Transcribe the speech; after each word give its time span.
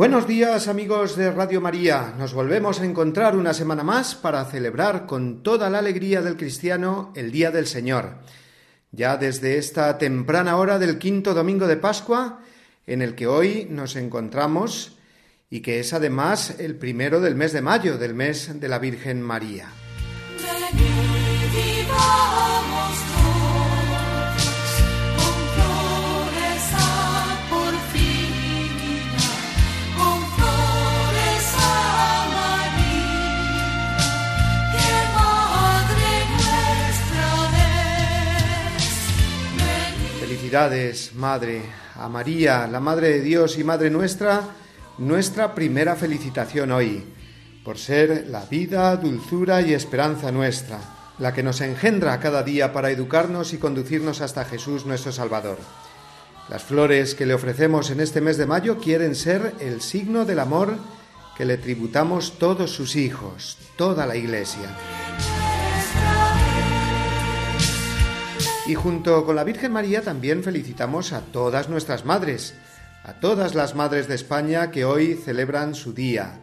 Buenos 0.00 0.26
días 0.26 0.66
amigos 0.66 1.14
de 1.14 1.30
Radio 1.30 1.60
María. 1.60 2.14
Nos 2.16 2.32
volvemos 2.32 2.80
a 2.80 2.86
encontrar 2.86 3.36
una 3.36 3.52
semana 3.52 3.84
más 3.84 4.14
para 4.14 4.42
celebrar 4.46 5.04
con 5.04 5.42
toda 5.42 5.68
la 5.68 5.80
alegría 5.80 6.22
del 6.22 6.38
cristiano 6.38 7.12
el 7.14 7.30
Día 7.30 7.50
del 7.50 7.66
Señor. 7.66 8.14
Ya 8.92 9.18
desde 9.18 9.58
esta 9.58 9.98
temprana 9.98 10.56
hora 10.56 10.78
del 10.78 10.96
quinto 10.96 11.34
domingo 11.34 11.66
de 11.66 11.76
Pascua, 11.76 12.40
en 12.86 13.02
el 13.02 13.14
que 13.14 13.26
hoy 13.26 13.66
nos 13.68 13.94
encontramos 13.94 14.96
y 15.50 15.60
que 15.60 15.80
es 15.80 15.92
además 15.92 16.54
el 16.58 16.76
primero 16.76 17.20
del 17.20 17.34
mes 17.34 17.52
de 17.52 17.60
mayo, 17.60 17.98
del 17.98 18.14
mes 18.14 18.58
de 18.58 18.68
la 18.68 18.78
Virgen 18.78 19.20
María. 19.20 19.68
Felicidades, 40.50 41.14
Madre, 41.14 41.62
a 41.94 42.08
María, 42.08 42.66
la 42.66 42.80
Madre 42.80 43.10
de 43.10 43.20
Dios 43.20 43.56
y 43.56 43.62
Madre 43.62 43.88
nuestra, 43.88 44.48
nuestra 44.98 45.54
primera 45.54 45.94
felicitación 45.94 46.72
hoy, 46.72 47.04
por 47.64 47.78
ser 47.78 48.26
la 48.26 48.44
vida, 48.46 48.96
dulzura 48.96 49.62
y 49.62 49.74
esperanza 49.74 50.32
nuestra, 50.32 50.80
la 51.20 51.32
que 51.32 51.44
nos 51.44 51.60
engendra 51.60 52.18
cada 52.18 52.42
día 52.42 52.72
para 52.72 52.90
educarnos 52.90 53.52
y 53.52 53.58
conducirnos 53.58 54.22
hasta 54.22 54.44
Jesús 54.44 54.86
nuestro 54.86 55.12
Salvador. 55.12 55.58
Las 56.48 56.64
flores 56.64 57.14
que 57.14 57.26
le 57.26 57.34
ofrecemos 57.34 57.92
en 57.92 58.00
este 58.00 58.20
mes 58.20 58.36
de 58.36 58.46
mayo 58.46 58.78
quieren 58.78 59.14
ser 59.14 59.54
el 59.60 59.80
signo 59.80 60.24
del 60.24 60.40
amor 60.40 60.74
que 61.36 61.44
le 61.44 61.58
tributamos 61.58 62.40
todos 62.40 62.72
sus 62.72 62.96
hijos, 62.96 63.56
toda 63.76 64.04
la 64.04 64.16
Iglesia. 64.16 64.68
Y 68.70 68.76
junto 68.76 69.26
con 69.26 69.34
la 69.34 69.42
Virgen 69.42 69.72
María 69.72 70.00
también 70.00 70.44
felicitamos 70.44 71.12
a 71.12 71.22
todas 71.22 71.68
nuestras 71.68 72.04
madres, 72.04 72.54
a 73.02 73.14
todas 73.14 73.56
las 73.56 73.74
madres 73.74 74.06
de 74.06 74.14
España 74.14 74.70
que 74.70 74.84
hoy 74.84 75.14
celebran 75.14 75.74
su 75.74 75.92
día. 75.92 76.38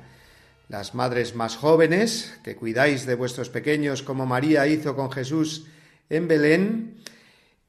Las 0.68 0.94
madres 0.94 1.36
más 1.36 1.56
jóvenes, 1.56 2.38
que 2.44 2.58
cuidáis 2.58 3.06
de 3.06 3.16
vuestros 3.16 3.50
pequeños 3.50 4.04
como 4.04 4.26
María 4.26 4.68
hizo 4.68 4.94
con 4.94 5.10
Jesús 5.10 5.68
en 6.10 6.28
Belén, 6.28 6.98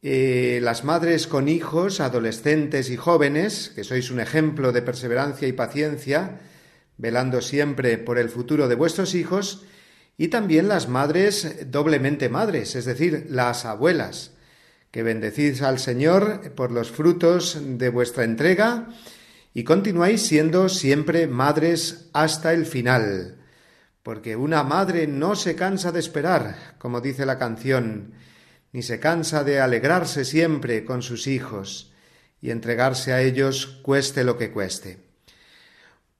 eh, 0.03 0.59
las 0.61 0.83
madres 0.83 1.29
con 1.29 1.49
hijos, 1.49 2.01
adolescentes 2.01 2.91
y 2.91 2.97
jóvenes, 2.97 3.71
que 3.77 3.85
sois 3.85 4.11
un 4.11 4.19
ejemplo 4.19 4.73
de 4.73 4.83
perseverancia 4.83 5.47
y 5.47 5.53
paciencia, 5.53 6.41
velando 6.97 7.43
siempre 7.43 7.97
por 7.97 8.19
el 8.19 8.29
futuro 8.29 8.67
de 8.67 8.75
vuestros 8.75 9.15
hijos, 9.15 9.63
y 10.17 10.35
también 10.35 10.67
las 10.67 10.89
madres 10.89 11.71
doblemente 11.71 12.29
madres, 12.29 12.75
es 12.75 12.87
decir, 12.87 13.27
las 13.29 13.65
abuelas, 13.65 14.33
que 14.91 15.03
bendecís 15.03 15.63
al 15.63 15.79
Señor 15.79 16.53
por 16.55 16.73
los 16.73 16.91
frutos 16.91 17.59
de 17.63 17.89
vuestra 17.91 18.25
entrega 18.25 18.89
y 19.53 19.65
continuáis 19.65 20.23
siendo 20.23 20.69
siempre 20.69 21.27
madres 21.27 22.09
hasta 22.13 22.53
el 22.53 22.65
final, 22.65 23.39
porque 24.03 24.37
una 24.37 24.63
madre 24.63 25.07
no 25.07 25.35
se 25.35 25.55
cansa 25.57 25.93
de 25.93 26.01
esperar, 26.01 26.75
como 26.79 27.01
dice 27.01 27.27
la 27.27 27.39
canción, 27.39 28.13
ni 28.73 28.83
se 28.83 29.01
cansa 29.01 29.45
de 29.45 29.61
alegrarse 29.61 30.25
siempre 30.25 30.85
con 30.85 31.03
sus 31.03 31.27
hijos 31.27 31.93
y 32.41 32.51
entregarse 32.51 33.13
a 33.13 33.21
ellos 33.21 33.81
cueste 33.83 34.25
lo 34.25 34.39
que 34.39 34.53
cueste. 34.53 34.99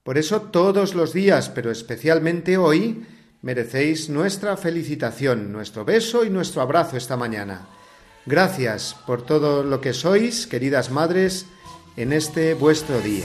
Por 0.03 0.19
eso 0.19 0.43
todos 0.43 0.95
los 0.95 1.13
días, 1.13 1.49
pero 1.51 1.71
especialmente 1.71 2.57
hoy, 2.57 3.07
merecéis 3.43 4.09
nuestra 4.09 4.57
felicitación, 4.57 5.53
nuestro 5.53 5.85
beso 5.85 6.25
y 6.25 6.31
nuestro 6.31 6.63
abrazo 6.63 6.97
esta 6.97 7.17
mañana 7.17 7.69
Gracias 8.29 8.95
por 9.07 9.23
todo 9.23 9.63
lo 9.63 9.81
que 9.81 9.95
sois, 9.95 10.47
queridas 10.47 10.91
madres, 10.91 11.47
en 11.97 12.13
este 12.13 12.53
vuestro 12.53 13.01
día. 13.01 13.25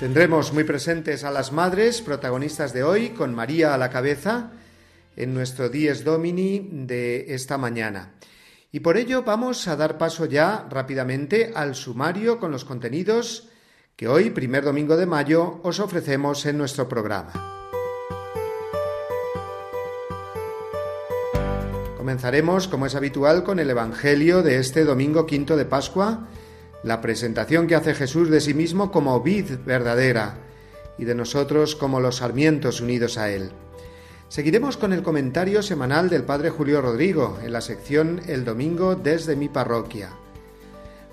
Tendremos 0.00 0.52
muy 0.52 0.64
presentes 0.64 1.22
a 1.22 1.30
las 1.30 1.52
madres 1.52 2.02
protagonistas 2.02 2.72
de 2.72 2.82
hoy, 2.82 3.10
con 3.10 3.36
María 3.36 3.72
a 3.72 3.78
la 3.78 3.90
cabeza, 3.90 4.50
en 5.14 5.32
nuestro 5.32 5.68
Dies 5.68 6.02
Domini 6.02 6.70
de 6.72 7.32
esta 7.36 7.56
mañana. 7.56 8.14
Y 8.72 8.80
por 8.80 8.96
ello 8.96 9.22
vamos 9.22 9.68
a 9.68 9.76
dar 9.76 9.96
paso 9.96 10.24
ya 10.24 10.66
rápidamente 10.68 11.52
al 11.54 11.76
sumario 11.76 12.40
con 12.40 12.50
los 12.50 12.64
contenidos 12.64 13.48
que 13.94 14.08
hoy, 14.08 14.30
primer 14.30 14.64
domingo 14.64 14.96
de 14.96 15.06
mayo, 15.06 15.60
os 15.62 15.78
ofrecemos 15.78 16.44
en 16.46 16.58
nuestro 16.58 16.88
programa. 16.88 17.54
Comenzaremos, 22.04 22.68
como 22.68 22.84
es 22.84 22.94
habitual, 22.96 23.44
con 23.44 23.58
el 23.58 23.70
Evangelio 23.70 24.42
de 24.42 24.58
este 24.58 24.84
domingo 24.84 25.24
quinto 25.24 25.56
de 25.56 25.64
Pascua, 25.64 26.28
la 26.82 27.00
presentación 27.00 27.66
que 27.66 27.76
hace 27.76 27.94
Jesús 27.94 28.28
de 28.28 28.42
sí 28.42 28.52
mismo 28.52 28.92
como 28.92 29.18
vid 29.22 29.52
verdadera 29.64 30.34
y 30.98 31.06
de 31.06 31.14
nosotros 31.14 31.74
como 31.74 32.00
los 32.00 32.16
sarmientos 32.16 32.82
unidos 32.82 33.16
a 33.16 33.30
él. 33.30 33.52
Seguiremos 34.28 34.76
con 34.76 34.92
el 34.92 35.02
comentario 35.02 35.62
semanal 35.62 36.10
del 36.10 36.24
Padre 36.24 36.50
Julio 36.50 36.82
Rodrigo 36.82 37.38
en 37.42 37.54
la 37.54 37.62
sección 37.62 38.20
El 38.26 38.44
Domingo 38.44 38.96
desde 38.96 39.34
mi 39.34 39.48
parroquia. 39.48 40.10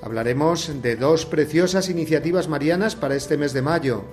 Hablaremos 0.02 0.82
de 0.82 0.98
dos 0.98 1.26
preciosas 1.26 1.88
iniciativas 1.88 2.50
marianas 2.50 2.98
para 2.98 3.16
este 3.16 3.38
mes 3.38 3.54
de 3.54 3.62
mayo, 3.62 4.04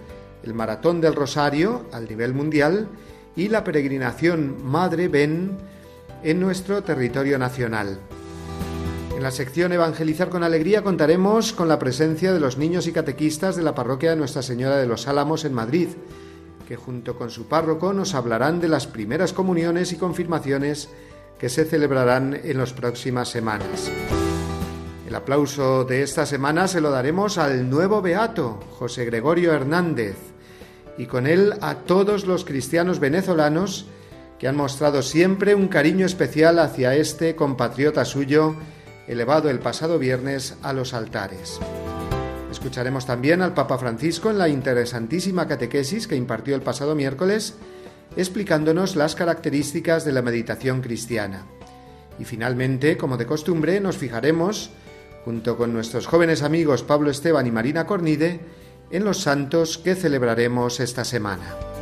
el 0.44 0.54
Maratón 0.54 1.00
del 1.00 1.16
Rosario 1.16 1.86
al 1.90 2.08
nivel 2.08 2.34
mundial 2.34 2.88
y 3.34 3.48
la 3.48 3.64
peregrinación 3.64 4.58
Madre 4.62 5.08
Ben 5.08 5.58
en 6.22 6.40
nuestro 6.40 6.82
territorio 6.82 7.38
nacional. 7.38 7.98
En 9.16 9.22
la 9.22 9.30
sección 9.30 9.72
Evangelizar 9.72 10.28
con 10.28 10.44
Alegría 10.44 10.82
contaremos 10.82 11.52
con 11.52 11.68
la 11.68 11.78
presencia 11.78 12.32
de 12.32 12.40
los 12.40 12.56
niños 12.56 12.86
y 12.86 12.92
catequistas 12.92 13.56
de 13.56 13.62
la 13.62 13.74
parroquia 13.74 14.10
de 14.10 14.16
Nuestra 14.16 14.42
Señora 14.42 14.76
de 14.76 14.86
los 14.86 15.08
Álamos 15.08 15.44
en 15.44 15.54
Madrid, 15.54 15.88
que 16.68 16.76
junto 16.76 17.16
con 17.16 17.30
su 17.30 17.48
párroco 17.48 17.92
nos 17.92 18.14
hablarán 18.14 18.60
de 18.60 18.68
las 18.68 18.86
primeras 18.86 19.32
comuniones 19.32 19.92
y 19.92 19.96
confirmaciones 19.96 20.88
que 21.38 21.48
se 21.48 21.64
celebrarán 21.64 22.38
en 22.42 22.58
las 22.58 22.72
próximas 22.72 23.28
semanas. 23.28 23.90
El 25.08 25.14
aplauso 25.14 25.84
de 25.84 26.02
esta 26.02 26.26
semana 26.26 26.68
se 26.68 26.80
lo 26.80 26.90
daremos 26.90 27.38
al 27.38 27.70
nuevo 27.70 28.02
beato, 28.02 28.60
José 28.78 29.04
Gregorio 29.06 29.52
Hernández, 29.52 30.16
y 30.98 31.06
con 31.06 31.26
él 31.26 31.54
a 31.60 31.76
todos 31.76 32.26
los 32.26 32.44
cristianos 32.44 33.00
venezolanos 33.00 33.86
que 34.38 34.48
han 34.48 34.56
mostrado 34.56 35.02
siempre 35.02 35.54
un 35.54 35.68
cariño 35.68 36.06
especial 36.06 36.58
hacia 36.58 36.94
este 36.94 37.34
compatriota 37.34 38.04
suyo, 38.04 38.54
elevado 39.06 39.50
el 39.50 39.58
pasado 39.58 39.98
viernes 39.98 40.56
a 40.62 40.72
los 40.72 40.94
altares. 40.94 41.58
Escucharemos 42.50 43.04
también 43.04 43.42
al 43.42 43.54
Papa 43.54 43.78
Francisco 43.78 44.30
en 44.30 44.38
la 44.38 44.48
interesantísima 44.48 45.46
catequesis 45.48 46.06
que 46.06 46.16
impartió 46.16 46.54
el 46.54 46.62
pasado 46.62 46.94
miércoles, 46.94 47.56
explicándonos 48.16 48.96
las 48.96 49.14
características 49.14 50.04
de 50.04 50.12
la 50.12 50.22
meditación 50.22 50.80
cristiana. 50.80 51.46
Y 52.18 52.24
finalmente, 52.24 52.96
como 52.96 53.16
de 53.16 53.26
costumbre, 53.26 53.80
nos 53.80 53.96
fijaremos, 53.96 54.70
junto 55.24 55.56
con 55.56 55.72
nuestros 55.72 56.06
jóvenes 56.06 56.42
amigos 56.42 56.82
Pablo 56.82 57.10
Esteban 57.10 57.46
y 57.46 57.50
Marina 57.50 57.86
Cornide, 57.86 58.40
en 58.90 59.04
los 59.04 59.18
santos 59.18 59.78
que 59.78 59.94
celebraremos 59.94 60.80
esta 60.80 61.04
semana. 61.04 61.77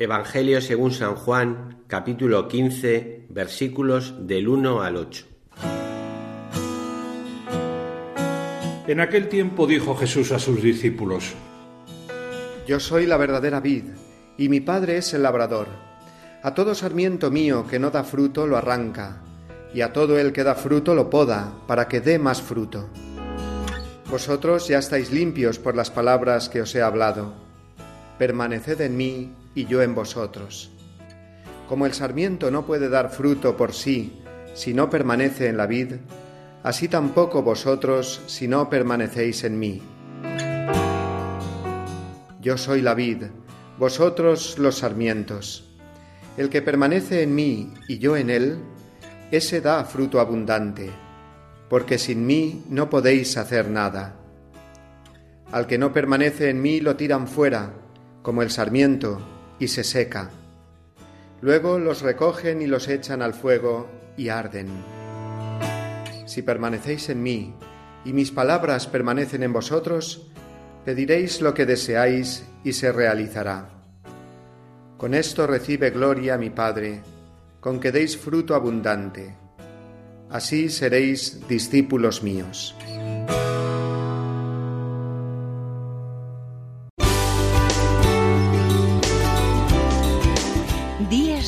Evangelio 0.00 0.60
según 0.60 0.92
San 0.92 1.16
Juan, 1.16 1.82
capítulo 1.88 2.46
15, 2.46 3.26
versículos 3.30 4.14
del 4.28 4.46
1 4.46 4.80
al 4.80 4.96
8. 4.96 5.26
En 8.86 9.00
aquel 9.00 9.28
tiempo 9.28 9.66
dijo 9.66 9.96
Jesús 9.96 10.30
a 10.30 10.38
sus 10.38 10.62
discípulos, 10.62 11.34
Yo 12.64 12.78
soy 12.78 13.06
la 13.06 13.16
verdadera 13.16 13.58
vid, 13.58 13.86
y 14.36 14.48
mi 14.48 14.60
Padre 14.60 14.98
es 14.98 15.14
el 15.14 15.24
labrador. 15.24 15.66
A 16.44 16.54
todo 16.54 16.76
sarmiento 16.76 17.32
mío 17.32 17.66
que 17.68 17.80
no 17.80 17.90
da 17.90 18.04
fruto 18.04 18.46
lo 18.46 18.56
arranca, 18.56 19.20
y 19.74 19.80
a 19.80 19.92
todo 19.92 20.16
el 20.16 20.32
que 20.32 20.44
da 20.44 20.54
fruto 20.54 20.94
lo 20.94 21.10
poda, 21.10 21.52
para 21.66 21.88
que 21.88 22.00
dé 22.00 22.20
más 22.20 22.40
fruto. 22.40 22.88
Vosotros 24.08 24.68
ya 24.68 24.78
estáis 24.78 25.10
limpios 25.10 25.58
por 25.58 25.74
las 25.74 25.90
palabras 25.90 26.48
que 26.48 26.60
os 26.60 26.72
he 26.76 26.82
hablado. 26.82 27.34
Permaneced 28.16 28.80
en 28.80 28.96
mí 28.96 29.32
y 29.58 29.66
yo 29.66 29.82
en 29.82 29.92
vosotros. 29.92 30.70
Como 31.68 31.84
el 31.84 31.92
sarmiento 31.92 32.48
no 32.52 32.64
puede 32.64 32.88
dar 32.88 33.10
fruto 33.10 33.56
por 33.56 33.72
sí 33.72 34.22
si 34.54 34.72
no 34.72 34.88
permanece 34.88 35.48
en 35.48 35.56
la 35.56 35.66
vid, 35.66 35.94
así 36.62 36.86
tampoco 36.86 37.42
vosotros 37.42 38.22
si 38.26 38.46
no 38.46 38.70
permanecéis 38.70 39.42
en 39.42 39.58
mí. 39.58 39.82
Yo 42.40 42.56
soy 42.56 42.82
la 42.82 42.94
vid, 42.94 43.24
vosotros 43.80 44.58
los 44.60 44.78
sarmientos. 44.78 45.68
El 46.36 46.50
que 46.50 46.62
permanece 46.62 47.24
en 47.24 47.34
mí 47.34 47.74
y 47.88 47.98
yo 47.98 48.16
en 48.16 48.30
él, 48.30 48.58
ese 49.32 49.60
da 49.60 49.84
fruto 49.84 50.20
abundante, 50.20 50.88
porque 51.68 51.98
sin 51.98 52.24
mí 52.24 52.64
no 52.68 52.88
podéis 52.88 53.36
hacer 53.36 53.68
nada. 53.68 54.14
Al 55.50 55.66
que 55.66 55.78
no 55.78 55.92
permanece 55.92 56.48
en 56.48 56.62
mí 56.62 56.78
lo 56.78 56.94
tiran 56.94 57.26
fuera, 57.26 57.74
como 58.22 58.42
el 58.42 58.52
sarmiento, 58.52 59.20
y 59.58 59.68
se 59.68 59.84
seca. 59.84 60.30
Luego 61.40 61.78
los 61.78 62.02
recogen 62.02 62.62
y 62.62 62.66
los 62.66 62.88
echan 62.88 63.22
al 63.22 63.34
fuego 63.34 63.88
y 64.16 64.28
arden. 64.28 64.68
Si 66.26 66.42
permanecéis 66.42 67.08
en 67.08 67.22
mí 67.22 67.54
y 68.04 68.12
mis 68.12 68.30
palabras 68.30 68.86
permanecen 68.86 69.42
en 69.42 69.52
vosotros, 69.52 70.26
pediréis 70.84 71.40
lo 71.40 71.54
que 71.54 71.66
deseáis 71.66 72.44
y 72.64 72.72
se 72.72 72.92
realizará. 72.92 73.70
Con 74.96 75.14
esto 75.14 75.46
recibe 75.46 75.90
gloria 75.90 76.36
mi 76.36 76.50
Padre, 76.50 77.02
con 77.60 77.78
que 77.78 77.92
deis 77.92 78.16
fruto 78.16 78.54
abundante. 78.54 79.34
Así 80.28 80.68
seréis 80.68 81.46
discípulos 81.48 82.22
míos. 82.22 82.74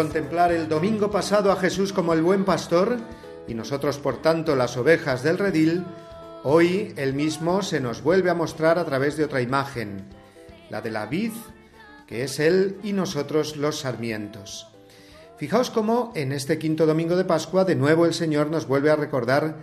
Contemplar 0.00 0.50
el 0.50 0.66
domingo 0.66 1.10
pasado 1.10 1.52
a 1.52 1.56
Jesús 1.56 1.92
como 1.92 2.14
el 2.14 2.22
buen 2.22 2.46
pastor, 2.46 2.96
y 3.46 3.52
nosotros 3.52 3.98
por 3.98 4.22
tanto 4.22 4.56
las 4.56 4.78
ovejas 4.78 5.22
del 5.22 5.36
redil, 5.36 5.84
hoy 6.42 6.94
el 6.96 7.12
mismo 7.12 7.60
se 7.60 7.80
nos 7.80 8.02
vuelve 8.02 8.30
a 8.30 8.34
mostrar 8.34 8.78
a 8.78 8.86
través 8.86 9.18
de 9.18 9.24
otra 9.24 9.42
imagen, 9.42 10.06
la 10.70 10.80
de 10.80 10.90
la 10.90 11.04
vid, 11.04 11.32
que 12.06 12.24
es 12.24 12.40
Él 12.40 12.78
y 12.82 12.94
nosotros 12.94 13.58
los 13.58 13.80
sarmientos. 13.80 14.68
Fijaos 15.36 15.68
cómo 15.68 16.14
en 16.16 16.32
este 16.32 16.58
quinto 16.58 16.86
domingo 16.86 17.14
de 17.14 17.26
Pascua 17.26 17.66
de 17.66 17.76
nuevo 17.76 18.06
el 18.06 18.14
Señor 18.14 18.50
nos 18.50 18.66
vuelve 18.66 18.90
a 18.90 18.96
recordar 18.96 19.58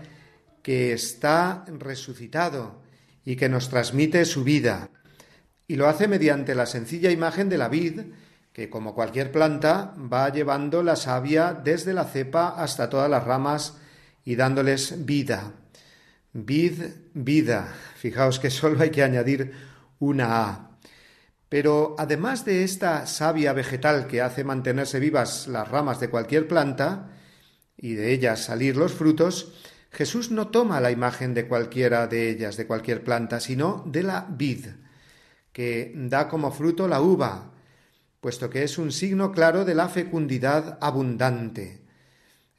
que 0.62 0.94
está 0.94 1.66
resucitado 1.80 2.84
y 3.26 3.38
que 3.38 3.50
nos 3.50 3.70
transmite 3.70 4.24
su 4.26 4.44
vida. 4.44 4.92
Y 5.68 5.78
lo 5.78 5.88
hace 5.88 6.08
mediante 6.08 6.54
la 6.54 6.68
sencilla 6.68 7.10
imagen 7.10 7.50
de 7.50 7.58
la 7.58 7.70
vid, 7.70 8.02
que 8.58 8.72
como 8.72 8.96
cualquier 8.96 9.32
planta 9.32 9.94
va 10.12 10.28
llevando 10.30 10.82
la 10.82 10.96
savia 10.96 11.54
desde 11.54 11.94
la 11.94 12.06
cepa 12.06 12.56
hasta 12.58 12.90
todas 12.90 13.08
las 13.08 13.24
ramas 13.24 13.78
y 14.26 14.36
dándoles 14.36 15.06
vida. 15.06 15.52
Vid, 16.34 16.82
vida. 17.14 17.72
Fijaos 17.98 18.40
que 18.40 18.50
solo 18.50 18.82
hay 18.82 18.90
que 18.90 19.04
añadir 19.04 19.52
una 20.00 20.42
A. 20.42 20.72
Pero 21.50 21.96
además 22.00 22.46
de 22.46 22.64
esta 22.64 23.06
savia 23.06 23.54
vegetal 23.54 24.08
que 24.08 24.24
hace 24.24 24.44
mantenerse 24.44 25.00
vivas 25.00 25.48
las 25.48 25.68
ramas 25.68 26.00
de 26.00 26.10
cualquier 26.10 26.48
planta 26.48 27.12
y 27.78 27.94
de 27.94 28.12
ellas 28.12 28.44
salir 28.44 28.76
los 28.76 28.92
frutos, 28.92 29.54
Jesús 29.92 30.32
no 30.32 30.48
toma 30.48 30.82
la 30.82 30.90
imagen 30.90 31.36
de 31.36 31.48
cualquiera 31.48 32.08
de 32.08 32.32
ellas, 32.32 32.58
de 32.58 32.66
cualquier 32.66 33.04
planta, 33.04 33.40
sino 33.40 33.84
de 33.86 34.02
la 34.02 34.26
vid, 34.28 34.66
que 35.54 35.94
da 35.96 36.28
como 36.28 36.52
fruto 36.52 36.88
la 36.88 37.02
uva, 37.02 37.52
puesto 38.20 38.50
que 38.50 38.64
es 38.64 38.78
un 38.78 38.92
signo 38.92 39.32
claro 39.32 39.66
de 39.66 39.76
la 39.76 39.90
fecundidad 39.90 40.78
abundante. 40.82 41.86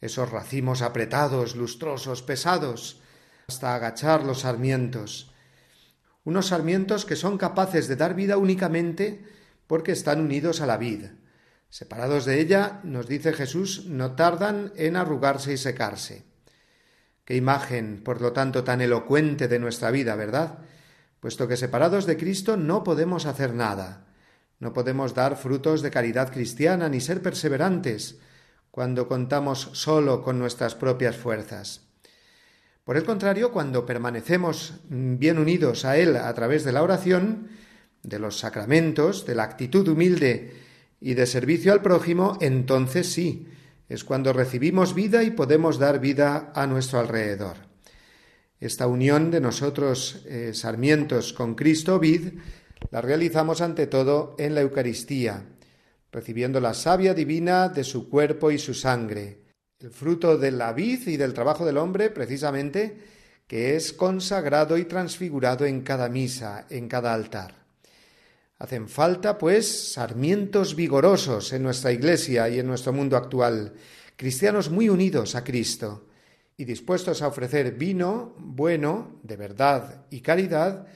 Esos 0.01 0.31
racimos 0.31 0.83
apretados, 0.83 1.57
lustrosos, 1.57 2.23
pesados, 2.23 3.01
hasta 3.49 3.75
agachar 3.75 4.25
los 4.25 4.41
sarmientos. 4.41 5.33
Unos 6.25 6.49
sarmientos 6.49 7.05
que 7.05 7.17
son 7.17 7.39
capaces 7.39 7.89
de 7.89 7.97
dar 7.97 8.15
vida 8.15 8.37
únicamente 8.37 9.25
porque 9.67 9.93
están 9.93 10.21
unidos 10.21 10.61
a 10.61 10.67
la 10.67 10.77
vid. 10.77 11.07
Separados 11.71 12.25
de 12.25 12.41
ella, 12.41 12.81
nos 12.85 13.09
dice 13.09 13.33
Jesús, 13.33 13.87
no 13.87 14.15
tardan 14.15 14.73
en 14.77 14.97
arrugarse 14.97 15.53
y 15.53 15.57
secarse. 15.57 16.25
Qué 17.25 17.37
imagen, 17.37 18.03
por 18.03 18.23
lo 18.23 18.33
tanto, 18.33 18.65
tan 18.65 18.81
elocuente 18.81 19.49
de 19.49 19.59
nuestra 19.59 19.91
vida, 19.91 20.15
¿verdad? 20.15 20.61
Puesto 21.21 21.47
que 21.47 21.59
separados 21.59 22.07
de 22.07 22.17
Cristo 22.17 22.57
no 22.57 22.85
podemos 22.85 23.27
hacer 23.27 23.53
nada. 23.53 24.08
No 24.61 24.73
podemos 24.73 25.15
dar 25.15 25.37
frutos 25.37 25.83
de 25.83 25.91
caridad 25.91 26.33
cristiana 26.33 26.89
ni 26.89 27.01
ser 27.01 27.23
perseverantes 27.23 28.19
cuando 28.71 29.09
contamos 29.09 29.71
solo 29.73 30.23
con 30.23 30.39
nuestras 30.39 30.75
propias 30.75 31.17
fuerzas. 31.17 31.89
Por 32.85 32.97
el 32.97 33.05
contrario, 33.05 33.53
cuando 33.53 33.85
permanecemos 33.85 34.81
bien 34.89 35.39
unidos 35.39 35.85
a 35.85 35.99
Él 35.99 36.17
a 36.17 36.33
través 36.33 36.65
de 36.65 36.73
la 36.73 36.83
oración, 36.83 37.49
de 38.03 38.19
los 38.19 38.39
sacramentos, 38.39 39.27
de 39.27 39.35
la 39.35 39.43
actitud 39.43 39.87
humilde 39.87 40.55
y 41.01 41.15
de 41.15 41.27
servicio 41.27 41.73
al 41.73 41.83
prójimo, 41.83 42.39
entonces 42.41 43.13
sí, 43.13 43.47
es 43.89 44.05
cuando 44.05 44.33
recibimos 44.33 44.95
vida 44.95 45.23
y 45.23 45.31
podemos 45.31 45.79
dar 45.79 46.01
vida 46.01 46.53
a 46.55 46.67
nuestro 46.67 46.99
alrededor. 46.99 47.57
Esta 48.61 48.87
unión 48.87 49.31
de 49.31 49.41
nosotros, 49.41 50.25
eh, 50.27 50.53
sarmientos, 50.53 51.33
con 51.33 51.55
Cristo, 51.55 51.99
vid, 51.99 52.39
la 52.91 53.01
realizamos 53.01 53.61
ante 53.61 53.87
todo 53.87 54.35
en 54.39 54.55
la 54.55 54.61
Eucaristía, 54.61 55.45
recibiendo 56.11 56.61
la 56.61 56.75
savia 56.75 57.15
divina 57.15 57.69
de 57.69 57.85
su 57.85 58.09
cuerpo 58.09 58.51
y 58.51 58.59
su 58.59 58.75
sangre, 58.75 59.43
el 59.79 59.91
fruto 59.91 60.37
de 60.39 60.51
la 60.51 60.73
vid 60.73 61.07
y 61.07 61.17
del 61.17 61.35
trabajo 61.35 61.65
del 61.65 61.77
hombre, 61.77 62.11
precisamente, 62.11 62.97
que 63.47 63.77
es 63.77 63.93
consagrado 63.93 64.77
y 64.77 64.85
transfigurado 64.85 65.65
en 65.65 65.83
cada 65.83 66.09
misa, 66.09 66.67
en 66.71 66.89
cada 66.89 67.15
altar. 67.15 67.55
Hacen 68.59 68.89
falta, 68.89 69.39
pues, 69.39 69.93
sarmientos 69.93 70.75
vigorosos 70.75 71.53
en 71.53 71.63
nuestra 71.63 71.93
Iglesia 71.93 72.49
y 72.49 72.59
en 72.59 72.67
nuestro 72.67 72.93
mundo 72.93 73.17
actual, 73.17 73.75
cristianos 74.17 74.69
muy 74.69 74.89
unidos 74.89 75.37
a 75.37 75.45
Cristo 75.45 76.09
y 76.57 76.65
dispuestos 76.65 77.23
a 77.23 77.29
ofrecer 77.29 77.73
vino 77.73 78.35
bueno, 78.39 79.21
de 79.23 79.37
verdad 79.37 80.07
y 80.11 80.21
caridad, 80.21 80.89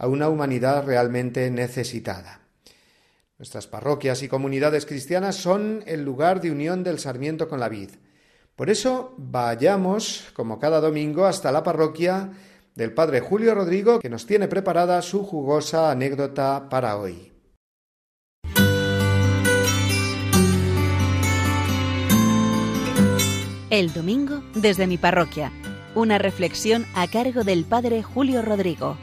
a 0.00 0.08
una 0.08 0.30
humanidad 0.30 0.86
realmente 0.86 1.50
necesitada. 1.50 2.40
Nuestras 3.38 3.66
parroquias 3.66 4.22
y 4.22 4.28
comunidades 4.28 4.86
cristianas 4.86 5.36
son 5.36 5.84
el 5.86 6.02
lugar 6.02 6.40
de 6.40 6.50
unión 6.50 6.82
del 6.82 6.98
sarmiento 6.98 7.48
con 7.48 7.60
la 7.60 7.68
vid. 7.68 7.90
Por 8.56 8.70
eso 8.70 9.14
vayamos, 9.18 10.30
como 10.32 10.58
cada 10.58 10.80
domingo, 10.80 11.26
hasta 11.26 11.52
la 11.52 11.62
parroquia 11.62 12.30
del 12.74 12.94
Padre 12.94 13.20
Julio 13.20 13.54
Rodrigo, 13.54 14.00
que 14.00 14.08
nos 14.08 14.24
tiene 14.24 14.48
preparada 14.48 15.02
su 15.02 15.22
jugosa 15.22 15.90
anécdota 15.90 16.70
para 16.70 16.96
hoy. 16.96 17.32
El 23.68 23.92
domingo 23.92 24.42
desde 24.54 24.86
mi 24.86 24.96
parroquia. 24.96 25.52
Una 25.94 26.16
reflexión 26.16 26.86
a 26.94 27.06
cargo 27.06 27.44
del 27.44 27.64
Padre 27.64 28.02
Julio 28.02 28.40
Rodrigo. 28.40 28.96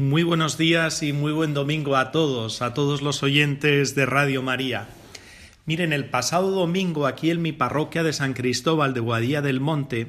Muy 0.00 0.22
buenos 0.22 0.56
días 0.56 1.02
y 1.02 1.12
muy 1.12 1.30
buen 1.30 1.52
domingo 1.52 1.94
a 1.94 2.10
todos, 2.10 2.62
a 2.62 2.72
todos 2.72 3.02
los 3.02 3.22
oyentes 3.22 3.94
de 3.94 4.06
Radio 4.06 4.40
María. 4.40 4.88
Miren, 5.66 5.92
el 5.92 6.06
pasado 6.06 6.52
domingo 6.52 7.06
aquí 7.06 7.30
en 7.30 7.42
mi 7.42 7.52
parroquia 7.52 8.02
de 8.02 8.14
San 8.14 8.32
Cristóbal 8.32 8.94
de 8.94 9.00
Guadía 9.00 9.42
del 9.42 9.60
Monte 9.60 10.06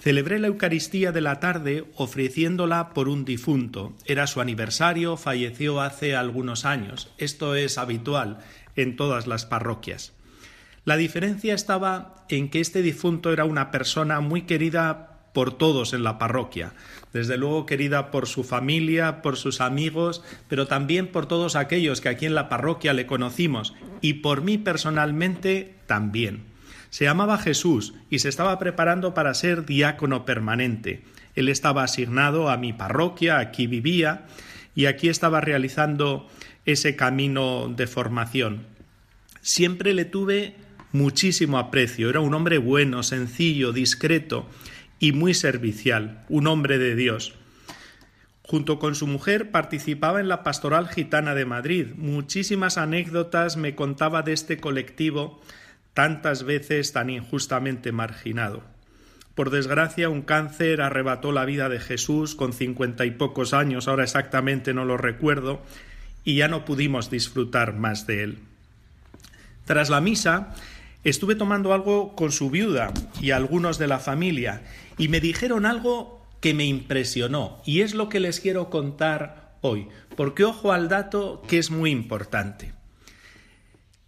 celebré 0.00 0.40
la 0.40 0.48
Eucaristía 0.48 1.12
de 1.12 1.20
la 1.20 1.38
tarde 1.38 1.84
ofreciéndola 1.94 2.92
por 2.92 3.08
un 3.08 3.24
difunto. 3.24 3.92
Era 4.06 4.26
su 4.26 4.40
aniversario, 4.40 5.16
falleció 5.16 5.80
hace 5.80 6.16
algunos 6.16 6.64
años. 6.64 7.12
Esto 7.16 7.54
es 7.54 7.78
habitual 7.78 8.38
en 8.74 8.96
todas 8.96 9.28
las 9.28 9.46
parroquias. 9.46 10.14
La 10.84 10.96
diferencia 10.96 11.54
estaba 11.54 12.26
en 12.28 12.50
que 12.50 12.58
este 12.58 12.82
difunto 12.82 13.32
era 13.32 13.44
una 13.44 13.70
persona 13.70 14.18
muy 14.20 14.42
querida 14.42 15.07
por 15.38 15.56
todos 15.56 15.92
en 15.92 16.02
la 16.02 16.18
parroquia, 16.18 16.72
desde 17.12 17.36
luego 17.36 17.64
querida 17.64 18.10
por 18.10 18.26
su 18.26 18.42
familia, 18.42 19.22
por 19.22 19.36
sus 19.36 19.60
amigos, 19.60 20.24
pero 20.48 20.66
también 20.66 21.06
por 21.06 21.26
todos 21.26 21.54
aquellos 21.54 22.00
que 22.00 22.08
aquí 22.08 22.26
en 22.26 22.34
la 22.34 22.48
parroquia 22.48 22.92
le 22.92 23.06
conocimos 23.06 23.72
y 24.00 24.14
por 24.14 24.42
mí 24.42 24.58
personalmente 24.58 25.76
también. 25.86 26.42
Se 26.90 27.04
llamaba 27.04 27.38
Jesús 27.38 27.94
y 28.10 28.18
se 28.18 28.28
estaba 28.28 28.58
preparando 28.58 29.14
para 29.14 29.32
ser 29.32 29.64
diácono 29.64 30.24
permanente. 30.24 31.04
Él 31.36 31.48
estaba 31.48 31.84
asignado 31.84 32.50
a 32.50 32.56
mi 32.56 32.72
parroquia, 32.72 33.38
aquí 33.38 33.68
vivía 33.68 34.26
y 34.74 34.86
aquí 34.86 35.08
estaba 35.08 35.40
realizando 35.40 36.26
ese 36.64 36.96
camino 36.96 37.72
de 37.76 37.86
formación. 37.86 38.66
Siempre 39.40 39.94
le 39.94 40.04
tuve 40.04 40.56
muchísimo 40.90 41.58
aprecio, 41.58 42.10
era 42.10 42.18
un 42.18 42.34
hombre 42.34 42.58
bueno, 42.58 43.04
sencillo, 43.04 43.72
discreto, 43.72 44.48
y 44.98 45.12
muy 45.12 45.34
servicial, 45.34 46.24
un 46.28 46.46
hombre 46.46 46.78
de 46.78 46.94
Dios. 46.94 47.34
Junto 48.42 48.78
con 48.78 48.94
su 48.94 49.06
mujer 49.06 49.50
participaba 49.50 50.20
en 50.20 50.28
la 50.28 50.42
Pastoral 50.42 50.88
Gitana 50.88 51.34
de 51.34 51.44
Madrid. 51.44 51.88
Muchísimas 51.96 52.78
anécdotas 52.78 53.56
me 53.58 53.74
contaba 53.74 54.22
de 54.22 54.32
este 54.32 54.56
colectivo 54.56 55.40
tantas 55.92 56.44
veces 56.44 56.92
tan 56.92 57.10
injustamente 57.10 57.92
marginado. 57.92 58.62
Por 59.34 59.50
desgracia, 59.50 60.08
un 60.08 60.22
cáncer 60.22 60.80
arrebató 60.80 61.30
la 61.30 61.44
vida 61.44 61.68
de 61.68 61.78
Jesús 61.78 62.34
con 62.34 62.52
cincuenta 62.52 63.04
y 63.04 63.12
pocos 63.12 63.52
años, 63.52 63.86
ahora 63.86 64.04
exactamente 64.04 64.74
no 64.74 64.84
lo 64.84 64.96
recuerdo, 64.96 65.62
y 66.24 66.36
ya 66.36 66.48
no 66.48 66.64
pudimos 66.64 67.10
disfrutar 67.10 67.74
más 67.74 68.06
de 68.06 68.22
él. 68.24 68.38
Tras 69.64 69.90
la 69.90 70.00
misa, 70.00 70.54
estuve 71.04 71.34
tomando 71.34 71.72
algo 71.72 72.16
con 72.16 72.32
su 72.32 72.50
viuda 72.50 72.92
y 73.20 73.30
algunos 73.30 73.78
de 73.78 73.86
la 73.86 73.98
familia, 73.98 74.62
y 74.98 75.08
me 75.08 75.20
dijeron 75.20 75.64
algo 75.64 76.26
que 76.40 76.54
me 76.54 76.64
impresionó 76.64 77.62
y 77.64 77.80
es 77.80 77.94
lo 77.94 78.08
que 78.08 78.20
les 78.20 78.40
quiero 78.40 78.68
contar 78.68 79.56
hoy, 79.60 79.88
porque 80.16 80.44
ojo 80.44 80.72
al 80.72 80.88
dato 80.88 81.42
que 81.48 81.58
es 81.58 81.70
muy 81.70 81.90
importante. 81.90 82.72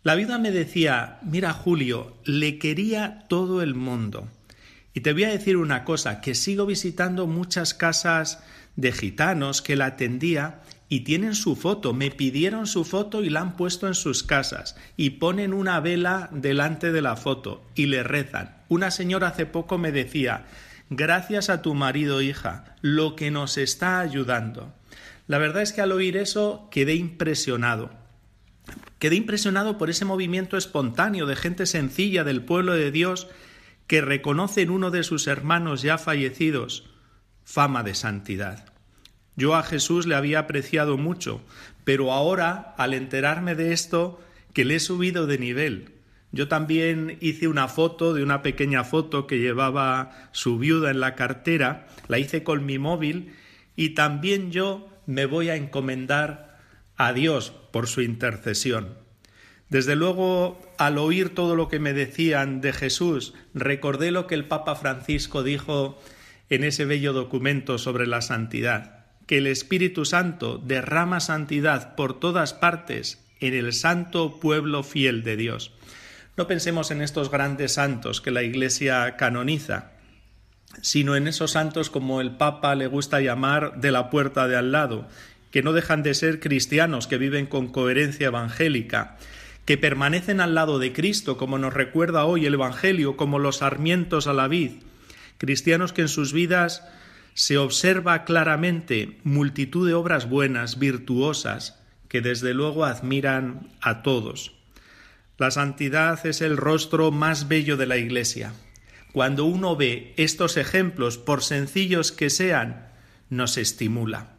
La 0.03 0.15
viuda 0.15 0.39
me 0.39 0.51
decía, 0.51 1.19
mira 1.23 1.53
Julio, 1.53 2.17
le 2.25 2.59
quería 2.59 3.27
todo 3.29 3.63
el 3.63 3.75
mundo. 3.75 4.29
Y 4.95 5.01
te 5.01 5.13
voy 5.13 5.25
a 5.25 5.31
decir 5.31 5.57
una 5.57 5.85
cosa, 5.85 6.21
que 6.21 6.35
sigo 6.35 6.67
visitando 6.67 7.27
muchas 7.27 7.75
casas 7.75 8.43
de 8.77 8.93
gitanos 8.93 9.63
que 9.63 9.77
la 9.77 9.87
atendía 9.87 10.63
y 10.89 11.01
tienen 11.01 11.35
su 11.35 11.55
foto, 11.55 11.93
me 11.93 12.11
pidieron 12.11 12.67
su 12.67 12.85
foto 12.85 13.23
y 13.23 13.31
la 13.31 13.41
han 13.41 13.57
puesto 13.57 13.87
en 13.87 13.95
sus 13.95 14.23
casas 14.25 14.77
y 14.97 15.11
ponen 15.11 15.53
una 15.53 15.79
vela 15.81 16.29
delante 16.33 16.91
de 16.91 17.03
la 17.03 17.17
foto 17.17 17.63
y 17.75 17.87
le 17.87 18.03
rezan. 18.03 18.57
Una 18.69 18.91
señora 18.91 19.29
hace 19.29 19.47
poco 19.47 19.79
me 19.79 19.93
decía, 19.93 20.47
Gracias 20.93 21.51
a 21.51 21.63
tu 21.63 21.75
marido, 21.75 22.21
hija, 22.21 22.75
lo 22.81 23.15
que 23.15 23.31
nos 23.31 23.59
está 23.59 24.01
ayudando. 24.01 24.75
La 25.29 25.39
verdad 25.39 25.63
es 25.63 25.73
que 25.73 25.81
al 25.81 25.93
oír 25.93 26.17
eso 26.17 26.69
quedé 26.73 26.97
impresionado. 26.97 27.91
Quedé 28.99 29.15
impresionado 29.15 29.79
por 29.79 29.89
ese 29.89 30.05
movimiento 30.05 30.57
espontáneo 30.57 31.27
de 31.27 31.37
gente 31.37 31.67
sencilla 31.67 32.25
del 32.25 32.45
pueblo 32.45 32.75
de 32.75 32.91
Dios 32.91 33.29
que 33.87 34.01
reconoce 34.01 34.63
en 34.63 34.71
uno 34.71 34.91
de 34.91 35.05
sus 35.05 35.29
hermanos 35.29 35.83
ya 35.83 35.97
fallecidos 35.97 36.91
fama 37.45 37.85
de 37.85 37.95
santidad. 37.95 38.67
Yo 39.37 39.55
a 39.55 39.63
Jesús 39.63 40.07
le 40.07 40.17
había 40.17 40.41
apreciado 40.41 40.99
mucho, 40.99 41.41
pero 41.85 42.13
ahora, 42.13 42.75
al 42.79 42.95
enterarme 42.95 43.55
de 43.55 43.73
esto, 43.73 44.21
que 44.53 44.65
le 44.65 44.77
he 44.77 44.81
subido 44.81 45.27
de 45.29 45.39
nivel, 45.39 45.95
yo 46.33 46.49
también 46.49 47.19
hice 47.21 47.49
una 47.49 47.69
foto 47.69 48.15
de 48.15 48.23
una 48.23 48.43
pequeña 48.43 48.85
foto 48.85 49.27
que 49.27 49.39
llevaba 49.39 50.29
su 50.33 50.59
viuda 50.59 50.91
en 50.91 51.01
la 51.01 51.15
cartera, 51.15 51.89
la 52.09 52.19
hice 52.19 52.43
con 52.45 52.65
mi 52.65 52.79
móvil 52.79 53.35
y 53.77 53.91
también 53.91 54.53
yo 54.53 54.89
me 55.07 55.27
voy 55.27 55.49
a 55.49 55.57
encomendar 55.57 56.59
a 56.97 57.13
Dios 57.13 57.53
por 57.73 57.89
su 57.89 58.03
intercesión. 58.03 58.99
Desde 59.71 59.97
luego, 59.97 60.61
al 60.79 60.99
oír 60.99 61.35
todo 61.35 61.55
lo 61.55 61.69
que 61.69 61.79
me 61.79 61.93
decían 61.93 62.61
de 62.61 62.73
Jesús, 62.73 63.35
recordé 63.55 64.11
lo 64.11 64.27
que 64.27 64.35
el 64.35 64.47
Papa 64.47 64.75
Francisco 64.75 65.43
dijo 65.43 66.01
en 66.49 66.65
ese 66.65 66.85
bello 66.85 67.13
documento 67.13 67.79
sobre 67.79 68.07
la 68.07 68.21
santidad, 68.21 69.07
que 69.27 69.39
el 69.39 69.47
Espíritu 69.47 70.05
Santo 70.05 70.59
derrama 70.59 71.21
santidad 71.21 71.95
por 71.95 72.19
todas 72.19 72.53
partes 72.53 73.25
en 73.39 73.55
el 73.55 73.73
santo 73.73 74.41
pueblo 74.41 74.83
fiel 74.83 75.23
de 75.23 75.37
Dios. 75.37 75.73
No 76.41 76.47
pensemos 76.47 76.91
en 76.91 77.03
estos 77.03 77.31
grandes 77.31 77.75
santos 77.75 78.23
que 78.23 78.31
la 78.31 78.43
Iglesia 78.43 79.19
canoniza, 79.19 79.91
sino 80.81 81.15
en 81.15 81.29
esos 81.29 81.51
santos 81.51 81.91
como 81.91 82.23
el 82.23 82.39
Papa 82.39 82.75
le 82.75 82.87
gusta 82.87 83.21
llamar 83.21 83.79
de 83.79 83.91
la 83.91 84.09
puerta 84.09 84.49
de 84.49 84.57
al 84.57 84.73
lado, 84.73 85.07
que 85.51 85.63
no 85.63 85.75
dejan 85.75 86.03
de 86.03 86.15
ser 86.15 86.41
cristianos, 86.41 87.07
que 87.07 87.19
viven 87.19 87.45
con 87.45 87.69
coherencia 87.69 88.29
evangélica, 88.29 89.19
que 89.67 89.77
permanecen 89.77 90.41
al 90.41 90.55
lado 90.55 90.79
de 90.79 90.95
Cristo, 90.95 91.37
como 91.37 91.59
nos 91.59 91.75
recuerda 91.75 92.25
hoy 92.25 92.47
el 92.47 92.55
Evangelio, 92.55 93.19
como 93.19 93.39
los 93.39 93.59
sarmientos 93.59 94.27
a 94.27 94.33
la 94.33 94.49
vid, 94.49 94.71
cristianos 95.37 95.93
que 95.93 96.01
en 96.01 96.09
sus 96.09 96.33
vidas 96.33 96.89
se 97.35 97.59
observa 97.59 98.25
claramente 98.25 99.19
multitud 99.25 99.87
de 99.87 99.93
obras 99.93 100.27
buenas, 100.27 100.79
virtuosas, 100.79 101.85
que 102.09 102.23
desde 102.23 102.55
luego 102.55 102.87
admiran 102.87 103.69
a 103.83 104.01
todos. 104.01 104.59
La 105.41 105.51
santidad 105.51 106.27
es 106.27 106.43
el 106.43 106.59
rostro 106.59 107.11
más 107.13 107.49
bello 107.49 107.79
de 107.79 107.87
la 107.87 107.97
Iglesia. 107.97 108.53
Cuando 109.15 109.47
uno 109.47 109.75
ve 109.75 110.13
estos 110.19 110.59
ejemplos, 110.59 111.17
por 111.17 111.43
sencillos 111.43 112.13
que 112.13 112.29
sean, 112.29 112.91
nos 113.31 113.57
estimula. 113.57 114.35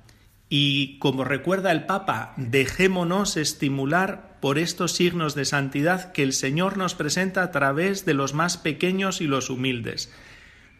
Y 0.47 0.99
como 0.99 1.23
recuerda 1.23 1.71
el 1.71 1.87
Papa, 1.87 2.35
dejémonos 2.37 3.35
estimular 3.35 4.37
por 4.41 4.59
estos 4.59 4.91
signos 4.91 5.33
de 5.33 5.45
santidad 5.45 6.11
que 6.11 6.21
el 6.21 6.33
Señor 6.33 6.77
nos 6.77 6.93
presenta 6.93 7.41
a 7.41 7.49
través 7.49 8.05
de 8.05 8.13
los 8.13 8.35
más 8.35 8.57
pequeños 8.57 9.21
y 9.21 9.23
los 9.25 9.49
humildes. 9.49 10.13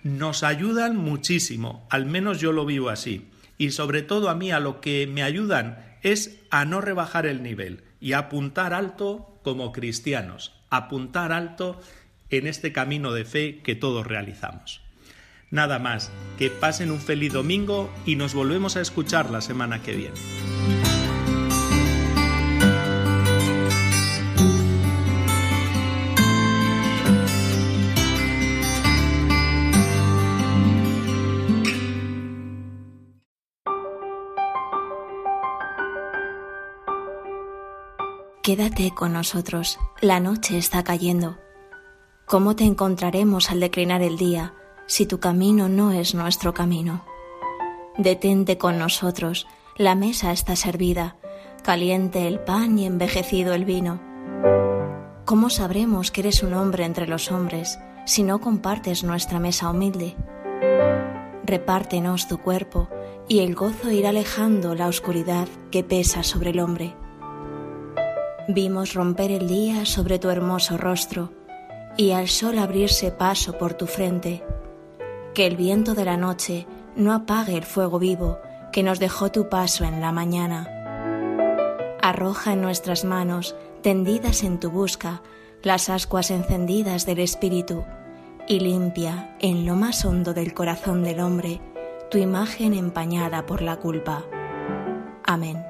Nos 0.03 0.43
ayudan 0.43 0.97
muchísimo, 0.97 1.87
al 1.89 2.05
menos 2.05 2.39
yo 2.39 2.51
lo 2.51 2.67
vivo 2.67 2.89
así. 2.89 3.31
Y 3.57 3.71
sobre 3.71 4.03
todo 4.03 4.29
a 4.29 4.35
mí 4.35 4.51
a 4.51 4.59
lo 4.59 4.81
que 4.81 5.07
me 5.07 5.23
ayudan 5.23 5.97
es 6.03 6.37
a 6.51 6.63
no 6.65 6.79
rebajar 6.79 7.25
el 7.25 7.41
nivel 7.41 7.85
y 7.99 8.13
a 8.13 8.19
apuntar 8.19 8.75
alto 8.75 9.30
como 9.43 9.71
cristianos, 9.71 10.53
apuntar 10.69 11.31
alto 11.31 11.79
en 12.29 12.47
este 12.47 12.71
camino 12.71 13.11
de 13.13 13.25
fe 13.25 13.59
que 13.63 13.75
todos 13.75 14.07
realizamos. 14.07 14.81
Nada 15.49 15.79
más, 15.79 16.11
que 16.37 16.49
pasen 16.49 16.91
un 16.91 16.99
feliz 16.99 17.33
domingo 17.33 17.93
y 18.05 18.15
nos 18.15 18.33
volvemos 18.33 18.77
a 18.77 18.81
escuchar 18.81 19.29
la 19.29 19.41
semana 19.41 19.81
que 19.81 19.95
viene. 19.95 20.90
Quédate 38.43 38.89
con 38.89 39.13
nosotros, 39.13 39.77
la 40.01 40.19
noche 40.19 40.57
está 40.57 40.83
cayendo. 40.83 41.37
¿Cómo 42.25 42.55
te 42.55 42.63
encontraremos 42.63 43.51
al 43.51 43.59
declinar 43.59 44.01
el 44.01 44.17
día 44.17 44.55
si 44.87 45.05
tu 45.05 45.19
camino 45.19 45.69
no 45.69 45.91
es 45.91 46.15
nuestro 46.15 46.53
camino. 46.53 47.05
Detente 47.97 48.57
con 48.57 48.79
nosotros, 48.79 49.47
la 49.77 49.93
mesa 49.93 50.31
está 50.31 50.55
servida, 50.55 51.15
caliente 51.63 52.27
el 52.27 52.39
pan 52.39 52.79
y 52.79 52.85
envejecido 52.85 53.53
el 53.53 53.63
vino. 53.63 54.01
¿Cómo 55.23 55.49
sabremos 55.49 56.09
que 56.09 56.21
eres 56.21 56.41
un 56.41 56.55
hombre 56.55 56.83
entre 56.83 57.07
los 57.07 57.31
hombres 57.31 57.79
si 58.05 58.23
no 58.23 58.41
compartes 58.41 59.03
nuestra 59.03 59.39
mesa 59.39 59.69
humilde? 59.69 60.15
Repártenos 61.45 62.27
tu 62.27 62.39
cuerpo 62.39 62.89
y 63.27 63.39
el 63.39 63.53
gozo 63.53 63.91
irá 63.91 64.09
alejando 64.09 64.73
la 64.73 64.87
oscuridad 64.87 65.47
que 65.71 65.83
pesa 65.83 66.23
sobre 66.23 66.49
el 66.49 66.59
hombre. 66.59 66.95
Vimos 68.47 68.93
romper 68.93 69.31
el 69.31 69.47
día 69.47 69.85
sobre 69.85 70.17
tu 70.17 70.29
hermoso 70.29 70.77
rostro 70.77 71.31
y 71.97 72.11
al 72.11 72.27
sol 72.27 72.57
abrirse 72.57 73.11
paso 73.11 73.57
por 73.57 73.73
tu 73.73 73.85
frente. 73.85 74.43
Que 75.33 75.45
el 75.45 75.55
viento 75.55 75.93
de 75.93 76.05
la 76.05 76.17
noche 76.17 76.65
no 76.95 77.13
apague 77.13 77.55
el 77.55 77.63
fuego 77.63 77.99
vivo 77.99 78.39
que 78.71 78.83
nos 78.83 78.99
dejó 78.99 79.31
tu 79.31 79.49
paso 79.49 79.83
en 79.83 80.01
la 80.01 80.11
mañana. 80.11 80.67
Arroja 82.01 82.53
en 82.53 82.61
nuestras 82.61 83.03
manos, 83.05 83.55
tendidas 83.83 84.43
en 84.43 84.59
tu 84.59 84.71
busca, 84.71 85.21
las 85.61 85.89
ascuas 85.89 86.31
encendidas 86.31 87.05
del 87.05 87.19
Espíritu, 87.19 87.83
y 88.47 88.59
limpia 88.59 89.35
en 89.39 89.65
lo 89.65 89.75
más 89.75 90.03
hondo 90.03 90.33
del 90.33 90.53
corazón 90.53 91.03
del 91.03 91.19
hombre 91.19 91.61
tu 92.09 92.17
imagen 92.17 92.73
empañada 92.73 93.45
por 93.45 93.61
la 93.61 93.77
culpa. 93.77 94.25
Amén. 95.23 95.63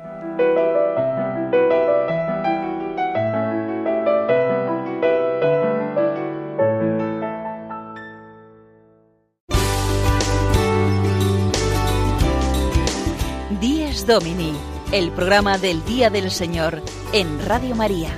Domini, 14.05 14.53
el 14.91 15.11
programa 15.11 15.57
del 15.57 15.83
Día 15.85 16.09
del 16.09 16.31
Señor 16.31 16.81
en 17.13 17.45
Radio 17.45 17.75
María. 17.75 18.09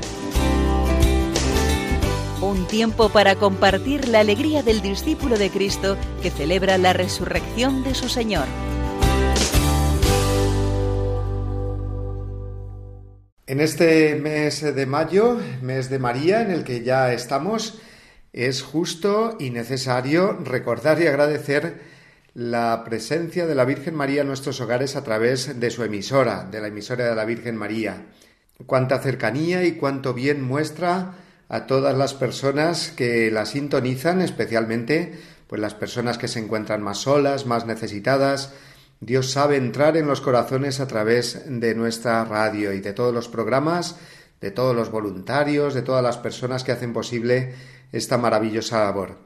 Un 2.41 2.67
tiempo 2.67 3.09
para 3.09 3.35
compartir 3.35 4.07
la 4.07 4.19
alegría 4.19 4.63
del 4.63 4.81
discípulo 4.81 5.37
de 5.37 5.49
Cristo 5.49 5.97
que 6.21 6.29
celebra 6.29 6.77
la 6.77 6.93
resurrección 6.93 7.83
de 7.83 7.95
su 7.95 8.07
Señor. 8.07 8.45
En 13.45 13.59
este 13.59 14.15
mes 14.15 14.61
de 14.61 14.85
mayo, 14.85 15.39
mes 15.61 15.89
de 15.89 15.99
María, 15.99 16.41
en 16.41 16.51
el 16.51 16.63
que 16.63 16.83
ya 16.83 17.11
estamos, 17.11 17.79
es 18.31 18.61
justo 18.61 19.37
y 19.39 19.49
necesario 19.49 20.39
recordar 20.43 21.01
y 21.01 21.07
agradecer 21.07 21.92
la 22.33 22.83
presencia 22.83 23.45
de 23.45 23.53
la 23.53 23.65
Virgen 23.65 23.93
María 23.93 24.21
en 24.21 24.27
nuestros 24.27 24.59
hogares 24.59 24.95
a 24.95 25.03
través 25.03 25.59
de 25.59 25.69
su 25.69 25.83
emisora, 25.83 26.45
de 26.49 26.61
la 26.61 26.67
emisora 26.67 27.05
de 27.05 27.15
la 27.15 27.25
Virgen 27.25 27.55
María. 27.55 28.07
Cuánta 28.65 28.99
cercanía 28.99 29.63
y 29.63 29.73
cuánto 29.73 30.13
bien 30.13 30.41
muestra 30.41 31.15
a 31.47 31.67
todas 31.67 31.95
las 31.95 32.15
personas 32.15 32.91
que 32.95 33.29
la 33.29 33.45
sintonizan, 33.45 34.21
especialmente 34.21 35.13
pues 35.47 35.61
las 35.61 35.75
personas 35.75 36.17
que 36.17 36.27
se 36.27 36.39
encuentran 36.39 36.81
más 36.81 36.99
solas, 36.99 37.45
más 37.45 37.67
necesitadas. 37.67 38.53
Dios 38.99 39.29
sabe 39.29 39.57
entrar 39.57 39.97
en 39.97 40.07
los 40.07 40.21
corazones 40.21 40.79
a 40.79 40.87
través 40.87 41.43
de 41.45 41.75
nuestra 41.75 42.25
radio 42.25 42.73
y 42.73 42.79
de 42.79 42.93
todos 42.93 43.13
los 43.13 43.27
programas, 43.27 43.97
de 44.41 44.49
todos 44.49 44.75
los 44.75 44.89
voluntarios, 44.89 45.75
de 45.75 45.83
todas 45.83 46.01
las 46.01 46.17
personas 46.17 46.63
que 46.63 46.71
hacen 46.71 46.93
posible 46.93 47.53
esta 47.91 48.17
maravillosa 48.17 48.83
labor. 48.85 49.17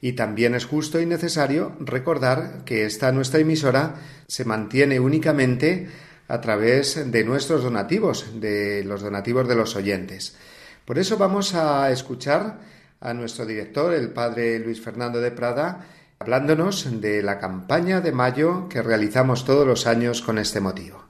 Y 0.00 0.12
también 0.12 0.54
es 0.54 0.64
justo 0.64 1.00
y 1.00 1.06
necesario 1.06 1.76
recordar 1.80 2.64
que 2.64 2.86
esta 2.86 3.12
nuestra 3.12 3.40
emisora 3.40 3.96
se 4.26 4.44
mantiene 4.44 4.98
únicamente 4.98 5.88
a 6.28 6.40
través 6.40 7.10
de 7.10 7.24
nuestros 7.24 7.62
donativos, 7.62 8.40
de 8.40 8.84
los 8.84 9.02
donativos 9.02 9.48
de 9.48 9.56
los 9.56 9.76
oyentes. 9.76 10.36
Por 10.84 10.98
eso 10.98 11.18
vamos 11.18 11.54
a 11.54 11.90
escuchar 11.90 12.60
a 13.00 13.12
nuestro 13.14 13.44
director, 13.44 13.92
el 13.92 14.10
padre 14.10 14.58
Luis 14.58 14.80
Fernando 14.80 15.20
de 15.20 15.32
Prada, 15.32 15.86
hablándonos 16.18 17.00
de 17.00 17.22
la 17.22 17.38
campaña 17.38 18.00
de 18.00 18.12
mayo 18.12 18.68
que 18.68 18.82
realizamos 18.82 19.44
todos 19.44 19.66
los 19.66 19.86
años 19.86 20.22
con 20.22 20.38
este 20.38 20.60
motivo. 20.60 21.09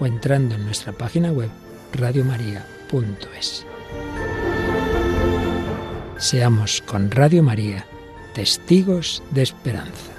o 0.00 0.06
entrando 0.06 0.54
en 0.54 0.64
nuestra 0.64 0.92
página 0.92 1.32
web 1.32 1.50
radiomaria.es. 1.92 3.66
Seamos 6.16 6.82
con 6.82 7.10
Radio 7.10 7.42
María 7.42 7.86
testigos 8.34 9.22
de 9.30 9.42
esperanza. 9.42 10.12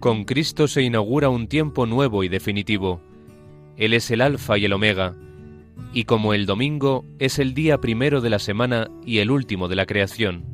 Con 0.00 0.24
Cristo 0.24 0.68
se 0.68 0.82
inaugura 0.82 1.30
un 1.30 1.46
tiempo 1.46 1.86
nuevo 1.86 2.24
y 2.24 2.28
definitivo. 2.28 3.00
Él 3.78 3.94
es 3.94 4.10
el 4.10 4.20
Alfa 4.20 4.58
y 4.58 4.66
el 4.66 4.74
Omega, 4.74 5.14
y 5.92 6.04
como 6.04 6.34
el 6.34 6.46
domingo 6.46 7.04
es 7.18 7.38
el 7.38 7.54
día 7.54 7.80
primero 7.80 8.20
de 8.20 8.30
la 8.30 8.38
semana 8.38 8.90
y 9.04 9.18
el 9.18 9.30
último 9.30 9.68
de 9.68 9.76
la 9.76 9.86
creación, 9.86 10.44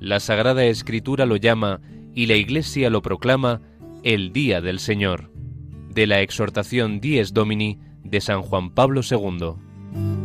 la 0.00 0.20
Sagrada 0.20 0.64
Escritura 0.64 1.26
lo 1.26 1.36
llama 1.36 1.80
y 2.14 2.26
la 2.26 2.34
Iglesia 2.34 2.90
lo 2.90 3.02
proclama 3.02 3.60
el 4.02 4.32
Día 4.32 4.60
del 4.60 4.78
Señor, 4.78 5.30
de 5.90 6.06
la 6.06 6.20
exhortación 6.20 7.00
Dies 7.00 7.32
Domini 7.32 7.78
de 8.02 8.20
San 8.20 8.42
Juan 8.42 8.70
Pablo 8.70 9.00
II. 9.08 10.23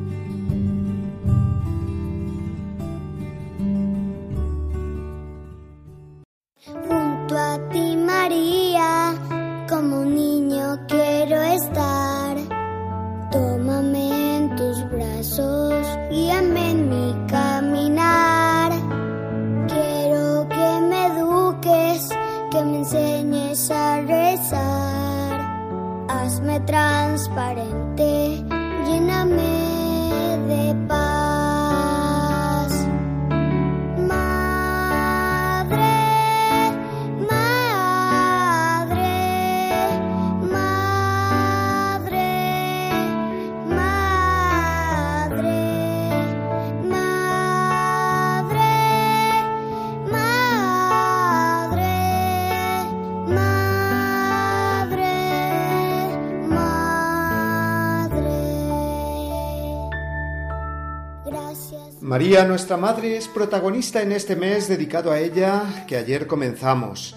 parents. 27.40 27.79
María, 62.30 62.46
nuestra 62.46 62.78
Madre, 62.78 63.18
es 63.18 63.28
protagonista 63.28 64.04
en 64.04 64.12
este 64.12 64.36
mes 64.36 64.68
dedicado 64.68 65.12
a 65.12 65.20
ella 65.20 65.88
que 65.88 65.98
ayer 65.98 66.28
comenzamos. 66.28 67.16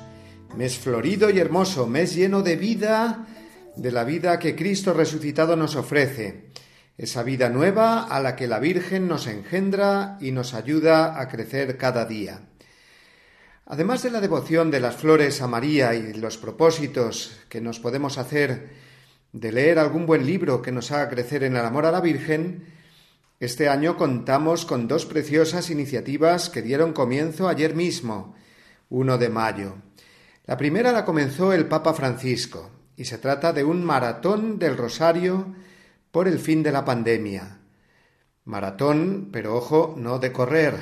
Mes 0.57 0.79
florido 0.79 1.29
y 1.29 1.39
hermoso, 1.39 1.87
mes 1.87 2.15
lleno 2.15 2.41
de 2.41 2.57
vida, 2.57 3.27
de 3.77 3.93
la 3.93 4.05
vida 4.05 4.39
que 4.39 4.57
Cristo 4.57 4.95
resucitado 4.95 5.55
nos 5.55 5.77
ofrece. 5.77 6.47
Esa 6.97 7.23
vida 7.25 7.51
nueva 7.51 8.05
a 8.05 8.21
la 8.21 8.37
que 8.37 8.47
la 8.47 8.59
Virgen 8.59 9.07
nos 9.07 9.27
engendra 9.27 10.17
y 10.19 10.31
nos 10.31 10.55
ayuda 10.55 11.21
a 11.21 11.29
crecer 11.29 11.77
cada 11.77 12.07
día. 12.07 12.49
Además 13.67 14.03
de 14.03 14.13
la 14.13 14.23
devoción 14.23 14.71
de 14.71 14.81
las 14.81 14.97
flores 14.97 15.43
a 15.43 15.47
María 15.47 15.95
y 15.95 16.15
los 16.15 16.39
propósitos 16.39 17.39
que 17.51 17.61
nos 17.61 17.81
podemos 17.81 18.17
hacer 18.17 18.71
de 19.35 19.53
leer 19.53 19.79
algún 19.79 20.07
buen 20.07 20.25
libro 20.25 20.63
que 20.63 20.73
nos 20.73 20.91
haga 20.91 21.11
crecer 21.11 21.45
en 21.45 21.55
el 21.57 21.67
amor 21.67 21.85
a 21.85 21.93
la 21.93 22.01
Virgen, 22.01 22.81
este 23.45 23.69
año 23.69 23.97
contamos 23.97 24.65
con 24.65 24.87
dos 24.87 25.05
preciosas 25.05 25.69
iniciativas 25.69 26.49
que 26.49 26.63
dieron 26.63 26.93
comienzo 26.93 27.49
ayer 27.49 27.75
mismo, 27.75 28.37
1 28.89 29.19
de 29.19 29.29
mayo. 29.31 29.75
La 30.47 30.57
primera 30.57 30.93
la 30.93 31.05
comenzó 31.05 31.53
el 31.53 31.67
Papa 31.67 31.93
Francisco 31.93 32.71
y 32.97 33.05
se 33.05 33.19
trata 33.19 33.53
de 33.53 33.65
un 33.65 33.83
maratón 33.83 34.61
del 34.61 34.77
Rosario 34.77 35.57
por 36.13 36.29
el 36.29 36.39
fin 36.39 36.63
de 36.63 36.71
la 36.71 36.85
pandemia. 36.85 37.59
Maratón, 38.45 39.31
pero 39.33 39.57
ojo, 39.57 39.97
no 39.99 40.21
de 40.21 40.31
correr, 40.31 40.77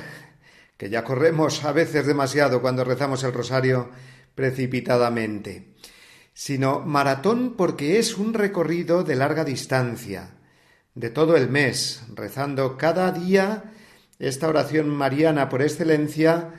que 0.77 0.91
ya 0.91 1.03
corremos 1.03 1.65
a 1.65 1.71
veces 1.71 2.05
demasiado 2.05 2.61
cuando 2.61 2.83
rezamos 2.83 3.23
el 3.23 3.33
Rosario 3.33 3.89
precipitadamente, 4.35 5.73
sino 6.35 6.81
maratón 6.81 7.55
porque 7.57 7.97
es 7.97 8.19
un 8.19 8.35
recorrido 8.35 9.03
de 9.03 9.15
larga 9.15 9.43
distancia 9.43 10.35
de 10.95 11.09
todo 11.09 11.37
el 11.37 11.49
mes, 11.49 12.03
rezando 12.13 12.77
cada 12.77 13.11
día 13.11 13.71
esta 14.19 14.47
oración 14.47 14.89
mariana 14.89 15.49
por 15.49 15.61
excelencia 15.61 16.49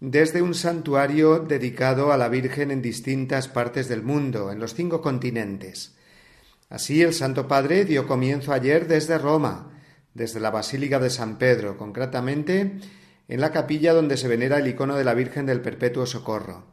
desde 0.00 0.42
un 0.42 0.54
santuario 0.54 1.38
dedicado 1.38 2.12
a 2.12 2.16
la 2.16 2.28
Virgen 2.28 2.70
en 2.70 2.82
distintas 2.82 3.48
partes 3.48 3.88
del 3.88 4.02
mundo, 4.02 4.50
en 4.50 4.58
los 4.58 4.74
cinco 4.74 5.00
continentes. 5.00 5.94
Así 6.68 7.02
el 7.02 7.14
Santo 7.14 7.46
Padre 7.46 7.84
dio 7.84 8.06
comienzo 8.06 8.52
ayer 8.52 8.88
desde 8.88 9.18
Roma, 9.18 9.70
desde 10.14 10.40
la 10.40 10.50
Basílica 10.50 10.98
de 10.98 11.10
San 11.10 11.38
Pedro, 11.38 11.76
concretamente 11.76 12.78
en 13.28 13.40
la 13.40 13.52
capilla 13.52 13.92
donde 13.92 14.16
se 14.16 14.28
venera 14.28 14.58
el 14.58 14.66
icono 14.66 14.96
de 14.96 15.04
la 15.04 15.14
Virgen 15.14 15.46
del 15.46 15.60
Perpetuo 15.60 16.06
Socorro. 16.06 16.66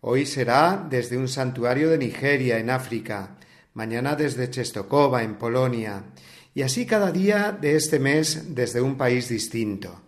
Hoy 0.00 0.26
será 0.26 0.86
desde 0.88 1.16
un 1.16 1.28
santuario 1.28 1.88
de 1.88 1.98
Nigeria, 1.98 2.58
en 2.58 2.70
África, 2.70 3.36
mañana 3.74 4.16
desde 4.16 4.50
Chestokova, 4.50 5.22
en 5.22 5.36
Polonia, 5.36 6.04
y 6.54 6.62
así 6.62 6.86
cada 6.86 7.12
día 7.12 7.56
de 7.58 7.76
este 7.76 7.98
mes 7.98 8.54
desde 8.54 8.80
un 8.80 8.96
país 8.96 9.28
distinto. 9.28 10.02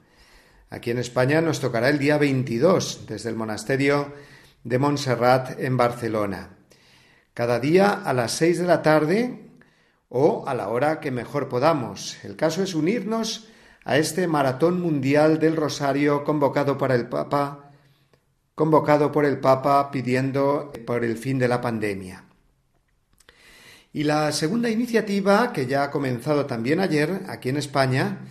Aquí 0.70 0.90
en 0.90 0.98
España 0.98 1.40
nos 1.40 1.60
tocará 1.60 1.88
el 1.88 1.98
día 1.98 2.18
22 2.18 3.06
desde 3.06 3.30
el 3.30 3.36
monasterio 3.36 4.12
de 4.64 4.78
Montserrat 4.78 5.60
en 5.60 5.76
Barcelona. 5.76 6.50
Cada 7.32 7.60
día 7.60 7.90
a 7.90 8.12
las 8.12 8.32
seis 8.32 8.58
de 8.58 8.66
la 8.66 8.82
tarde 8.82 9.50
o 10.08 10.44
a 10.46 10.54
la 10.54 10.68
hora 10.68 11.00
que 11.00 11.10
mejor 11.10 11.48
podamos. 11.48 12.16
El 12.24 12.36
caso 12.36 12.62
es 12.62 12.74
unirnos 12.74 13.48
a 13.84 13.98
este 13.98 14.26
maratón 14.26 14.80
mundial 14.80 15.38
del 15.38 15.56
Rosario 15.56 16.24
convocado 16.24 16.78
por 16.78 16.92
el 16.92 17.08
Papa, 17.08 17.72
convocado 18.54 19.12
por 19.12 19.24
el 19.24 19.40
Papa 19.40 19.90
pidiendo 19.90 20.72
por 20.86 21.04
el 21.04 21.18
fin 21.18 21.38
de 21.38 21.48
la 21.48 21.60
pandemia. 21.60 22.24
Y 23.94 24.02
la 24.02 24.32
segunda 24.32 24.70
iniciativa, 24.70 25.52
que 25.52 25.66
ya 25.66 25.84
ha 25.84 25.90
comenzado 25.92 26.46
también 26.46 26.80
ayer 26.80 27.20
aquí 27.28 27.48
en 27.48 27.56
España, 27.56 28.22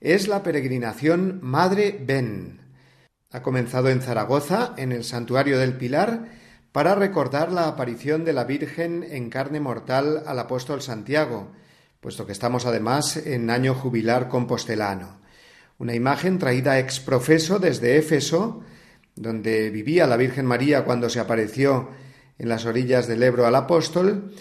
es 0.00 0.28
la 0.28 0.42
peregrinación 0.42 1.40
Madre 1.42 2.00
Ben. 2.02 2.62
Ha 3.30 3.42
comenzado 3.42 3.90
en 3.90 4.00
Zaragoza, 4.00 4.72
en 4.78 4.92
el 4.92 5.04
Santuario 5.04 5.58
del 5.58 5.76
Pilar, 5.76 6.24
para 6.72 6.94
recordar 6.94 7.52
la 7.52 7.68
aparición 7.68 8.24
de 8.24 8.32
la 8.32 8.44
Virgen 8.44 9.02
en 9.02 9.28
carne 9.28 9.60
mortal 9.60 10.22
al 10.24 10.38
apóstol 10.38 10.80
Santiago, 10.80 11.52
puesto 12.00 12.24
que 12.24 12.32
estamos 12.32 12.64
además 12.64 13.18
en 13.18 13.50
año 13.50 13.74
jubilar 13.74 14.28
compostelano. 14.28 15.20
Una 15.76 15.94
imagen 15.94 16.38
traída 16.38 16.78
ex 16.78 16.98
profeso 16.98 17.58
desde 17.58 17.98
Éfeso, 17.98 18.62
donde 19.16 19.68
vivía 19.68 20.06
la 20.06 20.16
Virgen 20.16 20.46
María 20.46 20.82
cuando 20.86 21.10
se 21.10 21.20
apareció 21.20 21.90
en 22.38 22.48
las 22.48 22.64
orillas 22.64 23.06
del 23.06 23.22
Ebro 23.22 23.46
al 23.46 23.54
apóstol, 23.54 24.32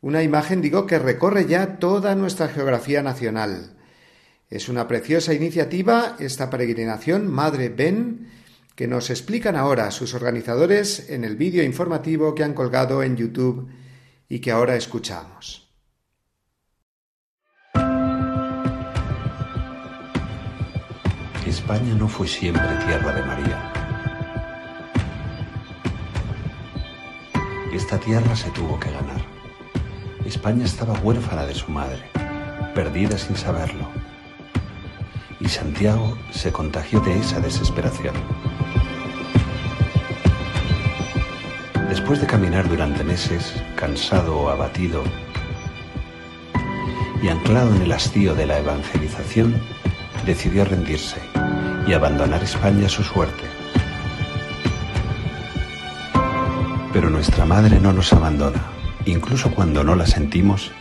una 0.00 0.22
imagen, 0.22 0.62
digo, 0.62 0.86
que 0.86 0.98
recorre 0.98 1.46
ya 1.46 1.78
toda 1.78 2.14
nuestra 2.14 2.48
geografía 2.48 3.02
nacional. 3.02 3.76
Es 4.48 4.68
una 4.68 4.86
preciosa 4.86 5.34
iniciativa 5.34 6.16
esta 6.18 6.50
peregrinación 6.50 7.26
Madre 7.26 7.68
Ben 7.68 8.28
que 8.74 8.86
nos 8.86 9.10
explican 9.10 9.56
ahora 9.56 9.90
sus 9.90 10.14
organizadores 10.14 11.10
en 11.10 11.24
el 11.24 11.36
vídeo 11.36 11.62
informativo 11.64 12.34
que 12.34 12.44
han 12.44 12.54
colgado 12.54 13.02
en 13.02 13.16
YouTube 13.16 13.68
y 14.28 14.40
que 14.40 14.52
ahora 14.52 14.76
escuchamos. 14.76 15.66
España 21.66 21.94
no 21.94 22.06
fue 22.06 22.28
siempre 22.28 22.62
tierra 22.86 23.12
de 23.12 23.22
María. 23.22 23.72
Esta 27.72 27.98
tierra 27.98 28.36
se 28.36 28.50
tuvo 28.50 28.78
que 28.78 28.90
ganar. 28.90 29.15
España 30.26 30.64
estaba 30.64 30.98
huérfana 31.00 31.46
de 31.46 31.54
su 31.54 31.70
madre, 31.70 32.02
perdida 32.74 33.16
sin 33.16 33.36
saberlo. 33.36 33.88
Y 35.38 35.48
Santiago 35.48 36.18
se 36.32 36.50
contagió 36.50 37.00
de 37.00 37.16
esa 37.16 37.38
desesperación. 37.38 38.14
Después 41.88 42.20
de 42.20 42.26
caminar 42.26 42.68
durante 42.68 43.04
meses, 43.04 43.54
cansado 43.76 44.36
o 44.36 44.48
abatido, 44.48 45.04
y 47.22 47.28
anclado 47.28 47.74
en 47.74 47.82
el 47.82 47.92
hastío 47.92 48.34
de 48.34 48.46
la 48.46 48.58
evangelización, 48.58 49.54
decidió 50.24 50.64
rendirse 50.64 51.20
y 51.86 51.92
abandonar 51.92 52.42
España 52.42 52.86
a 52.86 52.90
su 52.90 53.04
suerte. 53.04 53.44
Pero 56.92 57.10
nuestra 57.10 57.44
madre 57.44 57.78
no 57.78 57.92
nos 57.92 58.12
abandona 58.12 58.76
Incluso 59.06 59.52
cuando 59.52 59.84
no 59.84 59.94
la 59.94 60.04
sentimos, 60.04 60.72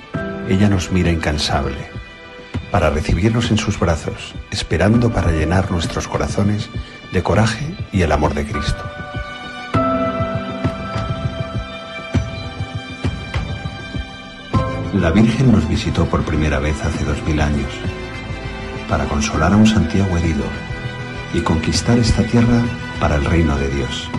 ella 0.49 0.67
nos 0.67 0.91
mira 0.91 1.11
incansable, 1.11 1.77
para 2.71 2.89
recibirnos 2.89 3.51
en 3.51 3.57
sus 3.57 3.79
brazos, 3.79 4.33
esperando 4.49 5.13
para 5.13 5.31
llenar 5.31 5.71
nuestros 5.71 6.07
corazones 6.07 6.69
de 7.13 7.21
coraje 7.21 7.65
y 7.91 8.01
el 8.01 8.11
amor 8.11 8.33
de 8.33 8.45
Cristo. 8.45 8.83
La 14.93 15.11
Virgen 15.11 15.51
nos 15.51 15.67
visitó 15.69 16.05
por 16.05 16.23
primera 16.23 16.57
vez 16.57 16.83
hace 16.83 17.05
dos 17.05 17.21
mil 17.27 17.39
años, 17.39 17.71
para 18.89 19.05
consolar 19.05 19.53
a 19.53 19.57
un 19.57 19.67
Santiago 19.67 20.17
herido 20.17 20.45
y 21.31 21.41
conquistar 21.41 21.99
esta 21.99 22.23
tierra 22.23 22.63
para 22.99 23.17
el 23.17 23.25
reino 23.25 23.55
de 23.55 23.69
Dios. 23.69 24.09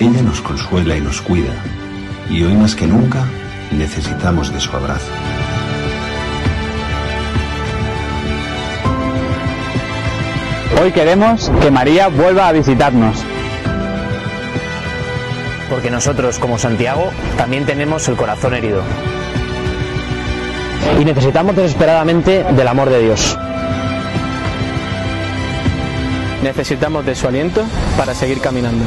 Ella 0.00 0.22
nos 0.22 0.40
consuela 0.40 0.96
y 0.96 1.02
nos 1.02 1.20
cuida, 1.20 1.52
y 2.30 2.42
hoy 2.42 2.54
más 2.54 2.74
que 2.74 2.86
nunca 2.86 3.24
necesitamos 3.70 4.52
de 4.52 4.60
su 4.60 4.74
abrazo. 4.74 5.10
Hoy 10.82 10.92
queremos 10.92 11.50
que 11.62 11.70
María 11.70 12.08
vuelva 12.08 12.48
a 12.48 12.52
visitarnos. 12.52 13.24
Porque 15.70 15.90
nosotros, 15.90 16.38
como 16.38 16.58
Santiago, 16.58 17.10
también 17.36 17.64
tenemos 17.64 18.06
el 18.08 18.16
corazón 18.16 18.54
herido. 18.54 18.82
Y 21.00 21.04
necesitamos 21.04 21.56
desesperadamente 21.56 22.44
del 22.44 22.68
amor 22.68 22.90
de 22.90 23.00
Dios. 23.00 23.36
Necesitamos 26.42 27.04
de 27.04 27.14
su 27.14 27.26
aliento 27.26 27.64
para 27.96 28.14
seguir 28.14 28.40
caminando. 28.40 28.84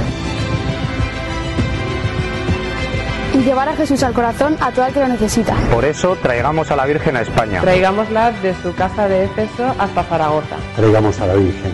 Y 3.39 3.43
llevar 3.43 3.69
a 3.69 3.75
Jesús 3.75 4.03
al 4.03 4.13
corazón 4.13 4.57
a 4.59 4.71
todo 4.71 4.85
el 4.85 4.93
que 4.93 4.99
lo 4.99 5.07
necesita. 5.07 5.55
Por 5.73 5.85
eso 5.85 6.17
traigamos 6.21 6.69
a 6.71 6.75
la 6.75 6.85
Virgen 6.85 7.15
a 7.15 7.21
España. 7.21 7.61
Traigámosla 7.61 8.31
de 8.31 8.53
su 8.61 8.73
casa 8.75 9.07
de 9.07 9.25
Éfeso 9.25 9.73
hasta 9.77 10.03
Zaragoza. 10.03 10.57
Traigamos 10.75 11.19
a 11.21 11.27
la 11.27 11.35
Virgen 11.35 11.71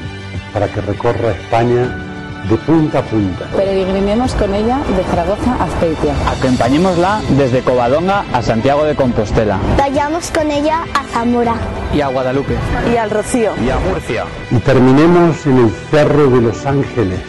para 0.53 0.67
que 0.67 0.81
recorra 0.81 1.31
España 1.31 2.01
de 2.47 2.55
punta 2.57 2.99
a 2.99 3.01
punta. 3.01 3.45
Peregrinemos 3.55 4.33
con 4.35 4.53
ella 4.53 4.77
de 4.95 5.03
Zaragoza 5.05 5.55
a 5.59 5.63
Azpeitia. 5.63 6.13
Acompañémosla 6.29 7.21
desde 7.29 7.61
Covadonga 7.61 8.25
a 8.31 8.41
Santiago 8.43 8.83
de 8.83 8.95
Compostela. 8.95 9.57
Vayamos 9.77 10.29
con 10.29 10.51
ella 10.51 10.83
a 10.93 11.03
Zamora. 11.05 11.55
Y 11.93 12.01
a 12.01 12.07
Guadalupe. 12.07 12.55
Y 12.93 12.97
al 12.97 13.09
Rocío. 13.09 13.53
Y 13.65 13.69
a 13.71 13.79
Murcia. 13.79 14.25
Y 14.51 14.57
terminemos 14.59 15.43
en 15.47 15.57
el 15.57 15.71
Cerro 15.89 16.29
de 16.29 16.41
los 16.41 16.65
Ángeles, 16.67 17.19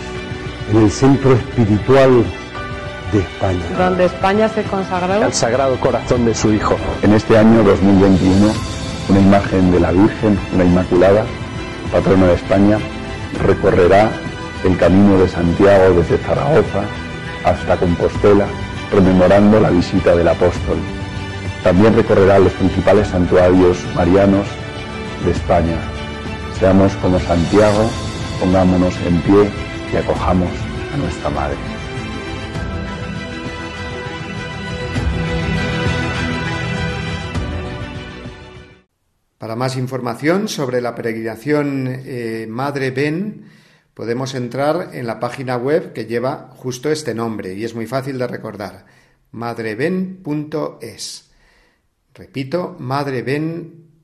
en 0.71 0.83
el 0.83 0.91
centro 0.91 1.33
espiritual 1.33 2.25
de 3.13 3.21
España. 3.21 3.65
Donde 3.77 4.05
España 4.07 4.49
se 4.49 4.63
consagró 4.65 5.15
al 5.15 5.33
Sagrado 5.33 5.79
Corazón 5.79 6.25
de 6.25 6.35
su 6.35 6.53
Hijo. 6.53 6.77
En 7.03 7.13
este 7.13 7.37
año 7.39 7.63
2021, 7.63 8.53
una 9.09 9.21
imagen 9.21 9.71
de 9.71 9.81
la 9.81 9.93
Virgen, 9.93 10.39
una 10.55 10.65
Inmaculada, 10.65 11.25
patrona 11.93 12.27
de 12.27 12.35
España, 12.35 12.79
recorrerá 13.43 14.11
el 14.65 14.77
camino 14.77 15.19
de 15.19 15.29
Santiago 15.29 15.95
desde 15.95 16.19
Zaragoza 16.19 16.83
hasta 17.45 17.77
Compostela, 17.77 18.47
rememorando 18.93 19.61
la 19.61 19.71
visita 19.71 20.15
del 20.17 20.29
apóstol. 20.29 20.79
También 21.63 21.95
recorrerá 21.95 22.39
los 22.39 22.53
principales 22.53 23.09
santuarios 23.09 23.79
marianos 23.95 24.47
de 25.25 25.31
España. 25.31 25.77
Seamos 26.59 26.93
como 26.97 27.21
Santiago, 27.21 27.91
pongámonos 28.41 28.95
en 29.07 29.21
pie 29.23 29.51
y 29.93 29.97
acojamos 29.97 30.51
a 30.93 30.97
nuestra 30.97 31.31
Madre. 31.31 31.76
Para 39.39 39.57
más 39.57 39.77
información 39.77 40.49
sobre 40.49 40.81
la 40.81 40.95
peregrinación 40.95 41.87
eh, 41.89 42.47
Madre 42.49 42.91
Ben, 42.91 43.51
podemos 43.93 44.35
entrar 44.35 44.93
en 44.95 45.07
la 45.07 45.21
página 45.21 45.59
web 45.59 45.93
que 45.93 46.07
lleva 46.07 46.51
justo 46.57 46.91
este 46.91 47.15
nombre 47.15 47.53
y 47.53 47.65
es 47.65 47.75
muy 47.75 47.87
fácil 47.87 48.17
de 48.19 48.27
recordar, 48.27 48.87
madreben.es. 49.33 50.11
Repito, 52.15 52.77
madreben.es. 52.79 54.03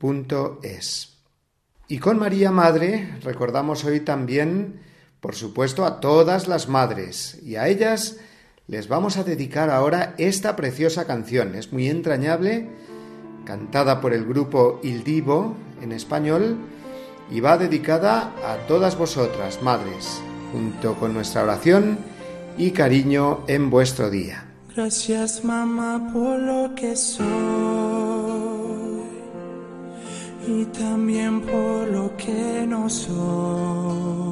Y 1.89 1.99
con 1.99 2.19
María 2.19 2.51
Madre 2.51 3.17
recordamos 3.23 3.85
hoy 3.85 4.01
también, 4.01 4.81
por 5.21 5.35
supuesto, 5.35 5.87
a 5.87 6.01
todas 6.01 6.47
las 6.47 6.69
madres 6.69 7.39
y 7.43 7.57
a 7.57 7.69
ellas 7.69 8.19
les 8.67 8.87
vamos 8.87 9.17
a 9.17 9.25
dedicar 9.25 9.71
ahora 9.71 10.15
esta 10.19 10.57
preciosa 10.57 11.07
canción. 11.07 11.55
Es 11.55 11.73
muy 11.73 11.89
entrañable 11.89 12.69
cantada 13.45 14.01
por 14.01 14.13
el 14.13 14.25
grupo 14.25 14.81
Il 14.83 15.05
Divo 15.05 15.55
en 15.81 15.93
español 15.93 16.57
y 17.31 17.41
va 17.41 17.59
dedicada 17.59 18.33
a 18.47 18.67
todas 18.67 18.97
vosotras, 18.97 19.63
madres, 19.63 20.21
junto 20.53 20.95
con 20.95 21.15
nuestra 21.15 21.43
oración 21.43 21.99
y 22.59 22.73
cariño 22.73 23.41
en 23.47 23.71
vuestro 23.71 24.11
día. 24.11 24.45
Gracias 24.75 25.45
mamá 25.45 26.11
por 26.13 26.39
lo 26.39 26.75
que 26.75 26.97
soy 26.97 27.23
y 30.47 30.65
también 30.67 31.41
por 31.43 31.89
lo 31.89 32.17
que 32.17 32.67
no 32.67 32.89
soy. 32.89 34.23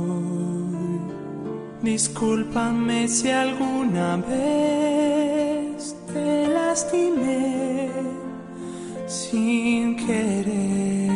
Discúlpame 1.83 3.09
si 3.09 3.31
alguna 3.31 4.16
vez 4.16 5.96
te 6.12 6.49
lastimé 6.49 7.90
sin 9.11 9.96
querer. 9.96 11.11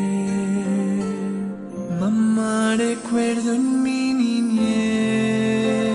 Mamá, 2.01 2.75
recuerdo 2.77 3.55
en 3.55 3.83
mi 3.85 4.13
niñez 4.13 5.95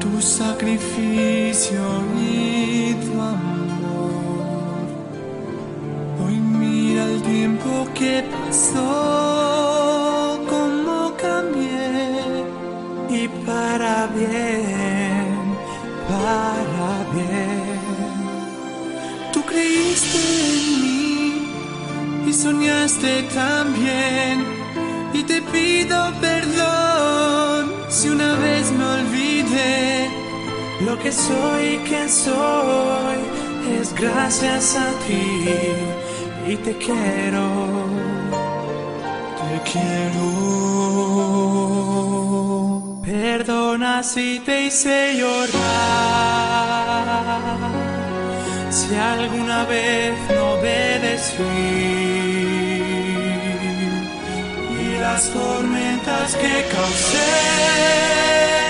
tu 0.00 0.20
sacrificio 0.20 1.80
y 2.20 2.94
tu 3.04 3.12
amor. 3.20 4.86
Hoy 6.22 6.36
mira 6.58 7.04
el 7.04 7.22
tiempo 7.22 7.70
que 7.94 8.24
pasó, 8.32 8.84
cómo 10.50 11.14
cambié 11.16 12.44
y 13.10 13.28
para 13.46 14.08
bien, 14.08 14.65
creíste 19.66 20.18
en 20.18 20.82
mí 20.82 21.48
y 22.28 22.32
soñaste 22.32 23.22
también. 23.34 24.44
Y 25.12 25.22
te 25.22 25.42
pido 25.42 26.12
perdón 26.20 27.72
si 27.88 28.08
una 28.08 28.34
vez 28.36 28.72
me 28.72 28.84
olvidé. 28.84 30.08
Lo 30.84 30.98
que 30.98 31.10
soy 31.10 31.64
y 31.74 31.78
quién 31.88 32.08
soy 32.08 33.18
es 33.80 33.94
gracias 33.94 34.76
a 34.76 34.90
ti. 35.06 35.50
Y 36.52 36.56
te 36.56 36.76
quiero, 36.76 37.46
te 39.40 39.54
quiero. 39.70 40.26
Perdona 43.04 44.02
si 44.02 44.40
te 44.44 44.66
hice 44.66 45.14
llorar 45.18 46.35
si 48.76 48.94
alguna 48.94 49.64
vez 49.64 50.12
no 50.34 50.52
obedecí 50.58 51.42
y 54.80 54.98
las 55.00 55.22
tormentas 55.30 56.34
que 56.42 56.54
causé 56.74 57.32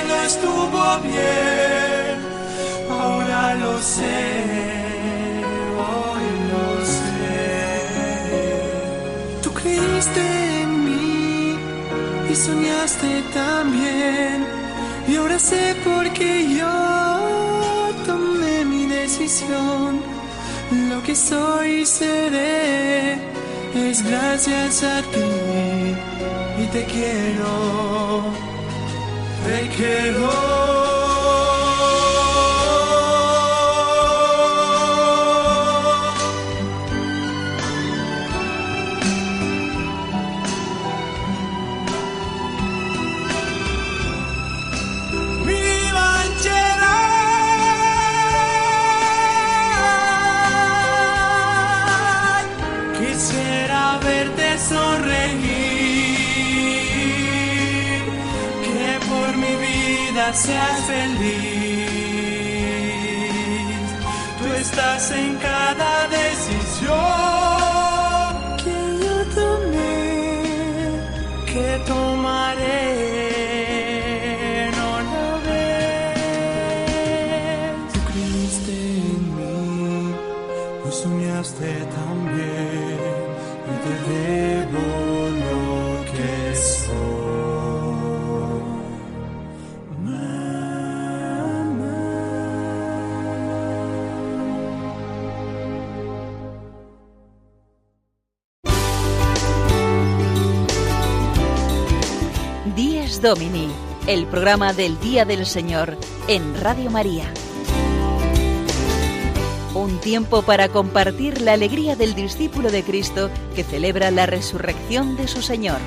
no 0.09 0.17
estuvo 0.31 0.83
bien, 1.11 2.15
ahora 2.89 3.55
lo 3.57 3.75
sé, 3.81 4.23
hoy 5.87 6.27
lo 6.53 6.67
sé. 6.97 7.49
Tú 9.43 9.49
creíste 9.53 10.23
en 10.63 10.71
mí 10.87 11.59
y 12.31 12.35
soñaste 12.35 13.11
también 13.35 14.47
y 15.09 15.17
ahora 15.17 15.39
sé 15.39 15.75
por 15.85 16.05
qué 16.13 16.33
yo 16.59 16.96
Lo 20.91 21.03
que 21.03 21.17
soy 21.17 21.81
y 21.81 21.87
seré 21.87 23.15
es 23.75 24.03
gracias 24.05 24.83
a 24.83 25.01
ti 25.01 25.97
y 26.63 26.67
te 26.67 26.85
quiero, 26.85 28.23
te 29.47 29.69
quiero. 29.75 30.66
Cada 65.67 65.97
decisión 66.21 66.95
que 68.63 68.77
yo 69.03 69.17
tomé, 69.41 70.35
que 71.51 71.69
tomaré. 71.91 72.85
No 74.79 74.91
lo 75.11 75.27
ves. 75.47 76.17
Tú 77.93 77.99
creíste 78.11 78.75
en 79.15 79.23
mí 79.37 80.15
y 80.87 80.91
soñaste 81.03 81.71
también 81.99 83.27
y 83.71 83.75
te 83.85 83.93
debo 84.11 84.85
Domini, 103.21 103.69
el 104.07 104.27
programa 104.27 104.73
del 104.73 104.99
Día 105.01 105.25
del 105.25 105.47
Señor 105.47 105.97
en 106.29 106.61
Radio 106.61 106.91
María. 106.91 107.25
Un 109.75 110.01
tiempo 110.01 110.43
para 110.43 110.69
compartir 110.69 111.41
la 111.41 111.53
alegría 111.53 111.97
del 111.97 112.15
discípulo 112.15 112.71
de 112.71 112.83
Cristo 112.83 113.31
que 113.55 113.65
celebra 113.65 114.11
la 114.11 114.27
resurrección 114.27 115.17
de 115.17 115.29
su 115.29 115.41
Señor. 115.43 115.79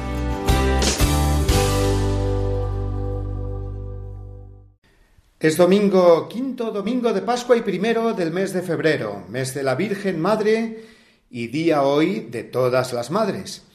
Es 5.40 5.58
domingo, 5.58 6.28
quinto 6.28 6.72
domingo 6.72 7.14
de 7.14 7.22
Pascua 7.22 7.56
y 7.56 7.62
primero 7.62 8.14
del 8.14 8.32
mes 8.32 8.54
de 8.54 8.62
febrero, 8.62 9.24
mes 9.30 9.54
de 9.54 9.64
la 9.64 9.76
Virgen 9.76 10.20
Madre 10.20 10.84
y 11.30 11.48
día 11.48 11.84
hoy 11.84 12.22
de 12.22 12.44
todas 12.44 12.92
las 12.92 13.12
madres. 13.12 13.69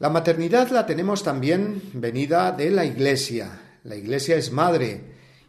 La 0.00 0.08
maternidad 0.08 0.70
la 0.70 0.86
tenemos 0.86 1.22
también 1.22 1.82
venida 1.92 2.52
de 2.52 2.70
la 2.70 2.86
Iglesia. 2.86 3.60
La 3.84 3.96
Iglesia 3.96 4.36
es 4.36 4.50
madre 4.50 5.02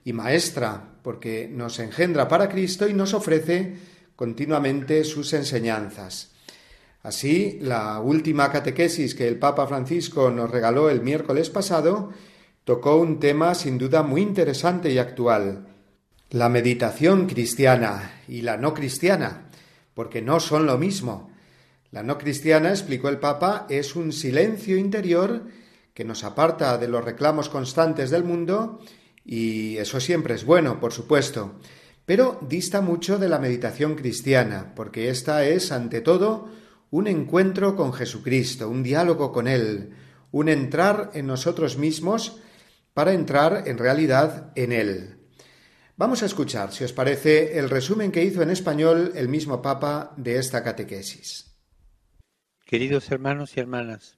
y 0.03 0.11
maestra 0.11 0.97
porque 1.01 1.49
nos 1.49 1.79
engendra 1.79 2.27
para 2.27 2.49
Cristo 2.49 2.85
y 2.85 2.93
nos 2.93 3.13
ofrece 3.13 3.77
continuamente 4.13 5.05
sus 5.05 5.31
enseñanzas. 5.31 6.31
Así, 7.01 7.59
la 7.61 8.01
última 8.01 8.51
catequesis 8.51 9.15
que 9.15 9.25
el 9.25 9.39
Papa 9.39 9.67
Francisco 9.67 10.29
nos 10.29 10.51
regaló 10.51 10.89
el 10.89 11.01
miércoles 11.01 11.49
pasado 11.49 12.11
tocó 12.65 12.97
un 12.97 13.21
tema 13.21 13.55
sin 13.55 13.77
duda 13.77 14.03
muy 14.03 14.21
interesante 14.21 14.91
y 14.91 14.97
actual, 14.97 15.69
la 16.29 16.49
meditación 16.49 17.25
cristiana 17.25 18.21
y 18.27 18.41
la 18.41 18.57
no 18.57 18.73
cristiana, 18.73 19.49
porque 19.93 20.21
no 20.21 20.41
son 20.41 20.65
lo 20.65 20.77
mismo. 20.77 21.30
La 21.91 22.03
no 22.03 22.17
cristiana, 22.17 22.69
explicó 22.69 23.09
el 23.09 23.19
Papa, 23.19 23.67
es 23.69 23.97
un 23.97 24.13
silencio 24.13 24.77
interior 24.77 25.43
que 25.93 26.05
nos 26.05 26.23
aparta 26.23 26.77
de 26.77 26.87
los 26.87 27.03
reclamos 27.03 27.49
constantes 27.49 28.09
del 28.09 28.23
mundo 28.23 28.79
y 29.25 29.75
eso 29.75 29.99
siempre 29.99 30.35
es 30.35 30.45
bueno, 30.45 30.79
por 30.79 30.93
supuesto, 30.93 31.59
pero 32.05 32.39
dista 32.47 32.79
mucho 32.79 33.19
de 33.19 33.27
la 33.27 33.39
meditación 33.39 33.95
cristiana, 33.95 34.73
porque 34.73 35.09
esta 35.09 35.45
es, 35.45 35.73
ante 35.73 35.99
todo, 35.99 36.49
un 36.91 37.07
encuentro 37.07 37.75
con 37.75 37.91
Jesucristo, 37.91 38.69
un 38.69 38.83
diálogo 38.83 39.33
con 39.33 39.49
Él, 39.49 39.91
un 40.31 40.47
entrar 40.47 41.11
en 41.13 41.27
nosotros 41.27 41.77
mismos 41.77 42.37
para 42.93 43.11
entrar 43.11 43.63
en 43.67 43.77
realidad 43.77 44.53
en 44.55 44.71
Él. 44.71 45.17
Vamos 45.97 46.23
a 46.23 46.25
escuchar, 46.25 46.71
si 46.71 46.85
os 46.85 46.93
parece, 46.93 47.59
el 47.59 47.69
resumen 47.69 48.13
que 48.13 48.23
hizo 48.23 48.41
en 48.41 48.49
español 48.49 49.11
el 49.15 49.27
mismo 49.27 49.61
Papa 49.61 50.13
de 50.15 50.37
esta 50.37 50.63
catequesis. 50.63 51.50
Queridos 52.71 53.11
hermanos 53.11 53.57
y 53.57 53.59
hermanas, 53.59 54.17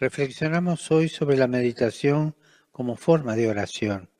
reflexionamos 0.00 0.90
hoy 0.90 1.08
sobre 1.08 1.36
la 1.36 1.46
meditación 1.46 2.34
como 2.72 2.96
forma 2.96 3.36
de 3.36 3.48
oración. 3.48 4.10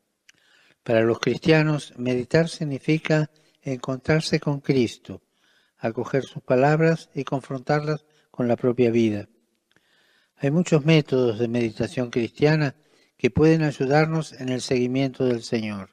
Para 0.85 1.01
los 1.01 1.19
cristianos, 1.19 1.93
meditar 1.97 2.49
significa 2.49 3.33
encontrarse 3.63 4.39
con 4.39 4.61
Cristo, 4.61 5.23
acoger 5.77 6.23
sus 6.23 6.41
palabras 6.45 7.11
y 7.17 7.25
confrontarlas 7.25 8.07
con 8.31 8.47
la 8.47 8.55
propia 8.55 8.93
vida. 8.93 9.29
Hay 10.37 10.53
muchos 10.53 10.85
métodos 10.85 11.41
de 11.41 11.49
meditación 11.49 12.11
cristiana 12.11 12.77
que 13.17 13.29
pueden 13.29 13.65
ayudarnos 13.65 14.35
en 14.35 14.51
el 14.51 14.61
seguimiento 14.61 15.25
del 15.25 15.43
Señor. 15.43 15.91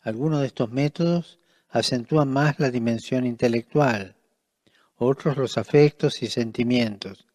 Algunos 0.00 0.40
de 0.40 0.46
estos 0.46 0.70
métodos 0.70 1.40
acentúan 1.68 2.32
más 2.32 2.58
la 2.58 2.70
dimensión 2.70 3.26
intelectual, 3.26 4.16
otros 4.96 5.36
los 5.36 5.58
afectos 5.58 6.22
y 6.22 6.28
sentimientos, 6.28 7.26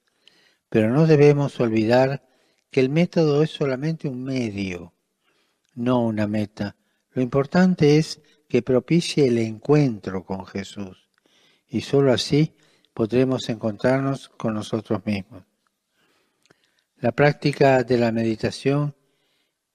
pero 0.69 0.89
no 0.89 1.05
debemos 1.05 1.59
olvidar 1.59 2.27
que 2.69 2.79
el 2.79 2.89
método 2.89 3.43
es 3.43 3.51
solamente 3.51 4.07
un 4.07 4.23
medio, 4.23 4.93
no 5.75 6.01
una 6.01 6.27
meta. 6.27 6.75
Lo 7.11 7.21
importante 7.21 7.97
es 7.97 8.21
que 8.47 8.61
propicie 8.61 9.27
el 9.27 9.37
encuentro 9.37 10.25
con 10.25 10.45
Jesús 10.45 11.09
y 11.67 11.81
sólo 11.81 12.11
así 12.11 12.53
podremos 12.93 13.49
encontrarnos 13.49 14.29
con 14.29 14.53
nosotros 14.53 15.05
mismos. 15.05 15.43
La 16.97 17.11
práctica 17.11 17.83
de 17.83 17.97
la 17.97 18.11
meditación 18.11 18.95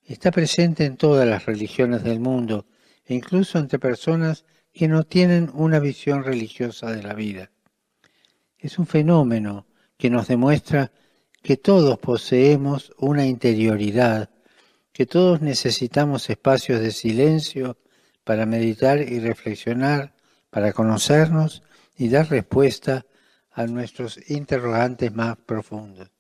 está 0.05 0.31
presente 0.31 0.85
en 0.85 0.97
todas 0.97 1.27
las 1.27 1.45
religiones 1.47 2.05
del 2.05 2.21
mundo 2.21 2.67
e 3.05 3.15
incluso 3.15 3.59
entre 3.59 3.79
personas 3.79 4.45
que 4.73 4.89
no 4.89 5.05
tienen 5.05 5.51
una 5.55 5.79
visión 5.79 6.23
religiosa 6.23 6.91
de 6.91 7.03
la 7.03 7.15
vida. 7.15 7.51
Es 8.59 8.79
un 8.79 8.87
fenómeno 8.87 9.67
que 9.97 10.11
nos 10.11 10.29
demuestra 10.29 10.93
que 11.43 11.57
todos 11.57 11.99
poseemos 11.99 12.93
una 12.99 13.27
interioridad, 13.27 14.31
que 14.93 15.07
todos 15.07 15.41
necesitamos 15.43 16.29
espacios 16.31 16.81
de 16.81 16.91
silencio 16.91 17.79
para 18.25 18.47
meditar 18.47 19.01
y 19.01 19.21
reflexionar, 19.21 20.15
para 20.51 20.73
conocernos 20.73 21.63
y 21.97 22.09
dar 22.09 22.29
respuesta 22.31 23.07
a 23.53 23.67
nuestros 23.67 24.19
interrogantes 24.31 25.15
más 25.15 25.37
profundos. 25.37 26.11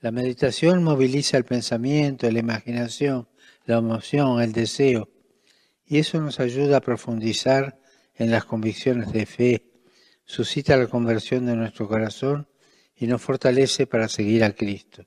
La 0.00 0.10
meditación 0.10 0.84
moviliza 0.84 1.38
el 1.38 1.44
pensamiento, 1.44 2.30
la 2.30 2.38
imaginación, 2.38 3.28
la 3.64 3.78
emoción, 3.78 4.42
el 4.42 4.52
deseo, 4.52 5.08
y 5.86 5.98
eso 5.98 6.20
nos 6.20 6.40
ayuda 6.40 6.76
a 6.76 6.80
profundizar 6.82 7.78
en 8.14 8.30
las 8.30 8.44
convicciones 8.44 9.12
de 9.12 9.26
fe, 9.26 9.73
suscita 10.24 10.76
la 10.76 10.86
conversión 10.86 11.46
de 11.46 11.56
nuestro 11.56 11.88
corazón 11.88 12.48
y 12.96 13.06
nos 13.06 13.22
fortalece 13.22 13.86
para 13.86 14.08
seguir 14.08 14.44
a 14.44 14.52
Cristo. 14.52 15.06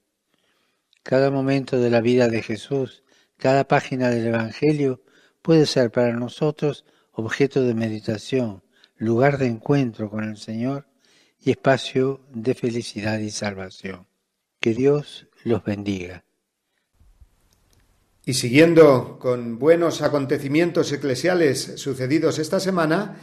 Cada 1.04 1.32
momento 1.32 1.80
de 1.80 1.90
la 1.90 2.02
vida 2.02 2.28
de 2.28 2.42
Jesús, 2.42 3.04
cada 3.38 3.68
página 3.68 4.10
del 4.10 4.28
Evangelio 4.28 5.02
puede 5.42 5.66
ser 5.66 5.92
para 5.92 6.12
nosotros 6.14 6.86
objeto 7.12 7.64
de 7.64 7.74
meditación, 7.74 8.64
lugar 8.98 9.38
de 9.38 9.48
encuentro 9.48 10.10
con 10.10 10.24
el 10.24 10.38
Señor 10.38 10.88
y 11.40 11.52
espacio 11.52 12.22
de 12.34 12.54
felicidad 12.54 13.20
y 13.20 13.32
salvación. 13.32 14.08
Que 14.60 14.74
Dios 14.74 15.28
los 15.44 15.64
bendiga. 15.64 16.26
Y 18.26 18.34
siguiendo 18.34 19.18
con 19.20 19.58
buenos 19.58 20.02
acontecimientos 20.02 20.92
eclesiales 20.92 21.76
sucedidos 21.78 22.40
esta 22.40 22.60
semana, 22.60 23.16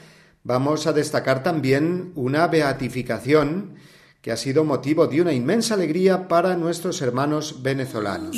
vamos 0.45 0.87
a 0.87 0.93
destacar 0.93 1.43
también 1.43 2.13
una 2.15 2.47
beatificación 2.47 3.77
que 4.21 4.31
ha 4.31 4.37
sido 4.37 4.65
motivo 4.65 5.07
de 5.07 5.21
una 5.21 5.33
inmensa 5.33 5.75
alegría 5.75 6.29
para 6.29 6.57
nuestros 6.57 7.03
hermanos 7.03 7.63
venezolanos. 7.63 8.37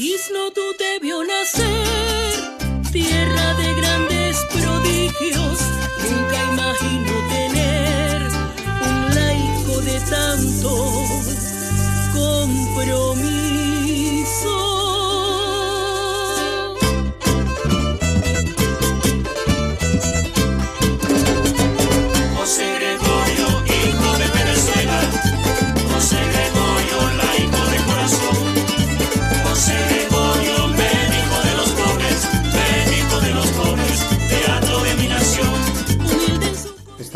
tierra 2.93 3.55
de 3.55 3.75
grandes 3.75 4.37
prodigios, 4.53 5.61
nunca 6.03 6.53
imagino 6.53 7.13
tener 7.29 8.23
un 8.83 9.15
laico 9.15 9.81
de 9.83 10.01
tanto 10.11 10.71
compromiso. 12.15 13.46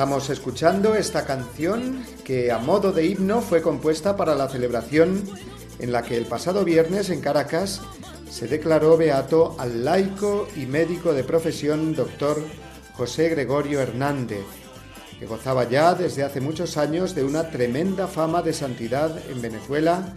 Estamos 0.01 0.31
escuchando 0.31 0.95
esta 0.95 1.27
canción 1.27 2.03
que 2.25 2.51
a 2.51 2.57
modo 2.57 2.91
de 2.91 3.05
himno 3.05 3.43
fue 3.43 3.61
compuesta 3.61 4.17
para 4.17 4.35
la 4.35 4.49
celebración 4.49 5.23
en 5.79 5.93
la 5.93 6.01
que 6.01 6.17
el 6.17 6.25
pasado 6.25 6.65
viernes 6.65 7.11
en 7.11 7.21
Caracas 7.21 7.83
se 8.31 8.49
declaró 8.49 8.97
beato 8.97 9.57
al 9.59 9.85
laico 9.85 10.49
y 10.57 10.65
médico 10.65 11.13
de 11.13 11.23
profesión 11.23 11.95
doctor 11.95 12.43
José 12.95 13.29
Gregorio 13.29 13.83
Hernández, 13.83 14.47
que 15.19 15.27
gozaba 15.27 15.69
ya 15.69 15.93
desde 15.95 16.25
hace 16.25 16.41
muchos 16.41 16.79
años 16.79 17.15
de 17.15 17.23
una 17.23 17.51
tremenda 17.51 18.07
fama 18.07 18.41
de 18.41 18.55
santidad 18.55 19.15
en 19.31 19.43
Venezuela, 19.43 20.15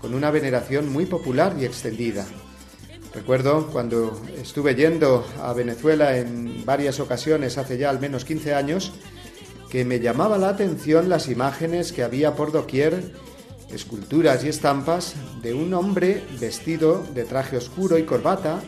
con 0.00 0.14
una 0.14 0.30
veneración 0.30 0.90
muy 0.90 1.04
popular 1.04 1.56
y 1.60 1.66
extendida. 1.66 2.24
Recuerdo 3.14 3.66
cuando 3.72 4.20
estuve 4.40 4.76
yendo 4.76 5.26
a 5.42 5.52
Venezuela 5.52 6.16
en 6.16 6.64
varias 6.64 7.00
ocasiones 7.00 7.58
hace 7.58 7.76
ya 7.76 7.90
al 7.90 7.98
menos 7.98 8.24
15 8.24 8.54
años 8.54 8.92
que 9.68 9.84
me 9.84 9.98
llamaba 9.98 10.38
la 10.38 10.48
atención 10.48 11.08
las 11.08 11.28
imágenes 11.28 11.92
que 11.92 12.04
había 12.04 12.36
por 12.36 12.52
doquier, 12.52 13.12
esculturas 13.72 14.44
y 14.44 14.48
estampas 14.48 15.14
de 15.42 15.54
un 15.54 15.74
hombre 15.74 16.22
vestido 16.40 17.04
de 17.14 17.24
traje 17.24 17.56
oscuro 17.56 17.98
y 17.98 18.04
corbata, 18.04 18.60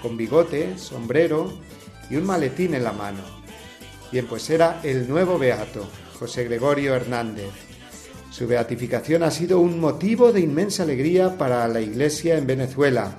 con 0.00 0.16
bigote, 0.16 0.78
sombrero 0.78 1.52
y 2.08 2.16
un 2.16 2.24
maletín 2.24 2.74
en 2.74 2.84
la 2.84 2.92
mano. 2.92 3.20
Bien, 4.12 4.26
pues 4.26 4.48
era 4.50 4.80
el 4.84 5.08
nuevo 5.08 5.38
beato, 5.38 5.88
José 6.18 6.44
Gregorio 6.44 6.94
Hernández. 6.94 7.50
Su 8.30 8.46
beatificación 8.46 9.22
ha 9.24 9.30
sido 9.30 9.58
un 9.60 9.80
motivo 9.80 10.32
de 10.32 10.40
inmensa 10.40 10.84
alegría 10.84 11.36
para 11.36 11.66
la 11.66 11.80
Iglesia 11.80 12.36
en 12.36 12.46
Venezuela 12.46 13.16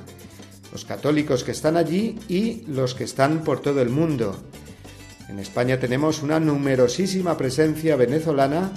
los 0.71 0.85
católicos 0.85 1.43
que 1.43 1.51
están 1.51 1.77
allí 1.77 2.17
y 2.27 2.63
los 2.67 2.95
que 2.95 3.03
están 3.03 3.43
por 3.43 3.61
todo 3.61 3.81
el 3.81 3.89
mundo. 3.89 4.35
En 5.27 5.39
España 5.39 5.79
tenemos 5.79 6.23
una 6.23 6.39
numerosísima 6.39 7.37
presencia 7.37 7.95
venezolana 7.95 8.71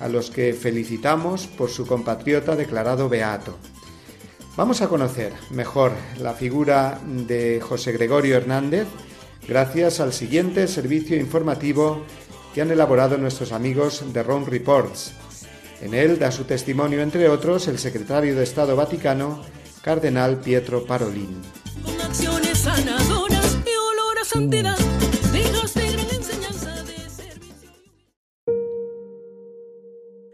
a 0.00 0.08
los 0.08 0.30
que 0.30 0.54
felicitamos 0.54 1.46
por 1.46 1.70
su 1.70 1.86
compatriota 1.86 2.54
declarado 2.54 3.08
beato. 3.08 3.56
Vamos 4.56 4.82
a 4.82 4.88
conocer 4.88 5.32
mejor 5.50 5.92
la 6.18 6.34
figura 6.34 7.00
de 7.06 7.60
José 7.60 7.92
Gregorio 7.92 8.36
Hernández 8.36 8.86
gracias 9.46 10.00
al 10.00 10.12
siguiente 10.12 10.66
servicio 10.68 11.16
informativo 11.16 12.04
que 12.54 12.62
han 12.62 12.70
elaborado 12.70 13.16
nuestros 13.18 13.52
amigos 13.52 14.12
de 14.12 14.22
Ron 14.22 14.46
Reports. 14.46 15.12
En 15.80 15.94
él 15.94 16.18
da 16.18 16.32
su 16.32 16.44
testimonio, 16.44 17.00
entre 17.00 17.28
otros, 17.28 17.68
el 17.68 17.78
secretario 17.78 18.34
de 18.34 18.42
Estado 18.42 18.74
Vaticano, 18.74 19.42
Cardenal 19.82 20.38
Pietro 20.38 20.84
Parolin. 20.84 21.40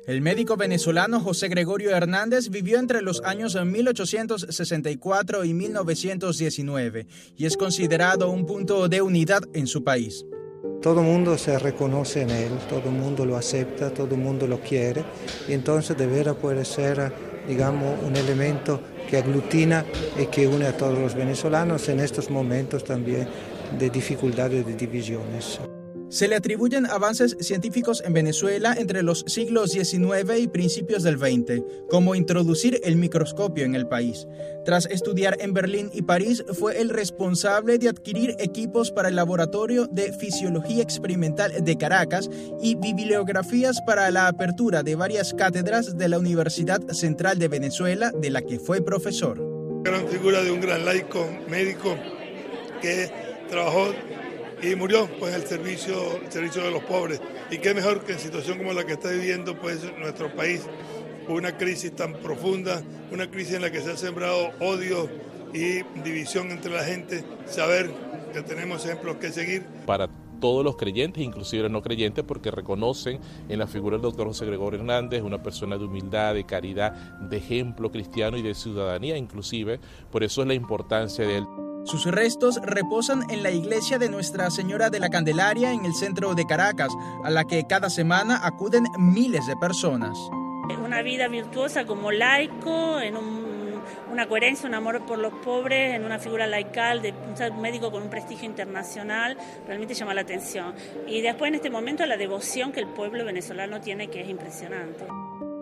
El 0.06 0.20
médico 0.20 0.56
venezolano 0.58 1.18
José 1.18 1.48
Gregorio 1.48 1.90
Hernández 1.90 2.50
vivió 2.50 2.78
entre 2.78 3.00
los 3.00 3.22
años 3.22 3.56
1864 3.56 5.44
y 5.44 5.54
1919 5.54 7.06
y 7.36 7.46
es 7.46 7.56
considerado 7.56 8.30
un 8.30 8.44
punto 8.44 8.88
de 8.88 9.00
unidad 9.00 9.42
en 9.54 9.66
su 9.66 9.82
país. 9.82 10.26
Todo 10.82 11.00
el 11.00 11.06
mundo 11.06 11.38
se 11.38 11.58
reconoce 11.58 12.20
en 12.20 12.30
él, 12.30 12.52
todo 12.68 12.90
el 12.90 12.94
mundo 12.94 13.24
lo 13.24 13.36
acepta, 13.36 13.94
todo 13.94 14.14
el 14.14 14.20
mundo 14.20 14.46
lo 14.46 14.60
quiere 14.60 15.02
y 15.48 15.54
entonces 15.54 15.96
de 15.96 16.06
veras 16.06 16.36
puede 16.36 16.66
ser, 16.66 17.10
digamos, 17.48 17.98
un 18.04 18.14
elemento 18.14 18.82
que 19.08 19.16
aglutina 19.16 19.84
y 20.18 20.26
que 20.26 20.46
une 20.46 20.66
a 20.66 20.76
todos 20.76 20.98
los 20.98 21.14
venezolanos 21.14 21.88
en 21.88 22.00
estos 22.00 22.30
momentos 22.30 22.84
también 22.84 23.28
de 23.78 23.90
dificultades, 23.90 24.66
de 24.66 24.74
divisiones. 24.74 25.60
Se 26.14 26.28
le 26.28 26.36
atribuyen 26.36 26.86
avances 26.86 27.36
científicos 27.40 28.00
en 28.06 28.12
Venezuela 28.12 28.76
entre 28.78 29.02
los 29.02 29.24
siglos 29.26 29.72
XIX 29.72 30.38
y 30.38 30.46
principios 30.46 31.02
del 31.02 31.18
XX, 31.18 31.64
como 31.90 32.14
introducir 32.14 32.80
el 32.84 32.94
microscopio 32.94 33.64
en 33.64 33.74
el 33.74 33.88
país. 33.88 34.28
Tras 34.64 34.86
estudiar 34.86 35.36
en 35.40 35.54
Berlín 35.54 35.90
y 35.92 36.02
París, 36.02 36.44
fue 36.52 36.80
el 36.80 36.90
responsable 36.90 37.78
de 37.78 37.88
adquirir 37.88 38.36
equipos 38.38 38.92
para 38.92 39.08
el 39.08 39.16
Laboratorio 39.16 39.88
de 39.88 40.12
Fisiología 40.12 40.84
Experimental 40.84 41.64
de 41.64 41.76
Caracas 41.76 42.30
y 42.62 42.76
bibliografías 42.76 43.80
para 43.84 44.08
la 44.12 44.28
apertura 44.28 44.84
de 44.84 44.94
varias 44.94 45.34
cátedras 45.34 45.98
de 45.98 46.08
la 46.08 46.20
Universidad 46.20 46.80
Central 46.92 47.40
de 47.40 47.48
Venezuela, 47.48 48.12
de 48.12 48.30
la 48.30 48.42
que 48.42 48.60
fue 48.60 48.80
profesor. 48.82 49.42
Gran 49.82 50.06
figura 50.06 50.44
de 50.44 50.52
un 50.52 50.60
gran 50.60 50.84
laico 50.84 51.26
médico 51.48 51.96
que 52.80 53.10
trabajó 53.50 53.92
y 54.64 54.74
murió 54.76 55.08
pues 55.18 55.34
el 55.34 55.46
servicio, 55.46 56.20
el 56.22 56.32
servicio 56.32 56.62
de 56.62 56.70
los 56.70 56.82
pobres. 56.84 57.20
Y 57.50 57.58
qué 57.58 57.74
mejor 57.74 58.04
que 58.04 58.12
en 58.12 58.18
situación 58.18 58.58
como 58.58 58.72
la 58.72 58.84
que 58.84 58.94
está 58.94 59.10
viviendo 59.10 59.58
pues 59.60 59.80
nuestro 59.98 60.34
país, 60.34 60.62
una 61.28 61.56
crisis 61.56 61.94
tan 61.94 62.14
profunda, 62.14 62.82
una 63.12 63.30
crisis 63.30 63.54
en 63.54 63.62
la 63.62 63.70
que 63.70 63.80
se 63.80 63.92
ha 63.92 63.96
sembrado 63.96 64.50
odio 64.60 65.08
y 65.52 65.82
división 66.02 66.50
entre 66.50 66.72
la 66.72 66.84
gente, 66.84 67.24
saber 67.46 67.90
que 68.32 68.42
tenemos 68.42 68.84
ejemplos 68.84 69.16
que 69.16 69.30
seguir. 69.30 69.64
Para 69.86 70.08
todos 70.40 70.64
los 70.64 70.76
creyentes, 70.76 71.22
inclusive 71.22 71.64
los 71.64 71.72
no 71.72 71.82
creyentes, 71.82 72.24
porque 72.24 72.50
reconocen 72.50 73.20
en 73.48 73.58
la 73.58 73.66
figura 73.66 73.96
del 73.96 74.02
doctor 74.02 74.26
José 74.26 74.46
Gregorio 74.46 74.80
Hernández 74.80 75.22
una 75.22 75.42
persona 75.42 75.78
de 75.78 75.84
humildad, 75.84 76.34
de 76.34 76.44
caridad, 76.44 76.92
de 77.20 77.36
ejemplo 77.36 77.90
cristiano 77.90 78.36
y 78.36 78.42
de 78.42 78.54
ciudadanía 78.54 79.16
inclusive. 79.16 79.78
Por 80.10 80.24
eso 80.24 80.42
es 80.42 80.48
la 80.48 80.54
importancia 80.54 81.26
de 81.26 81.38
él. 81.38 81.46
Sus 81.84 82.06
restos 82.06 82.58
reposan 82.62 83.30
en 83.30 83.42
la 83.42 83.50
iglesia 83.50 83.98
de 83.98 84.08
Nuestra 84.08 84.50
Señora 84.50 84.88
de 84.88 85.00
la 85.00 85.10
Candelaria 85.10 85.72
en 85.72 85.84
el 85.84 85.94
centro 85.94 86.34
de 86.34 86.46
Caracas, 86.46 86.90
a 87.22 87.30
la 87.30 87.44
que 87.44 87.66
cada 87.66 87.90
semana 87.90 88.40
acuden 88.42 88.84
miles 88.98 89.46
de 89.46 89.56
personas. 89.56 90.16
Una 90.82 91.02
vida 91.02 91.28
virtuosa 91.28 91.84
como 91.84 92.10
laico, 92.10 93.00
en 93.00 93.16
una 94.14 94.28
coherencia, 94.28 94.68
un 94.68 94.74
amor 94.74 95.04
por 95.04 95.18
los 95.18 95.32
pobres, 95.44 95.94
en 95.94 96.04
una 96.04 96.20
figura 96.20 96.46
laical 96.46 97.02
de 97.02 97.12
un 97.12 97.60
médico 97.60 97.90
con 97.90 98.04
un 98.04 98.10
prestigio 98.10 98.46
internacional, 98.46 99.36
realmente 99.66 99.92
llama 99.94 100.14
la 100.14 100.20
atención. 100.20 100.72
Y 101.08 101.20
después 101.20 101.48
en 101.48 101.56
este 101.56 101.68
momento 101.68 102.06
la 102.06 102.16
devoción 102.16 102.70
que 102.70 102.78
el 102.78 102.86
pueblo 102.86 103.24
venezolano 103.24 103.80
tiene, 103.80 104.08
que 104.08 104.20
es 104.20 104.28
impresionante. 104.28 105.04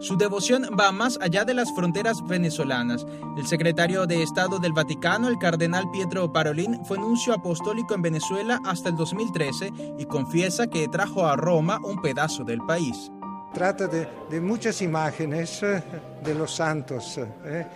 Su 0.00 0.18
devoción 0.18 0.64
va 0.78 0.92
más 0.92 1.18
allá 1.22 1.44
de 1.44 1.54
las 1.54 1.72
fronteras 1.74 2.26
venezolanas. 2.26 3.06
El 3.38 3.46
secretario 3.46 4.06
de 4.06 4.22
Estado 4.22 4.58
del 4.58 4.72
Vaticano, 4.72 5.28
el 5.28 5.38
cardenal 5.38 5.90
Pietro 5.90 6.30
Parolin, 6.30 6.84
fue 6.84 6.98
nuncio 6.98 7.32
apostólico 7.32 7.94
en 7.94 8.02
Venezuela 8.02 8.60
hasta 8.66 8.90
el 8.90 8.96
2013 8.96 9.72
y 9.98 10.04
confiesa 10.04 10.66
que 10.66 10.88
trajo 10.88 11.24
a 11.24 11.36
Roma 11.36 11.78
un 11.82 12.02
pedazo 12.02 12.44
del 12.44 12.60
país. 12.60 13.10
Trata 13.54 13.86
de, 13.86 14.40
muchas 14.40 14.82
imágenes 14.82 15.62
eh, 15.62 15.82
de 16.24 16.34
los 16.34 16.54
santos. 16.54 17.18
Eh. 17.18 17.66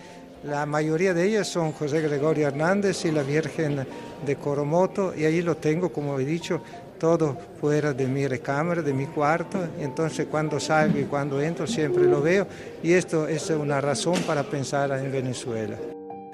La 0.43 0.65
mayoría 0.65 1.13
de 1.13 1.25
ellas 1.25 1.47
son 1.47 1.71
José 1.71 2.01
Gregorio 2.01 2.47
Hernández 2.47 3.03
y 3.05 3.11
la 3.11 3.23
Virgen 3.23 3.85
de 4.25 4.35
Coromoto, 4.35 5.13
y 5.15 5.25
ahí 5.25 5.41
lo 5.41 5.57
tengo, 5.57 5.91
como 5.91 6.19
he 6.19 6.25
dicho, 6.25 6.61
todo 6.99 7.37
fuera 7.59 7.93
de 7.93 8.07
mi 8.07 8.27
recámara, 8.27 8.81
de 8.81 8.93
mi 8.93 9.05
cuarto, 9.07 9.59
entonces 9.79 10.27
cuando 10.29 10.59
salgo 10.59 10.99
y 10.99 11.03
cuando 11.03 11.41
entro 11.41 11.67
siempre 11.67 12.03
lo 12.03 12.21
veo, 12.21 12.47
y 12.83 12.93
esto 12.93 13.27
es 13.27 13.49
una 13.49 13.81
razón 13.81 14.21
para 14.25 14.43
pensar 14.43 14.91
en 14.91 15.11
Venezuela. 15.11 15.77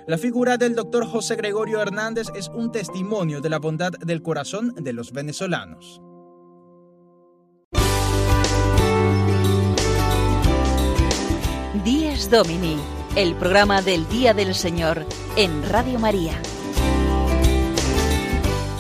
La 0.06 0.18
figura 0.18 0.58
del 0.58 0.76
doctor 0.76 1.06
José 1.06 1.38
Gregorio 1.38 1.82
Hernández 1.82 2.28
es 2.36 2.49
un 2.49 2.72
testimonio 2.74 3.39
de 3.39 3.49
la 3.49 3.60
bondad 3.60 3.91
del 3.91 4.22
corazón 4.22 4.76
de 4.76 4.91
los 4.91 5.14
venezolanos. 5.14 6.01
Díez 11.86 12.30
Domini, 12.30 12.78
el 13.16 13.36
programa 13.36 13.84
del 13.84 14.07
Día 14.09 14.34
del 14.34 14.55
Señor 14.55 15.05
en 15.36 15.70
Radio 15.70 15.99
María. 15.99 16.34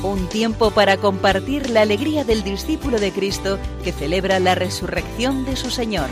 Un 0.01 0.27
tiempo 0.27 0.71
para 0.71 0.97
compartir 0.97 1.69
la 1.69 1.81
alegría 1.81 2.23
del 2.23 2.43
discípulo 2.43 2.99
de 2.99 3.11
Cristo 3.11 3.59
que 3.83 3.91
celebra 3.91 4.39
la 4.39 4.55
resurrección 4.55 5.45
de 5.45 5.55
su 5.55 5.69
Señor. 5.69 6.07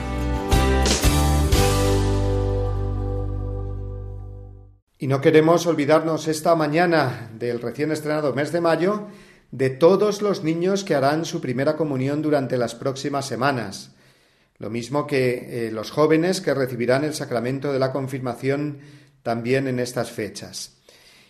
Y 4.99 5.07
no 5.07 5.19
queremos 5.19 5.65
olvidarnos 5.65 6.27
esta 6.27 6.55
mañana 6.55 7.31
del 7.33 7.59
recién 7.59 7.91
estrenado 7.91 8.35
mes 8.35 8.51
de 8.51 8.61
mayo 8.61 9.07
de 9.49 9.71
todos 9.71 10.21
los 10.21 10.43
niños 10.43 10.83
que 10.83 10.93
harán 10.93 11.25
su 11.25 11.41
primera 11.41 11.75
comunión 11.75 12.21
durante 12.21 12.55
las 12.55 12.75
próximas 12.75 13.25
semanas, 13.25 13.95
lo 14.61 14.69
mismo 14.69 15.07
que 15.07 15.67
eh, 15.67 15.71
los 15.71 15.89
jóvenes 15.89 16.39
que 16.39 16.53
recibirán 16.53 17.03
el 17.03 17.15
sacramento 17.15 17.73
de 17.73 17.79
la 17.79 17.91
confirmación 17.91 18.77
también 19.23 19.67
en 19.67 19.79
estas 19.79 20.11
fechas. 20.11 20.77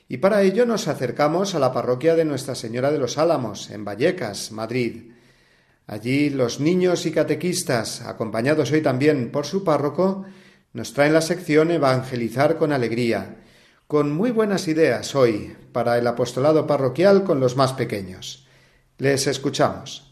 Y 0.09 0.17
para 0.17 0.41
ello 0.41 0.65
nos 0.65 0.89
acercamos 0.89 1.55
a 1.55 1.59
la 1.59 1.71
parroquia 1.71 2.15
de 2.15 2.25
Nuestra 2.25 2.55
Señora 2.55 2.91
de 2.91 2.99
los 2.99 3.17
Álamos, 3.17 3.69
en 3.69 3.85
Vallecas, 3.85 4.51
Madrid. 4.51 5.13
Allí 5.87 6.29
los 6.29 6.59
niños 6.59 7.05
y 7.05 7.11
catequistas, 7.11 8.01
acompañados 8.01 8.69
hoy 8.73 8.81
también 8.81 9.31
por 9.31 9.45
su 9.45 9.63
párroco, 9.63 10.25
nos 10.73 10.93
traen 10.93 11.13
la 11.13 11.21
sección 11.21 11.71
Evangelizar 11.71 12.57
con 12.57 12.73
Alegría, 12.73 13.37
con 13.87 14.11
muy 14.11 14.31
buenas 14.31 14.67
ideas 14.67 15.15
hoy 15.15 15.55
para 15.71 15.97
el 15.97 16.05
apostolado 16.05 16.67
parroquial 16.67 17.23
con 17.23 17.39
los 17.39 17.55
más 17.55 17.71
pequeños. 17.71 18.45
Les 18.97 19.25
escuchamos. 19.25 20.10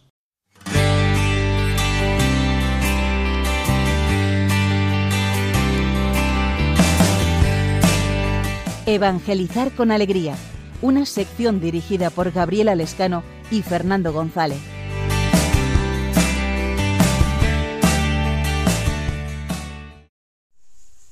Evangelizar 8.96 9.72
con 9.76 9.92
Alegría, 9.92 10.36
una 10.82 11.06
sección 11.06 11.62
dirigida 11.62 12.10
por 12.10 12.32
Gabriela 12.32 12.74
Lescano 12.74 13.24
y 13.52 13.62
Fernando 13.62 14.12
González. 14.12 14.58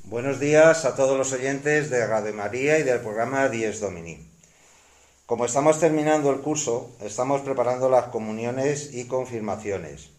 Buenos 0.06 0.40
días 0.40 0.86
a 0.86 0.96
todos 0.96 1.16
los 1.20 1.32
oyentes 1.34 1.92
de 1.92 2.08
Radio 2.08 2.34
María 2.34 2.80
y 2.80 2.84
del 2.84 3.00
programa 3.02 3.48
Dies 3.48 3.80
Domini. 3.80 4.28
Como 5.28 5.46
estamos 5.46 5.80
terminando 5.80 6.32
el 6.32 6.40
curso, 6.40 6.96
estamos 7.00 7.42
preparando 7.42 7.92
las 7.92 8.06
comuniones 8.06 8.92
y 8.92 9.06
confirmaciones. 9.06 10.10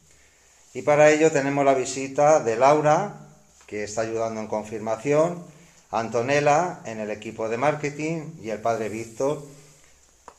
Y 0.75 0.83
para 0.83 1.11
ello 1.11 1.33
tenemos 1.33 1.65
la 1.65 1.75
visita 1.75 2.39
de 2.39 2.57
Laura, 2.57 3.19
que 3.67 3.83
está 3.83 4.03
ayudando 4.03 4.41
en 4.41 4.47
confirmación, 4.47 5.58
Antonella 5.91 6.81
en 6.85 7.01
el 7.01 7.11
equipo 7.11 7.49
de 7.49 7.57
marketing 7.57 8.33
y 8.43 8.51
el 8.51 8.61
padre 8.61 8.89
Víctor, 8.91 9.43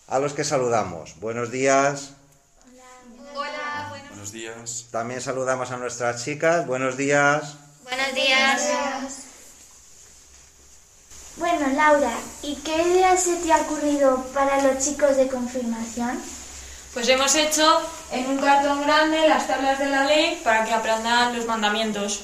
a 0.08 0.20
los 0.20 0.34
que 0.34 0.44
saludamos. 0.44 1.20
Buenos 1.20 1.52
días. 1.52 2.12
Hola. 3.34 3.90
Buenos 3.90 4.32
días. 4.32 4.86
También 4.92 5.22
saludamos 5.22 5.72
a 5.72 5.78
nuestras 5.78 6.24
chicas. 6.24 6.68
Buenos 6.68 6.98
días. 6.98 7.56
Buenos 7.84 8.14
días. 8.14 9.26
Bueno, 11.38 11.68
Laura, 11.74 12.12
¿y 12.44 12.56
qué 12.58 12.84
idea 12.84 13.16
se 13.18 13.38
te 13.38 13.52
ha 13.52 13.62
ocurrido 13.62 14.24
para 14.34 14.62
los 14.62 14.84
chicos 14.84 15.16
de 15.16 15.30
confirmación? 15.30 16.22
Pues 16.94 17.08
hemos 17.08 17.34
hecho 17.36 17.82
en 18.12 18.28
un 18.28 18.38
cartón 18.40 18.82
grande 18.84 19.28
las 19.28 19.48
tablas 19.48 19.80
de 19.80 19.86
la 19.86 20.04
ley 20.04 20.40
para 20.44 20.66
que 20.66 20.74
aprendan 20.74 21.36
los 21.36 21.46
mandamientos. 21.46 22.24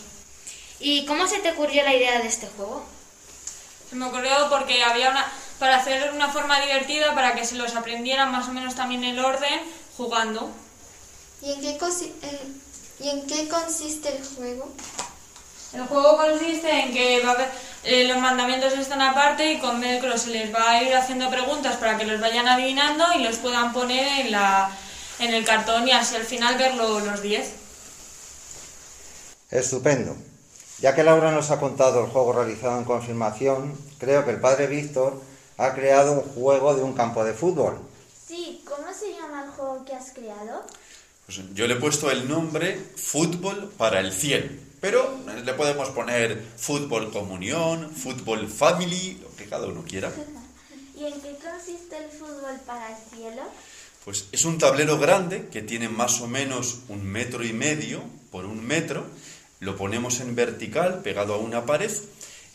¿Y 0.79 1.05
cómo 1.05 1.27
se 1.27 1.39
te 1.39 1.51
ocurrió 1.51 1.83
la 1.83 1.95
idea 1.95 2.19
de 2.19 2.27
este 2.27 2.47
juego? 2.47 2.94
Se 3.95 3.99
me 3.99 4.07
ocurrió 4.07 4.49
porque 4.49 4.83
había 4.83 5.09
una 5.09 5.25
para 5.57 5.77
hacer 5.77 6.11
una 6.11 6.27
forma 6.27 6.59
divertida 6.59 7.15
para 7.15 7.33
que 7.33 7.45
se 7.45 7.55
los 7.55 7.77
aprendieran 7.77 8.29
más 8.29 8.49
o 8.49 8.51
menos 8.51 8.75
también 8.75 9.05
el 9.05 9.23
orden 9.23 9.57
jugando. 9.95 10.51
¿Y 11.41 11.53
en 11.53 11.61
qué, 11.61 11.69
eh, 11.69 12.39
¿y 12.99 13.09
en 13.09 13.25
qué 13.25 13.47
consiste 13.47 14.17
el 14.17 14.21
juego? 14.21 14.69
El 15.71 15.85
juego 15.85 16.17
consiste 16.17 16.69
en 16.69 16.91
que 16.91 17.21
va 17.21 17.31
a 17.31 17.47
eh, 17.85 18.03
los 18.03 18.17
mandamientos 18.17 18.73
están 18.73 19.01
aparte 19.01 19.53
y 19.53 19.59
con 19.59 19.79
Velcro 19.79 20.17
se 20.17 20.31
les 20.31 20.53
va 20.53 20.71
a 20.71 20.83
ir 20.83 20.93
haciendo 20.93 21.29
preguntas 21.29 21.77
para 21.77 21.97
que 21.97 22.03
los 22.03 22.19
vayan 22.19 22.49
adivinando 22.49 23.05
y 23.17 23.23
los 23.23 23.37
puedan 23.37 23.71
poner 23.71 24.25
en, 24.25 24.31
la, 24.33 24.69
en 25.19 25.33
el 25.33 25.45
cartón 25.45 25.87
y 25.87 25.91
así 25.91 26.17
al 26.17 26.25
final 26.25 26.57
ver 26.57 26.75
los 26.75 27.21
10. 27.21 27.49
Estupendo. 29.51 30.17
Ya 30.79 30.93
que 30.93 31.03
Laura 31.03 31.31
nos 31.31 31.51
ha 31.51 31.59
contado 31.59 32.03
el 32.03 32.11
juego 32.11 32.33
realizado 32.33 32.77
en 32.77 32.83
confirmación, 32.83 33.77
creo 33.97 34.25
que 34.25 34.31
el 34.31 34.39
padre 34.39 34.67
Víctor 34.67 35.21
ha 35.57 35.73
creado 35.73 36.13
un 36.13 36.21
juego 36.21 36.75
de 36.75 36.83
un 36.83 36.93
campo 36.93 37.23
de 37.23 37.33
fútbol. 37.33 37.77
Sí, 38.27 38.61
¿cómo 38.67 38.93
se 38.93 39.13
llama 39.13 39.45
el 39.45 39.51
juego 39.51 39.85
que 39.85 39.93
has 39.93 40.11
creado? 40.11 40.63
Pues 41.25 41.41
yo 41.53 41.67
le 41.67 41.75
he 41.75 41.77
puesto 41.77 42.11
el 42.11 42.27
nombre 42.27 42.79
Fútbol 42.95 43.71
para 43.77 43.99
el 43.99 44.11
cielo. 44.11 44.49
Pero 44.81 45.17
le 45.43 45.53
podemos 45.53 45.89
poner 45.89 46.43
fútbol 46.57 47.11
comunión, 47.11 47.89
fútbol 47.89 48.47
family, 48.47 49.19
lo 49.21 49.35
que 49.35 49.45
cada 49.45 49.65
uno 49.65 49.83
quiera. 49.83 50.11
¿Y 50.95 51.05
en 51.05 51.21
qué 51.21 51.35
consiste 51.43 51.97
el 51.97 52.11
fútbol 52.11 52.59
para 52.65 52.89
el 52.89 52.95
cielo? 53.11 53.41
Pues 54.03 54.27
es 54.31 54.45
un 54.45 54.59
tablero 54.59 54.99
grande 54.99 55.47
que 55.51 55.63
tiene 55.63 55.89
más 55.89 56.21
o 56.21 56.27
menos 56.27 56.81
un 56.89 57.03
metro 57.03 57.43
y 57.43 57.53
medio 57.53 58.03
por 58.31 58.45
un 58.45 58.63
metro. 58.63 59.05
Lo 59.59 59.75
ponemos 59.75 60.19
en 60.19 60.35
vertical, 60.35 61.01
pegado 61.01 61.33
a 61.33 61.37
una 61.37 61.65
pared, 61.65 61.91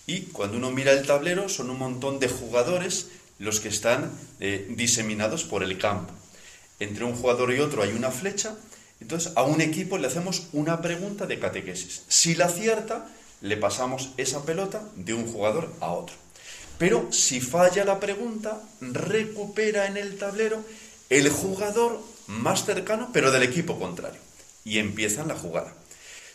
y 0.06 0.22
cuando 0.22 0.56
uno 0.56 0.70
mira 0.70 0.92
el 0.92 1.06
tablero 1.06 1.48
son 1.48 1.70
un 1.70 1.78
montón 1.78 2.18
de 2.18 2.28
jugadores 2.28 3.08
los 3.38 3.60
que 3.60 3.68
están 3.68 4.10
eh, 4.40 4.66
diseminados 4.70 5.44
por 5.44 5.62
el 5.62 5.78
campo. 5.78 6.12
Entre 6.78 7.04
un 7.04 7.14
jugador 7.14 7.52
y 7.52 7.60
otro 7.60 7.82
hay 7.82 7.92
una 7.92 8.10
flecha 8.10 8.56
entonces, 9.00 9.32
a 9.34 9.42
un 9.42 9.60
equipo 9.60 9.98
le 9.98 10.06
hacemos 10.06 10.48
una 10.52 10.82
pregunta 10.82 11.26
de 11.26 11.38
catequesis. 11.38 12.02
Si 12.08 12.34
la 12.34 12.46
acierta, 12.46 13.08
le 13.40 13.56
pasamos 13.56 14.10
esa 14.18 14.44
pelota 14.44 14.82
de 14.94 15.14
un 15.14 15.26
jugador 15.26 15.72
a 15.80 15.92
otro. 15.92 16.14
Pero 16.78 17.10
si 17.10 17.40
falla 17.40 17.84
la 17.84 17.98
pregunta, 17.98 18.62
recupera 18.80 19.86
en 19.86 19.96
el 19.96 20.18
tablero 20.18 20.62
el 21.08 21.30
jugador 21.30 22.00
más 22.26 22.64
cercano, 22.64 23.10
pero 23.12 23.32
del 23.32 23.42
equipo 23.42 23.78
contrario. 23.78 24.20
Y 24.64 24.78
empiezan 24.78 25.28
la 25.28 25.34
jugada. 25.34 25.72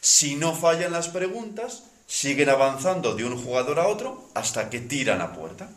Si 0.05 0.35
no 0.35 0.53
fallan 0.53 0.91
las 0.91 1.07
preguntas, 1.07 1.81
siguen 2.05 2.49
avanzando 2.49 3.15
de 3.15 3.25
un 3.25 3.43
jugador 3.43 3.79
a 3.79 3.87
otro 3.87 4.29
hasta 4.35 4.69
que 4.69 4.79
tiran 4.79 5.19
a 5.19 5.33
puerta. 5.33 5.67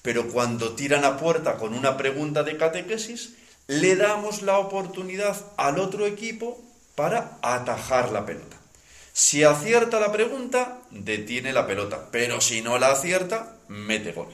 Pero 0.00 0.28
cuando 0.28 0.72
tiran 0.72 1.04
a 1.04 1.18
puerta 1.18 1.58
con 1.58 1.74
una 1.74 1.98
pregunta 1.98 2.42
de 2.42 2.56
catequesis, 2.56 3.34
le 3.66 3.96
damos 3.96 4.40
la 4.40 4.56
oportunidad 4.56 5.36
al 5.58 5.78
otro 5.78 6.06
equipo 6.06 6.58
para 6.94 7.36
atajar 7.42 8.12
la 8.12 8.24
pelota. 8.24 8.56
Si 9.12 9.44
acierta 9.44 10.00
la 10.00 10.10
pregunta, 10.10 10.78
detiene 10.90 11.52
la 11.52 11.66
pelota, 11.66 12.08
pero 12.10 12.40
si 12.40 12.62
no 12.62 12.78
la 12.78 12.92
acierta, 12.92 13.58
mete 13.68 14.12
gol. 14.12 14.28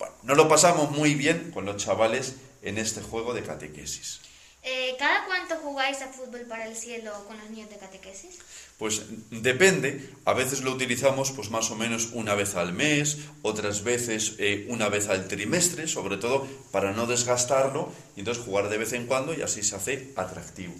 Bueno, 0.00 0.14
nos 0.24 0.36
lo 0.36 0.48
pasamos 0.48 0.90
muy 0.90 1.14
bien 1.14 1.52
con 1.54 1.64
los 1.64 1.76
chavales 1.76 2.34
en 2.62 2.78
este 2.78 3.02
juego 3.02 3.34
de 3.34 3.44
catequesis. 3.44 4.23
Eh, 4.66 4.96
¿Cada 4.98 5.26
cuánto 5.26 5.56
jugáis 5.56 6.00
a 6.00 6.08
fútbol 6.08 6.40
para 6.48 6.66
el 6.66 6.74
cielo 6.74 7.12
con 7.26 7.36
los 7.38 7.50
niños 7.50 7.68
de 7.68 7.76
catequesis? 7.76 8.38
Pues 8.78 9.02
depende, 9.30 10.10
a 10.24 10.32
veces 10.32 10.62
lo 10.62 10.72
utilizamos 10.72 11.32
pues 11.32 11.50
más 11.50 11.70
o 11.70 11.76
menos 11.76 12.12
una 12.14 12.34
vez 12.34 12.54
al 12.54 12.72
mes, 12.72 13.18
otras 13.42 13.84
veces 13.84 14.36
eh, 14.38 14.66
una 14.70 14.88
vez 14.88 15.10
al 15.10 15.28
trimestre, 15.28 15.86
sobre 15.86 16.16
todo 16.16 16.48
para 16.70 16.92
no 16.92 17.06
desgastarlo 17.06 17.92
y 18.16 18.20
entonces 18.20 18.42
jugar 18.42 18.70
de 18.70 18.78
vez 18.78 18.94
en 18.94 19.06
cuando 19.06 19.34
y 19.34 19.42
así 19.42 19.62
se 19.62 19.76
hace 19.76 20.12
atractivo. 20.16 20.72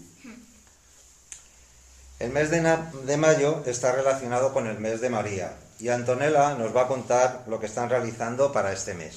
El 2.21 2.31
mes 2.31 2.51
de, 2.51 2.63
de 3.05 3.17
mayo 3.19 3.63
está 3.67 3.93
relacionado 3.93 4.55
con 4.55 4.67
el 4.67 4.79
mes 4.79 5.03
de 5.03 5.11
María 5.11 5.59
y 5.79 5.91
Antonella 5.91 6.55
nos 6.55 6.75
va 6.75 6.83
a 6.85 6.89
contar 6.89 7.45
lo 7.49 7.61
que 7.61 7.67
están 7.67 7.91
realizando 7.91 8.51
para 8.51 8.73
este 8.73 8.95
mes. 8.95 9.15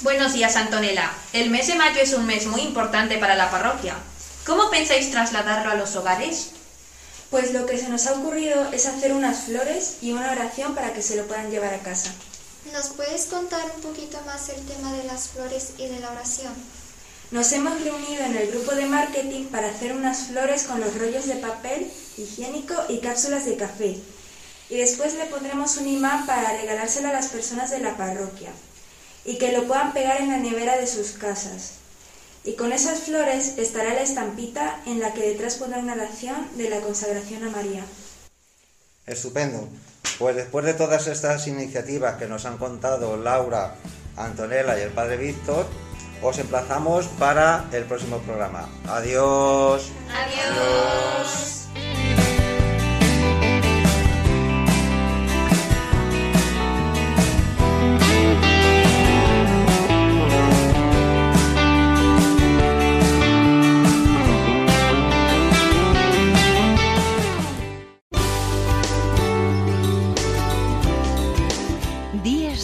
Buenos 0.00 0.32
días, 0.32 0.54
Antonella. 0.54 1.10
El 1.32 1.50
mes 1.50 1.66
de 1.66 1.74
mayo 1.74 2.00
es 2.00 2.12
un 2.12 2.24
mes 2.24 2.46
muy 2.46 2.60
importante 2.60 3.18
para 3.18 3.34
la 3.34 3.50
parroquia. 3.50 3.96
¿Cómo 4.46 4.70
pensáis 4.70 5.10
trasladarlo 5.10 5.72
a 5.72 5.74
los 5.74 5.96
hogares? 5.96 6.50
Pues 7.30 7.52
lo 7.52 7.66
que 7.66 7.78
se 7.78 7.88
nos 7.88 8.06
ha 8.06 8.12
ocurrido 8.12 8.70
es 8.70 8.86
hacer 8.86 9.12
unas 9.12 9.46
flores 9.46 9.96
y 10.00 10.12
una 10.12 10.30
oración 10.30 10.76
para 10.76 10.92
que 10.92 11.02
se 11.02 11.16
lo 11.16 11.26
puedan 11.26 11.50
llevar 11.50 11.74
a 11.74 11.80
casa. 11.80 12.12
¿Nos 12.72 12.90
puedes 12.90 13.24
contar 13.24 13.60
un 13.74 13.82
poquito 13.82 14.20
más 14.24 14.48
el 14.50 14.64
tema 14.66 14.92
de 14.92 15.02
las 15.02 15.30
flores 15.30 15.70
y 15.78 15.88
de 15.88 15.98
la 15.98 16.12
oración? 16.12 16.52
Nos 17.32 17.50
hemos 17.50 17.80
reunido 17.82 18.22
en 18.22 18.36
el 18.36 18.52
grupo 18.52 18.76
de 18.76 18.86
marketing 18.86 19.46
para 19.46 19.68
hacer 19.68 19.94
unas 19.94 20.28
flores 20.28 20.62
con 20.62 20.78
los 20.78 20.96
rollos 20.96 21.26
de 21.26 21.34
papel 21.34 21.90
higiénico 22.16 22.74
y 22.88 23.00
cápsulas 23.00 23.46
de 23.46 23.56
café. 23.56 23.98
Y 24.70 24.76
después 24.76 25.14
le 25.14 25.24
pondremos 25.24 25.76
un 25.76 25.88
imán 25.88 26.24
para 26.24 26.52
regalárselo 26.52 27.08
a 27.08 27.12
las 27.12 27.26
personas 27.26 27.72
de 27.72 27.80
la 27.80 27.96
parroquia 27.96 28.52
y 29.28 29.36
que 29.36 29.52
lo 29.52 29.64
puedan 29.64 29.92
pegar 29.92 30.22
en 30.22 30.30
la 30.30 30.38
nevera 30.38 30.78
de 30.78 30.86
sus 30.86 31.10
casas. 31.10 31.72
Y 32.44 32.54
con 32.54 32.72
esas 32.72 33.00
flores 33.00 33.58
estará 33.58 33.92
la 33.92 34.00
estampita 34.00 34.80
en 34.86 35.00
la 35.00 35.12
que 35.12 35.20
detrás 35.20 35.56
pondrá 35.56 35.80
una 35.80 35.92
oración 35.92 36.48
de 36.56 36.70
la 36.70 36.80
consagración 36.80 37.44
a 37.44 37.50
María. 37.50 37.84
Estupendo. 39.06 39.68
Pues 40.18 40.34
después 40.34 40.64
de 40.64 40.72
todas 40.72 41.08
estas 41.08 41.46
iniciativas 41.46 42.16
que 42.16 42.26
nos 42.26 42.46
han 42.46 42.56
contado 42.56 43.18
Laura, 43.18 43.74
Antonella 44.16 44.78
y 44.78 44.82
el 44.82 44.90
Padre 44.92 45.18
Víctor, 45.18 45.66
os 46.22 46.38
emplazamos 46.38 47.06
para 47.18 47.66
el 47.72 47.84
próximo 47.84 48.20
programa. 48.20 48.66
Adiós. 48.86 49.90
Adiós. 50.10 51.57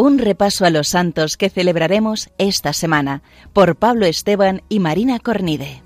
un 0.00 0.18
repaso 0.18 0.64
a 0.64 0.70
los 0.70 0.88
santos 0.88 1.36
que 1.36 1.50
celebraremos 1.50 2.30
esta 2.38 2.72
semana 2.72 3.22
por 3.52 3.76
Pablo 3.76 4.06
Esteban 4.06 4.62
y 4.70 4.80
Marina 4.80 5.18
Cornide. 5.18 5.82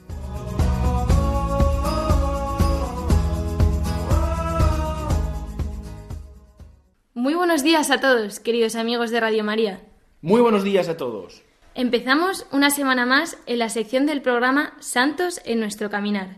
Muy 7.12 7.34
buenos 7.34 7.64
días 7.64 7.90
a 7.90 7.98
todos, 7.98 8.38
queridos 8.38 8.76
amigos 8.76 9.10
de 9.10 9.18
Radio 9.18 9.42
María. 9.42 9.80
Muy 10.22 10.40
buenos 10.40 10.62
días 10.62 10.88
a 10.88 10.96
todos. 10.96 11.42
Empezamos 11.74 12.46
una 12.52 12.70
semana 12.70 13.06
más 13.06 13.36
en 13.46 13.58
la 13.58 13.68
sección 13.68 14.06
del 14.06 14.22
programa 14.22 14.74
Santos 14.78 15.40
en 15.44 15.58
nuestro 15.58 15.90
caminar. 15.90 16.36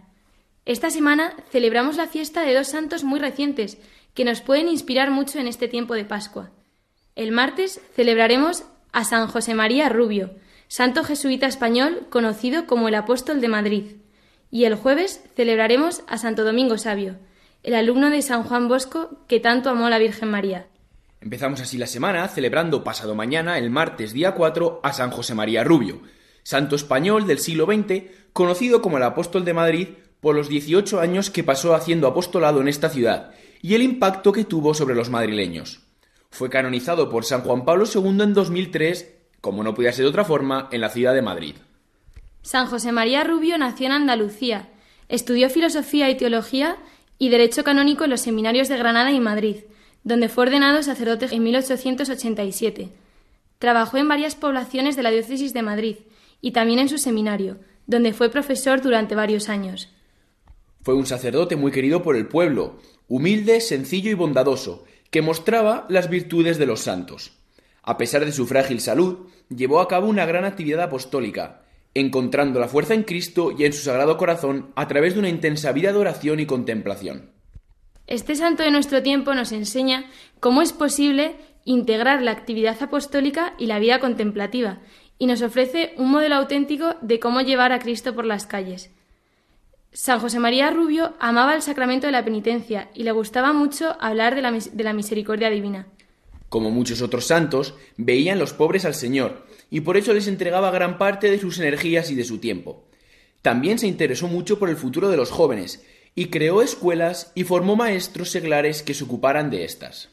Esta 0.65 0.89
semana 0.89 1.35
celebramos 1.51 1.97
la 1.97 2.07
fiesta 2.07 2.41
de 2.41 2.55
dos 2.55 2.69
santos 2.69 3.05
muy 3.05 3.21
recientes 3.21 3.77
que 4.15 4.25
nos 4.25 4.41
pueden 4.41 4.69
inspirar 4.69 5.11
mucho 5.11 5.39
en 5.39 5.47
este 5.47 5.69
tiempo 5.69 5.93
de 5.93 6.07
Pascua. 6.07 6.53
El 7.17 7.33
martes 7.33 7.81
celebraremos 7.95 8.65
a 8.93 9.03
San 9.05 9.27
José 9.27 9.55
María 9.55 9.89
Rubio, 9.89 10.33
santo 10.69 11.03
jesuita 11.03 11.47
español 11.47 12.07
conocido 12.11 12.67
como 12.67 12.89
el 12.89 12.95
Apóstol 12.95 13.41
de 13.41 13.49
Madrid. 13.49 13.85
Y 14.51 14.65
el 14.65 14.75
jueves 14.75 15.25
celebraremos 15.35 16.03
a 16.09 16.19
Santo 16.19 16.45
Domingo 16.45 16.77
Sabio, 16.77 17.17
el 17.63 17.75
alumno 17.75 18.11
de 18.11 18.21
San 18.21 18.43
Juan 18.43 18.69
Bosco 18.69 19.25
que 19.29 19.41
tanto 19.41 19.71
amó 19.71 19.87
a 19.87 19.91
la 19.91 19.99
Virgen 19.99 20.31
María. 20.31 20.67
Empezamos 21.23 21.63
así 21.63 21.79
la 21.79 21.87
semana 21.87 22.29
celebrando 22.29 22.85
pasado 22.85 23.15
mañana, 23.15 23.57
el 23.57 23.71
martes 23.71 24.13
día 24.13 24.33
4, 24.33 24.81
a 24.83 24.93
San 24.93 25.11
José 25.11 25.35
María 25.35 25.65
Rubio, 25.65 26.03
santo 26.43 26.77
español 26.77 27.27
del 27.27 27.39
siglo 27.39 27.65
XX, 27.65 28.11
conocido 28.35 28.83
como 28.83 28.99
el 28.99 29.03
Apóstol 29.05 29.47
de 29.47 29.55
Madrid 29.55 29.89
por 30.21 30.35
los 30.35 30.51
18 30.51 31.01
años 31.01 31.31
que 31.31 31.45
pasó 31.45 31.75
haciendo 31.75 32.09
apostolado 32.09 32.61
en 32.61 32.69
esta 32.69 32.91
ciudad 32.91 33.31
y 33.63 33.75
el 33.75 33.81
impacto 33.81 34.33
que 34.33 34.45
tuvo 34.45 34.75
sobre 34.75 34.95
los 34.95 35.09
madrileños. 35.09 35.86
Fue 36.31 36.51
canonizado 36.51 37.09
por 37.09 37.25
San 37.25 37.43
Juan 37.43 37.65
Pablo 37.65 37.85
II 37.93 38.23
en 38.23 38.35
2003, 38.35 39.15
como 39.41 39.63
no 39.63 39.75
podía 39.75 39.93
ser 39.93 40.05
de 40.05 40.11
otra 40.11 40.25
forma, 40.25 40.69
en 40.73 40.81
la 40.81 40.91
ciudad 40.91 41.15
de 41.15 41.23
Madrid. 41.23 41.55
San 42.43 42.67
José 42.67 42.93
María 42.93 43.25
Rubio 43.25 43.59
nació 43.59 43.87
en 43.87 43.93
Andalucía, 43.93 44.69
estudió 45.09 45.51
filosofía 45.51 46.11
y 46.11 46.17
teología 46.17 46.77
y 47.19 47.29
derecho 47.29 47.65
canónico 47.65 48.05
en 48.05 48.11
los 48.11 48.21
seminarios 48.21 48.69
de 48.69 48.77
Granada 48.77 49.11
y 49.13 49.21
Madrid, 49.21 49.57
donde 50.05 50.29
fue 50.29 50.45
ordenado 50.45 50.83
sacerdote 50.83 51.27
en 51.33 51.43
1887. 51.43 52.91
Trabajó 53.59 53.97
en 53.97 54.09
varias 54.09 54.37
poblaciones 54.37 54.97
de 54.97 55.03
la 55.03 55.11
diócesis 55.11 55.53
de 55.53 55.63
Madrid 55.63 55.97
y 56.41 56.53
también 56.53 56.79
en 56.79 56.89
su 56.89 56.99
seminario, 56.99 57.59
donde 57.87 58.13
fue 58.13 58.31
profesor 58.31 58.81
durante 58.83 59.15
varios 59.15 59.49
años. 59.49 59.89
Fue 60.83 60.95
un 60.95 61.07
sacerdote 61.07 61.57
muy 61.57 61.73
querido 61.73 62.03
por 62.03 62.15
el 62.15 62.29
pueblo, 62.29 62.79
humilde, 63.09 63.61
sencillo 63.61 64.11
y 64.11 64.15
bondadoso, 64.15 64.85
que 65.11 65.23
mostraba 65.23 65.87
las 65.89 66.11
virtudes 66.11 66.59
de 66.59 66.67
los 66.67 66.81
santos. 66.81 67.33
A 67.83 67.97
pesar 67.97 68.25
de 68.25 68.33
su 68.33 68.47
frágil 68.47 68.81
salud, 68.81 69.29
llevó 69.49 69.81
a 69.81 69.89
cabo 69.89 70.09
una 70.09 70.27
gran 70.27 70.45
actividad 70.45 70.83
apostólica, 70.83 71.63
encontrando 71.95 72.61
la 72.61 72.69
fuerza 72.69 72.95
en 72.95 73.05
Cristo 73.05 73.55
y 73.57 73.65
en 73.65 73.73
su 73.73 73.83
sagrado 73.83 74.17
corazón 74.17 74.73
a 74.75 74.89
través 74.89 75.15
de 75.15 75.21
una 75.21 75.29
intensa 75.29 75.73
vida 75.73 75.93
de 75.93 75.99
oración 75.99 76.41
y 76.41 76.47
contemplación. 76.47 77.31
Este 78.07 78.37
santo 78.37 78.63
de 78.63 78.71
nuestro 78.71 79.03
tiempo 79.03 79.35
nos 79.35 79.53
enseña 79.53 80.11
cómo 80.41 80.63
es 80.63 80.73
posible 80.73 81.37
integrar 81.65 82.23
la 82.23 82.31
actividad 82.31 82.81
apostólica 82.83 83.55
y 83.59 83.67
la 83.67 83.79
vida 83.79 83.99
contemplativa, 83.99 84.81
y 85.19 85.27
nos 85.27 85.43
ofrece 85.43 85.95
un 85.97 86.11
modelo 86.11 86.37
auténtico 86.37 86.97
de 87.03 87.19
cómo 87.19 87.41
llevar 87.41 87.73
a 87.73 87.79
Cristo 87.79 88.15
por 88.15 88.25
las 88.25 88.47
calles. 88.47 88.96
San 89.97 90.21
José 90.21 90.39
María 90.39 90.71
Rubio 90.71 91.15
amaba 91.21 91.55
el 91.55 91.63
sacramento 91.63 92.07
de 92.07 92.13
la 92.13 92.23
penitencia 92.23 92.91
y 92.93 93.05
le 93.05 93.13
gustaba 93.13 93.55
mucho 93.55 93.97
hablar 93.99 94.35
de 94.35 94.43
la, 94.43 94.53
de 94.53 94.85
la 94.85 94.93
misericordia 94.93 95.49
divina. 95.49 95.87
Como 96.51 96.71
muchos 96.71 97.01
otros 97.01 97.27
santos, 97.27 97.73
veían 97.97 98.39
los 98.39 98.53
pobres 98.53 98.85
al 98.85 98.93
Señor, 98.93 99.47
y 99.71 99.81
por 99.81 99.97
eso 99.97 100.13
les 100.13 100.29
entregaba 100.29 100.71
gran 100.71 100.99
parte 100.99 101.31
de 101.31 101.39
sus 101.39 101.59
energías 101.61 102.11
y 102.11 102.15
de 102.15 102.25
su 102.25 102.37
tiempo. 102.37 102.85
También 103.41 103.79
se 103.79 103.87
interesó 103.87 104.29
mucho 104.29 104.59
por 104.59 104.69
el 104.69 104.77
futuro 104.77 105.09
de 105.09 105.17
los 105.17 105.31
jóvenes, 105.31 105.83
y 106.15 106.27
creó 106.27 106.61
escuelas 106.61 107.33
y 107.35 107.45
formó 107.45 107.75
maestros 107.75 108.31
seglares 108.31 108.83
que 108.83 108.93
se 108.93 109.05
ocuparan 109.05 109.49
de 109.49 109.65
estas. 109.65 110.11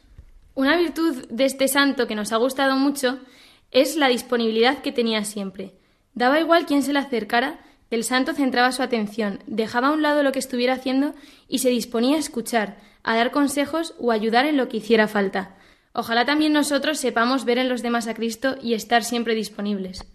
Una 0.55 0.77
virtud 0.77 1.25
de 1.29 1.43
este 1.43 1.67
santo 1.67 2.07
que 2.07 2.15
nos 2.15 2.31
ha 2.31 2.37
gustado 2.37 2.77
mucho 2.77 3.19
es 3.71 3.97
la 3.97 4.07
disponibilidad 4.07 4.81
que 4.81 4.93
tenía 4.93 5.25
siempre. 5.25 5.73
Daba 6.13 6.39
igual 6.39 6.65
quién 6.67 6.83
se 6.83 6.93
le 6.93 6.99
acercara, 6.99 7.59
el 7.95 8.03
santo 8.03 8.33
centraba 8.33 8.71
su 8.71 8.81
atención, 8.81 9.39
dejaba 9.47 9.89
a 9.89 9.91
un 9.91 10.01
lado 10.01 10.23
lo 10.23 10.31
que 10.31 10.39
estuviera 10.39 10.73
haciendo 10.73 11.13
y 11.47 11.59
se 11.59 11.69
disponía 11.69 12.17
a 12.17 12.19
escuchar, 12.19 12.77
a 13.03 13.15
dar 13.15 13.31
consejos 13.31 13.93
o 13.99 14.11
ayudar 14.11 14.45
en 14.45 14.57
lo 14.57 14.69
que 14.69 14.77
hiciera 14.77 15.07
falta. 15.07 15.55
Ojalá 15.93 16.25
también 16.25 16.53
nosotros 16.53 16.97
sepamos 16.99 17.45
ver 17.45 17.57
en 17.57 17.69
los 17.69 17.83
demás 17.83 18.07
a 18.07 18.13
Cristo 18.13 18.55
y 18.61 18.73
estar 18.73 19.03
siempre 19.03 19.35
disponibles. 19.35 20.05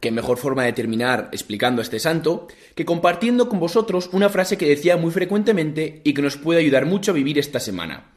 Qué 0.00 0.10
mejor 0.10 0.36
forma 0.36 0.64
de 0.64 0.72
terminar 0.72 1.28
explicando 1.32 1.80
a 1.80 1.84
este 1.84 2.00
santo 2.00 2.48
que 2.74 2.84
compartiendo 2.84 3.48
con 3.48 3.60
vosotros 3.60 4.10
una 4.12 4.28
frase 4.28 4.58
que 4.58 4.68
decía 4.68 4.96
muy 4.96 5.12
frecuentemente 5.12 6.02
y 6.04 6.12
que 6.12 6.22
nos 6.22 6.36
puede 6.36 6.60
ayudar 6.60 6.86
mucho 6.86 7.12
a 7.12 7.14
vivir 7.14 7.38
esta 7.38 7.60
semana. 7.60 8.10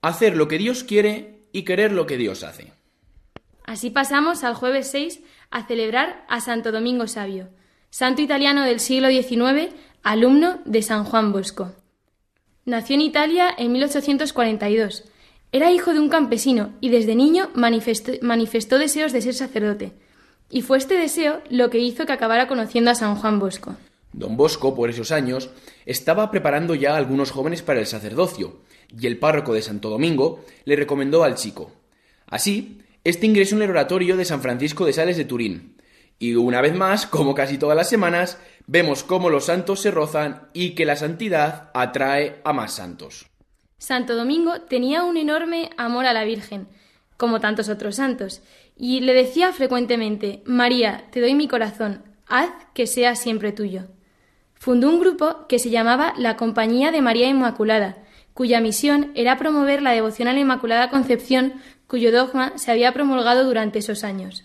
Hacer 0.00 0.36
lo 0.36 0.46
que 0.46 0.58
Dios 0.58 0.84
quiere 0.84 1.48
y 1.52 1.62
querer 1.62 1.92
lo 1.92 2.06
que 2.06 2.16
Dios 2.16 2.44
hace. 2.44 2.72
Así 3.64 3.90
pasamos 3.90 4.44
al 4.44 4.54
jueves 4.54 4.90
6 4.92 5.20
a 5.50 5.66
celebrar 5.66 6.24
a 6.28 6.40
Santo 6.40 6.70
Domingo 6.70 7.08
Sabio, 7.08 7.48
santo 7.94 8.22
italiano 8.22 8.64
del 8.64 8.80
siglo 8.80 9.08
XIX, 9.08 9.72
alumno 10.02 10.58
de 10.64 10.82
San 10.82 11.04
Juan 11.04 11.30
Bosco. 11.30 11.74
Nació 12.64 12.94
en 12.94 13.02
Italia 13.02 13.54
en 13.56 13.70
1842. 13.70 15.04
Era 15.52 15.70
hijo 15.70 15.92
de 15.92 16.00
un 16.00 16.08
campesino 16.08 16.74
y 16.80 16.88
desde 16.88 17.14
niño 17.14 17.50
manifestó, 17.54 18.78
deseos 18.78 19.12
de 19.12 19.22
ser 19.22 19.34
sacerdote. 19.34 19.92
Y 20.50 20.62
fue 20.62 20.78
este 20.78 20.98
deseo 20.98 21.40
lo 21.50 21.70
que 21.70 21.78
hizo 21.78 22.04
que 22.04 22.12
acabara 22.12 22.48
conociendo 22.48 22.90
a 22.90 22.96
San 22.96 23.14
Juan 23.14 23.38
Bosco. 23.38 23.76
Don 24.12 24.36
Bosco, 24.36 24.74
por 24.74 24.90
esos 24.90 25.12
años, 25.12 25.50
estaba 25.86 26.32
preparando 26.32 26.74
ya 26.74 26.94
a 26.94 26.96
algunos 26.96 27.30
jóvenes 27.30 27.62
para 27.62 27.78
el 27.78 27.86
sacerdocio, 27.86 28.56
y 28.90 29.06
el 29.06 29.20
párroco 29.20 29.54
de 29.54 29.62
Santo 29.62 29.88
Domingo 29.88 30.44
le 30.64 30.74
recomendó 30.74 31.22
al 31.22 31.36
chico. 31.36 31.70
Así, 32.26 32.80
este 33.04 33.26
ingresó 33.26 33.54
en 33.54 33.62
el 33.62 33.70
oratorio 33.70 34.16
de 34.16 34.24
San 34.24 34.42
Francisco 34.42 34.84
de 34.84 34.92
Sales 34.92 35.16
de 35.16 35.26
Turín, 35.26 35.73
y 36.18 36.34
una 36.34 36.60
vez 36.60 36.74
más, 36.74 37.06
como 37.06 37.34
casi 37.34 37.58
todas 37.58 37.76
las 37.76 37.88
semanas, 37.88 38.38
vemos 38.66 39.02
cómo 39.02 39.30
los 39.30 39.46
santos 39.46 39.80
se 39.80 39.90
rozan 39.90 40.48
y 40.52 40.70
que 40.70 40.84
la 40.84 40.96
santidad 40.96 41.70
atrae 41.74 42.40
a 42.44 42.52
más 42.52 42.72
santos. 42.74 43.26
Santo 43.78 44.16
Domingo 44.16 44.62
tenía 44.62 45.04
un 45.04 45.16
enorme 45.16 45.70
amor 45.76 46.06
a 46.06 46.12
la 46.12 46.24
Virgen, 46.24 46.68
como 47.16 47.40
tantos 47.40 47.68
otros 47.68 47.96
santos, 47.96 48.42
y 48.76 49.00
le 49.00 49.12
decía 49.14 49.52
frecuentemente 49.52 50.42
María, 50.46 51.04
te 51.10 51.20
doy 51.20 51.34
mi 51.34 51.48
corazón, 51.48 52.02
haz 52.26 52.50
que 52.72 52.86
sea 52.86 53.14
siempre 53.14 53.52
tuyo. 53.52 53.82
Fundó 54.54 54.88
un 54.88 55.00
grupo 55.00 55.46
que 55.48 55.58
se 55.58 55.70
llamaba 55.70 56.14
la 56.16 56.36
Compañía 56.36 56.90
de 56.90 57.02
María 57.02 57.28
Inmaculada, 57.28 57.98
cuya 58.32 58.60
misión 58.60 59.12
era 59.14 59.36
promover 59.36 59.82
la 59.82 59.92
devoción 59.92 60.28
a 60.28 60.32
la 60.32 60.40
Inmaculada 60.40 60.90
Concepción, 60.90 61.54
cuyo 61.86 62.10
dogma 62.10 62.56
se 62.56 62.70
había 62.70 62.92
promulgado 62.92 63.44
durante 63.44 63.80
esos 63.80 64.02
años. 64.02 64.44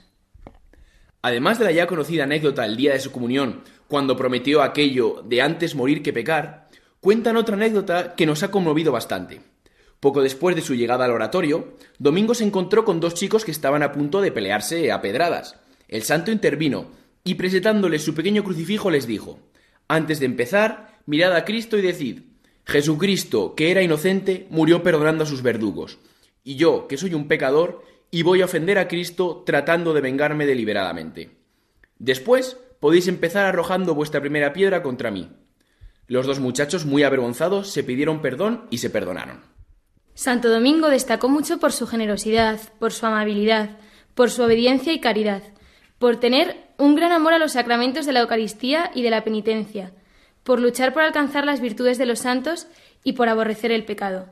Además 1.21 1.59
de 1.59 1.65
la 1.65 1.71
ya 1.71 1.87
conocida 1.87 2.23
anécdota 2.23 2.63
del 2.63 2.77
día 2.77 2.93
de 2.93 2.99
su 2.99 3.11
comunión, 3.11 3.63
cuando 3.87 4.15
prometió 4.15 4.61
aquello 4.61 5.23
de 5.25 5.41
antes 5.41 5.75
morir 5.75 6.01
que 6.01 6.13
pecar, 6.13 6.69
cuentan 7.01 7.37
otra 7.37 7.55
anécdota 7.55 8.15
que 8.15 8.25
nos 8.25 8.43
ha 8.43 8.51
conmovido 8.51 8.91
bastante. 8.91 9.41
Poco 9.99 10.21
después 10.21 10.55
de 10.55 10.61
su 10.61 10.75
llegada 10.75 11.05
al 11.05 11.11
oratorio, 11.11 11.73
Domingo 11.97 12.33
se 12.33 12.45
encontró 12.45 12.85
con 12.85 13.01
dos 13.01 13.15
chicos 13.15 13.43
que 13.43 13.51
estaban 13.51 13.83
a 13.83 13.91
punto 13.91 14.21
de 14.21 14.31
pelearse 14.31 14.91
a 14.91 15.01
pedradas. 15.01 15.59
El 15.89 16.03
santo 16.03 16.31
intervino 16.31 16.91
y 17.25 17.35
presentándoles 17.35 18.03
su 18.03 18.15
pequeño 18.15 18.43
crucifijo 18.43 18.89
les 18.89 19.05
dijo, 19.05 19.39
Antes 19.89 20.19
de 20.19 20.25
empezar, 20.25 20.99
mirad 21.05 21.35
a 21.35 21.43
Cristo 21.43 21.77
y 21.77 21.81
decid, 21.81 22.21
Jesucristo, 22.65 23.55
que 23.55 23.71
era 23.71 23.81
inocente, 23.81 24.47
murió 24.51 24.83
perdonando 24.83 25.23
a 25.23 25.27
sus 25.27 25.41
verdugos. 25.41 25.97
Y 26.43 26.55
yo, 26.55 26.87
que 26.87 26.97
soy 26.97 27.13
un 27.13 27.27
pecador, 27.27 27.83
y 28.11 28.23
voy 28.23 28.41
a 28.41 28.45
ofender 28.45 28.77
a 28.77 28.87
Cristo 28.87 29.43
tratando 29.45 29.93
de 29.93 30.01
vengarme 30.01 30.45
deliberadamente. 30.45 31.37
Después 31.97 32.57
podéis 32.79 33.07
empezar 33.07 33.45
arrojando 33.45 33.93
vuestra 33.95 34.21
primera 34.21 34.53
piedra 34.53 34.81
contra 34.81 35.11
mí. 35.11 35.29
Los 36.07 36.25
dos 36.25 36.39
muchachos, 36.39 36.85
muy 36.85 37.03
avergonzados, 37.03 37.69
se 37.69 37.83
pidieron 37.83 38.21
perdón 38.21 38.65
y 38.69 38.79
se 38.79 38.89
perdonaron. 38.89 39.41
Santo 40.15 40.49
Domingo 40.49 40.89
destacó 40.89 41.29
mucho 41.29 41.59
por 41.59 41.71
su 41.71 41.87
generosidad, 41.87 42.59
por 42.79 42.91
su 42.91 43.05
amabilidad, 43.05 43.77
por 44.15 44.31
su 44.31 44.43
obediencia 44.43 44.91
y 44.91 44.99
caridad, 44.99 45.43
por 45.99 46.19
tener 46.19 46.57
un 46.77 46.95
gran 46.95 47.11
amor 47.11 47.33
a 47.33 47.39
los 47.39 47.53
sacramentos 47.53 48.05
de 48.05 48.13
la 48.13 48.21
Eucaristía 48.21 48.91
y 48.95 49.01
de 49.01 49.11
la 49.11 49.23
penitencia, 49.23 49.93
por 50.43 50.59
luchar 50.59 50.93
por 50.93 51.03
alcanzar 51.03 51.45
las 51.45 51.61
virtudes 51.61 51.97
de 51.97 52.05
los 52.05 52.19
santos 52.19 52.67
y 53.03 53.13
por 53.13 53.29
aborrecer 53.29 53.71
el 53.71 53.85
pecado. 53.85 54.29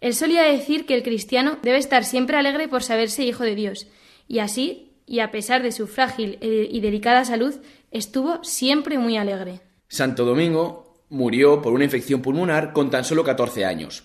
Él 0.00 0.14
solía 0.14 0.42
decir 0.44 0.86
que 0.86 0.94
el 0.94 1.02
cristiano 1.02 1.58
debe 1.62 1.78
estar 1.78 2.04
siempre 2.04 2.36
alegre 2.36 2.68
por 2.68 2.82
saberse 2.82 3.24
hijo 3.24 3.44
de 3.44 3.54
Dios, 3.54 3.88
y 4.28 4.38
así, 4.38 4.92
y 5.06 5.20
a 5.20 5.30
pesar 5.30 5.62
de 5.62 5.72
su 5.72 5.86
frágil 5.86 6.38
eh, 6.40 6.68
y 6.70 6.80
delicada 6.80 7.24
salud, 7.24 7.54
estuvo 7.90 8.42
siempre 8.44 8.98
muy 8.98 9.16
alegre. 9.16 9.60
Santo 9.88 10.24
Domingo 10.24 11.04
murió 11.08 11.62
por 11.62 11.72
una 11.72 11.84
infección 11.84 12.20
pulmonar 12.20 12.72
con 12.72 12.90
tan 12.90 13.04
solo 13.04 13.24
14 13.24 13.64
años. 13.64 14.04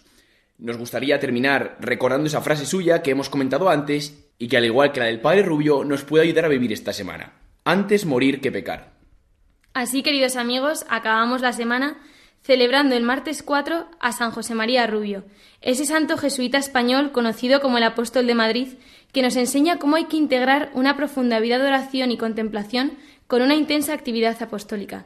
Nos 0.58 0.78
gustaría 0.78 1.20
terminar 1.20 1.78
recordando 1.80 2.28
esa 2.28 2.42
frase 2.42 2.66
suya 2.66 3.02
que 3.02 3.12
hemos 3.12 3.30
comentado 3.30 3.70
antes 3.70 4.32
y 4.40 4.48
que 4.48 4.58
al 4.58 4.66
igual 4.66 4.92
que 4.92 5.02
la 5.02 5.08
del 5.08 5.20
Padre 5.20 5.44
Rubio 5.44 5.84
nos 5.84 6.04
puede 6.04 6.24
ayudar 6.24 6.46
a 6.46 6.50
vivir 6.50 6.72
esta 6.72 6.94
semana. 6.94 7.34
Antes 7.66 8.06
morir 8.06 8.40
que 8.40 8.52
pecar. 8.52 8.94
Así, 9.74 10.04
queridos 10.04 10.36
amigos, 10.36 10.86
acabamos 10.90 11.42
la 11.42 11.52
semana 11.52 11.98
celebrando 12.44 12.96
el 12.96 13.04
martes 13.04 13.42
4 13.42 13.88
a 14.00 14.12
San 14.12 14.32
José 14.32 14.54
María 14.54 14.86
Rubio, 14.86 15.24
ese 15.62 15.86
santo 15.86 16.18
jesuita 16.18 16.58
español 16.58 17.12
conocido 17.12 17.62
como 17.62 17.78
el 17.78 17.84
Apóstol 17.84 18.28
de 18.28 18.36
Madrid, 18.36 18.68
que 19.14 19.22
nos 19.22 19.36
enseña 19.36 19.80
cómo 19.80 19.96
hay 19.96 20.06
que 20.06 20.18
integrar 20.18 20.70
una 20.74 20.98
profunda 20.98 21.40
vida 21.40 21.58
de 21.58 21.68
oración 21.68 22.12
y 22.12 22.18
contemplación 22.18 22.94
con 23.28 23.42
una 23.42 23.56
intensa 23.56 23.94
actividad 23.94 24.42
apostólica. 24.44 25.06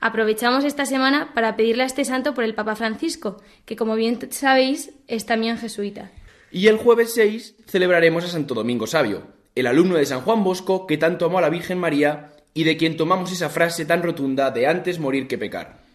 Aprovechamos 0.00 0.64
esta 0.64 0.86
semana 0.86 1.34
para 1.34 1.56
pedirle 1.56 1.82
a 1.82 1.86
este 1.86 2.04
santo 2.04 2.32
por 2.32 2.44
el 2.44 2.54
Papa 2.54 2.76
Francisco, 2.76 3.42
que 3.66 3.76
como 3.76 3.96
bien 3.96 4.18
sabéis 4.30 4.92
es 5.08 5.26
también 5.26 5.58
jesuita. 5.58 6.10
Y 6.50 6.68
el 6.68 6.78
jueves 6.78 7.12
6 7.14 7.56
celebraremos 7.66 8.24
a 8.24 8.28
Santo 8.28 8.54
Domingo 8.54 8.86
Sabio, 8.86 9.24
el 9.54 9.66
alumno 9.66 9.96
de 9.96 10.06
San 10.06 10.22
Juan 10.22 10.44
Bosco 10.44 10.86
que 10.86 10.96
tanto 10.96 11.26
amó 11.26 11.38
a 11.38 11.42
la 11.42 11.50
Virgen 11.50 11.78
María 11.78 12.30
y 12.54 12.64
de 12.64 12.76
quien 12.76 12.96
tomamos 12.96 13.32
esa 13.32 13.50
frase 13.50 13.84
tan 13.84 14.02
rotunda 14.02 14.50
de 14.50 14.66
antes 14.66 14.98
morir 14.98 15.26
que 15.26 15.36
pecar. 15.36 15.87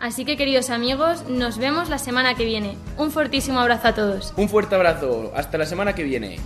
Así 0.00 0.24
que 0.24 0.38
queridos 0.38 0.70
amigos, 0.70 1.28
nos 1.28 1.58
vemos 1.58 1.90
la 1.90 1.98
semana 1.98 2.34
que 2.34 2.46
viene. 2.46 2.76
Un 2.96 3.10
fortísimo 3.10 3.60
abrazo 3.60 3.88
a 3.88 3.94
todos. 3.94 4.32
Un 4.36 4.48
fuerte 4.48 4.74
abrazo. 4.74 5.30
Hasta 5.36 5.58
la 5.58 5.66
semana 5.66 5.94
que 5.94 6.04
viene. 6.04 6.38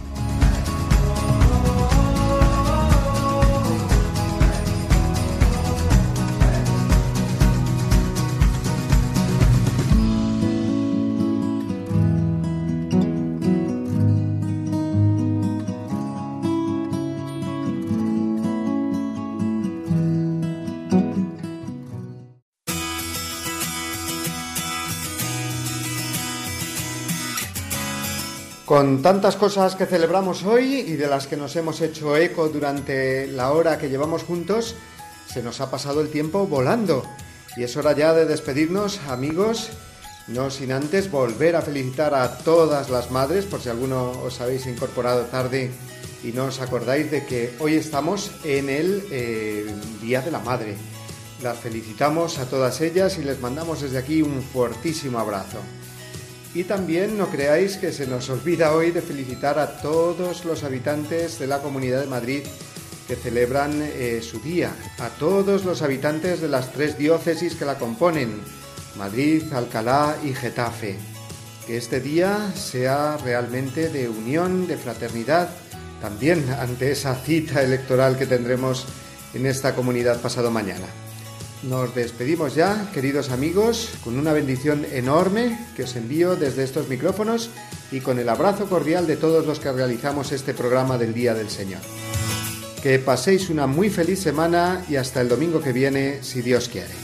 Con 28.75 29.03
tantas 29.03 29.37
cosas 29.37 29.77
que 29.77 29.87
celebramos 29.87 30.43
hoy 30.43 30.81
y 30.81 30.95
de 30.95 31.07
las 31.07 31.29
que 31.29 31.37
nos 31.37 31.55
hemos 31.55 31.81
hecho 31.81 32.17
eco 32.17 32.49
durante 32.49 33.29
la 33.29 33.53
hora 33.53 33.79
que 33.79 33.89
llevamos 33.89 34.25
juntos, 34.25 34.75
se 35.33 35.45
nos 35.45 35.61
ha 35.61 35.71
pasado 35.71 36.01
el 36.01 36.09
tiempo 36.09 36.49
volando. 36.49 37.05
Y 37.57 37.63
es 37.63 37.77
hora 37.77 37.93
ya 37.93 38.13
de 38.13 38.27
despedirnos, 38.27 38.99
amigos, 39.07 39.71
No 40.27 40.51
sin 40.51 40.73
antes 40.73 41.09
volver 41.09 41.55
a 41.55 41.63
felicitar 41.63 42.17
a 42.17 42.39
todas 42.39 42.91
las 42.91 43.13
madres, 43.13 43.45
por 43.45 43.61
si 43.61 43.69
alguno 43.69 44.11
os 44.11 44.41
habéis 44.41 44.67
incorporado 44.67 45.27
tarde 45.27 45.71
y 46.25 46.33
no 46.33 46.47
os 46.47 46.61
acordáis 46.61 47.13
de 47.13 47.25
que 47.27 47.55
hoy 47.61 47.77
estamos 47.77 48.33
en 48.43 48.71
el 48.71 49.05
eh, 49.13 49.73
Día 50.03 50.21
de 50.21 50.33
la 50.33 50.41
Madre. 50.41 50.75
Las 51.45 51.59
felicitamos 51.59 52.41
a 52.41 52.47
todas 52.47 52.81
ellas 52.81 53.19
y 53.19 53.23
les 53.23 53.41
mandamos 53.41 53.83
desde 53.83 53.99
aquí 53.99 54.21
un 54.21 54.43
fuertísimo 54.43 55.21
abrazo. 55.21 55.61
Y 56.55 56.65
también 56.65 57.19
no 57.19 57.29
creáis 57.31 57.77
que 57.77 57.93
se 57.93 58.07
nos 58.07 58.31
olvida 58.31 58.73
hoy 58.73 58.93
de 58.93 59.03
felicitar 59.03 59.59
a 59.59 59.83
todos 59.83 60.45
los 60.45 60.63
habitantes 60.63 61.41
de 61.41 61.49
la 61.49 61.61
Comunidad 61.61 62.01
de 62.01 62.07
Madrid 62.07 62.43
que 63.09 63.17
celebran 63.17 63.83
eh, 63.83 64.21
su 64.23 64.41
día, 64.41 64.73
a 64.99 65.09
todos 65.11 65.65
los 65.65 65.83
habitantes 65.83 66.41
de 66.41 66.49
las 66.49 66.73
tres 66.73 66.97
diócesis 66.97 67.55
que 67.55 67.65
la 67.65 67.77
componen, 67.77 68.41
Madrid, 68.97 69.53
Alcalá 69.53 70.17
y 70.25 70.33
Getafe. 70.33 70.97
Que 71.67 71.77
este 71.77 72.01
día 72.01 72.53
sea 72.55 73.17
realmente 73.17 73.89
de 73.89 74.09
unión, 74.09 74.67
de 74.67 74.77
fraternidad, 74.77 75.51
también 76.01 76.49
ante 76.59 76.93
esa 76.93 77.15
cita 77.15 77.63
electoral 77.63 78.17
que 78.17 78.27
tendremos 78.27 78.87
en 79.35 79.47
esta 79.47 79.75
comunidad 79.75 80.21
pasado 80.21 80.51
mañana. 80.51 81.04
Nos 81.69 81.95
despedimos 81.95 82.55
ya, 82.55 82.91
queridos 82.93 83.31
amigos, 83.31 83.91
con 84.05 84.19
una 84.19 84.35
bendición 84.35 84.85
enorme 84.93 85.59
que 85.75 85.85
os 85.85 85.97
envío 85.97 86.37
desde 86.37 86.63
estos 86.63 86.89
micrófonos 86.89 87.49
y 87.91 88.01
con 88.01 88.19
el 88.19 88.29
abrazo 88.29 88.69
cordial 88.69 89.07
de 89.07 89.17
todos 89.17 89.47
los 89.47 89.61
que 89.61 89.73
realizamos 89.73 90.33
este 90.33 90.53
programa 90.53 90.99
del 90.99 91.15
Día 91.15 91.33
del 91.33 91.49
Señor. 91.49 91.81
Que 92.83 92.99
paséis 92.99 93.49
una 93.49 93.67
muy 93.67 93.89
feliz 93.89 94.21
semana 94.21 94.85
y 94.91 94.97
hasta 94.97 95.23
el 95.23 95.29
domingo 95.29 95.63
que 95.63 95.73
viene, 95.73 96.23
si 96.23 96.43
Dios 96.43 96.69
quiere. 96.69 97.04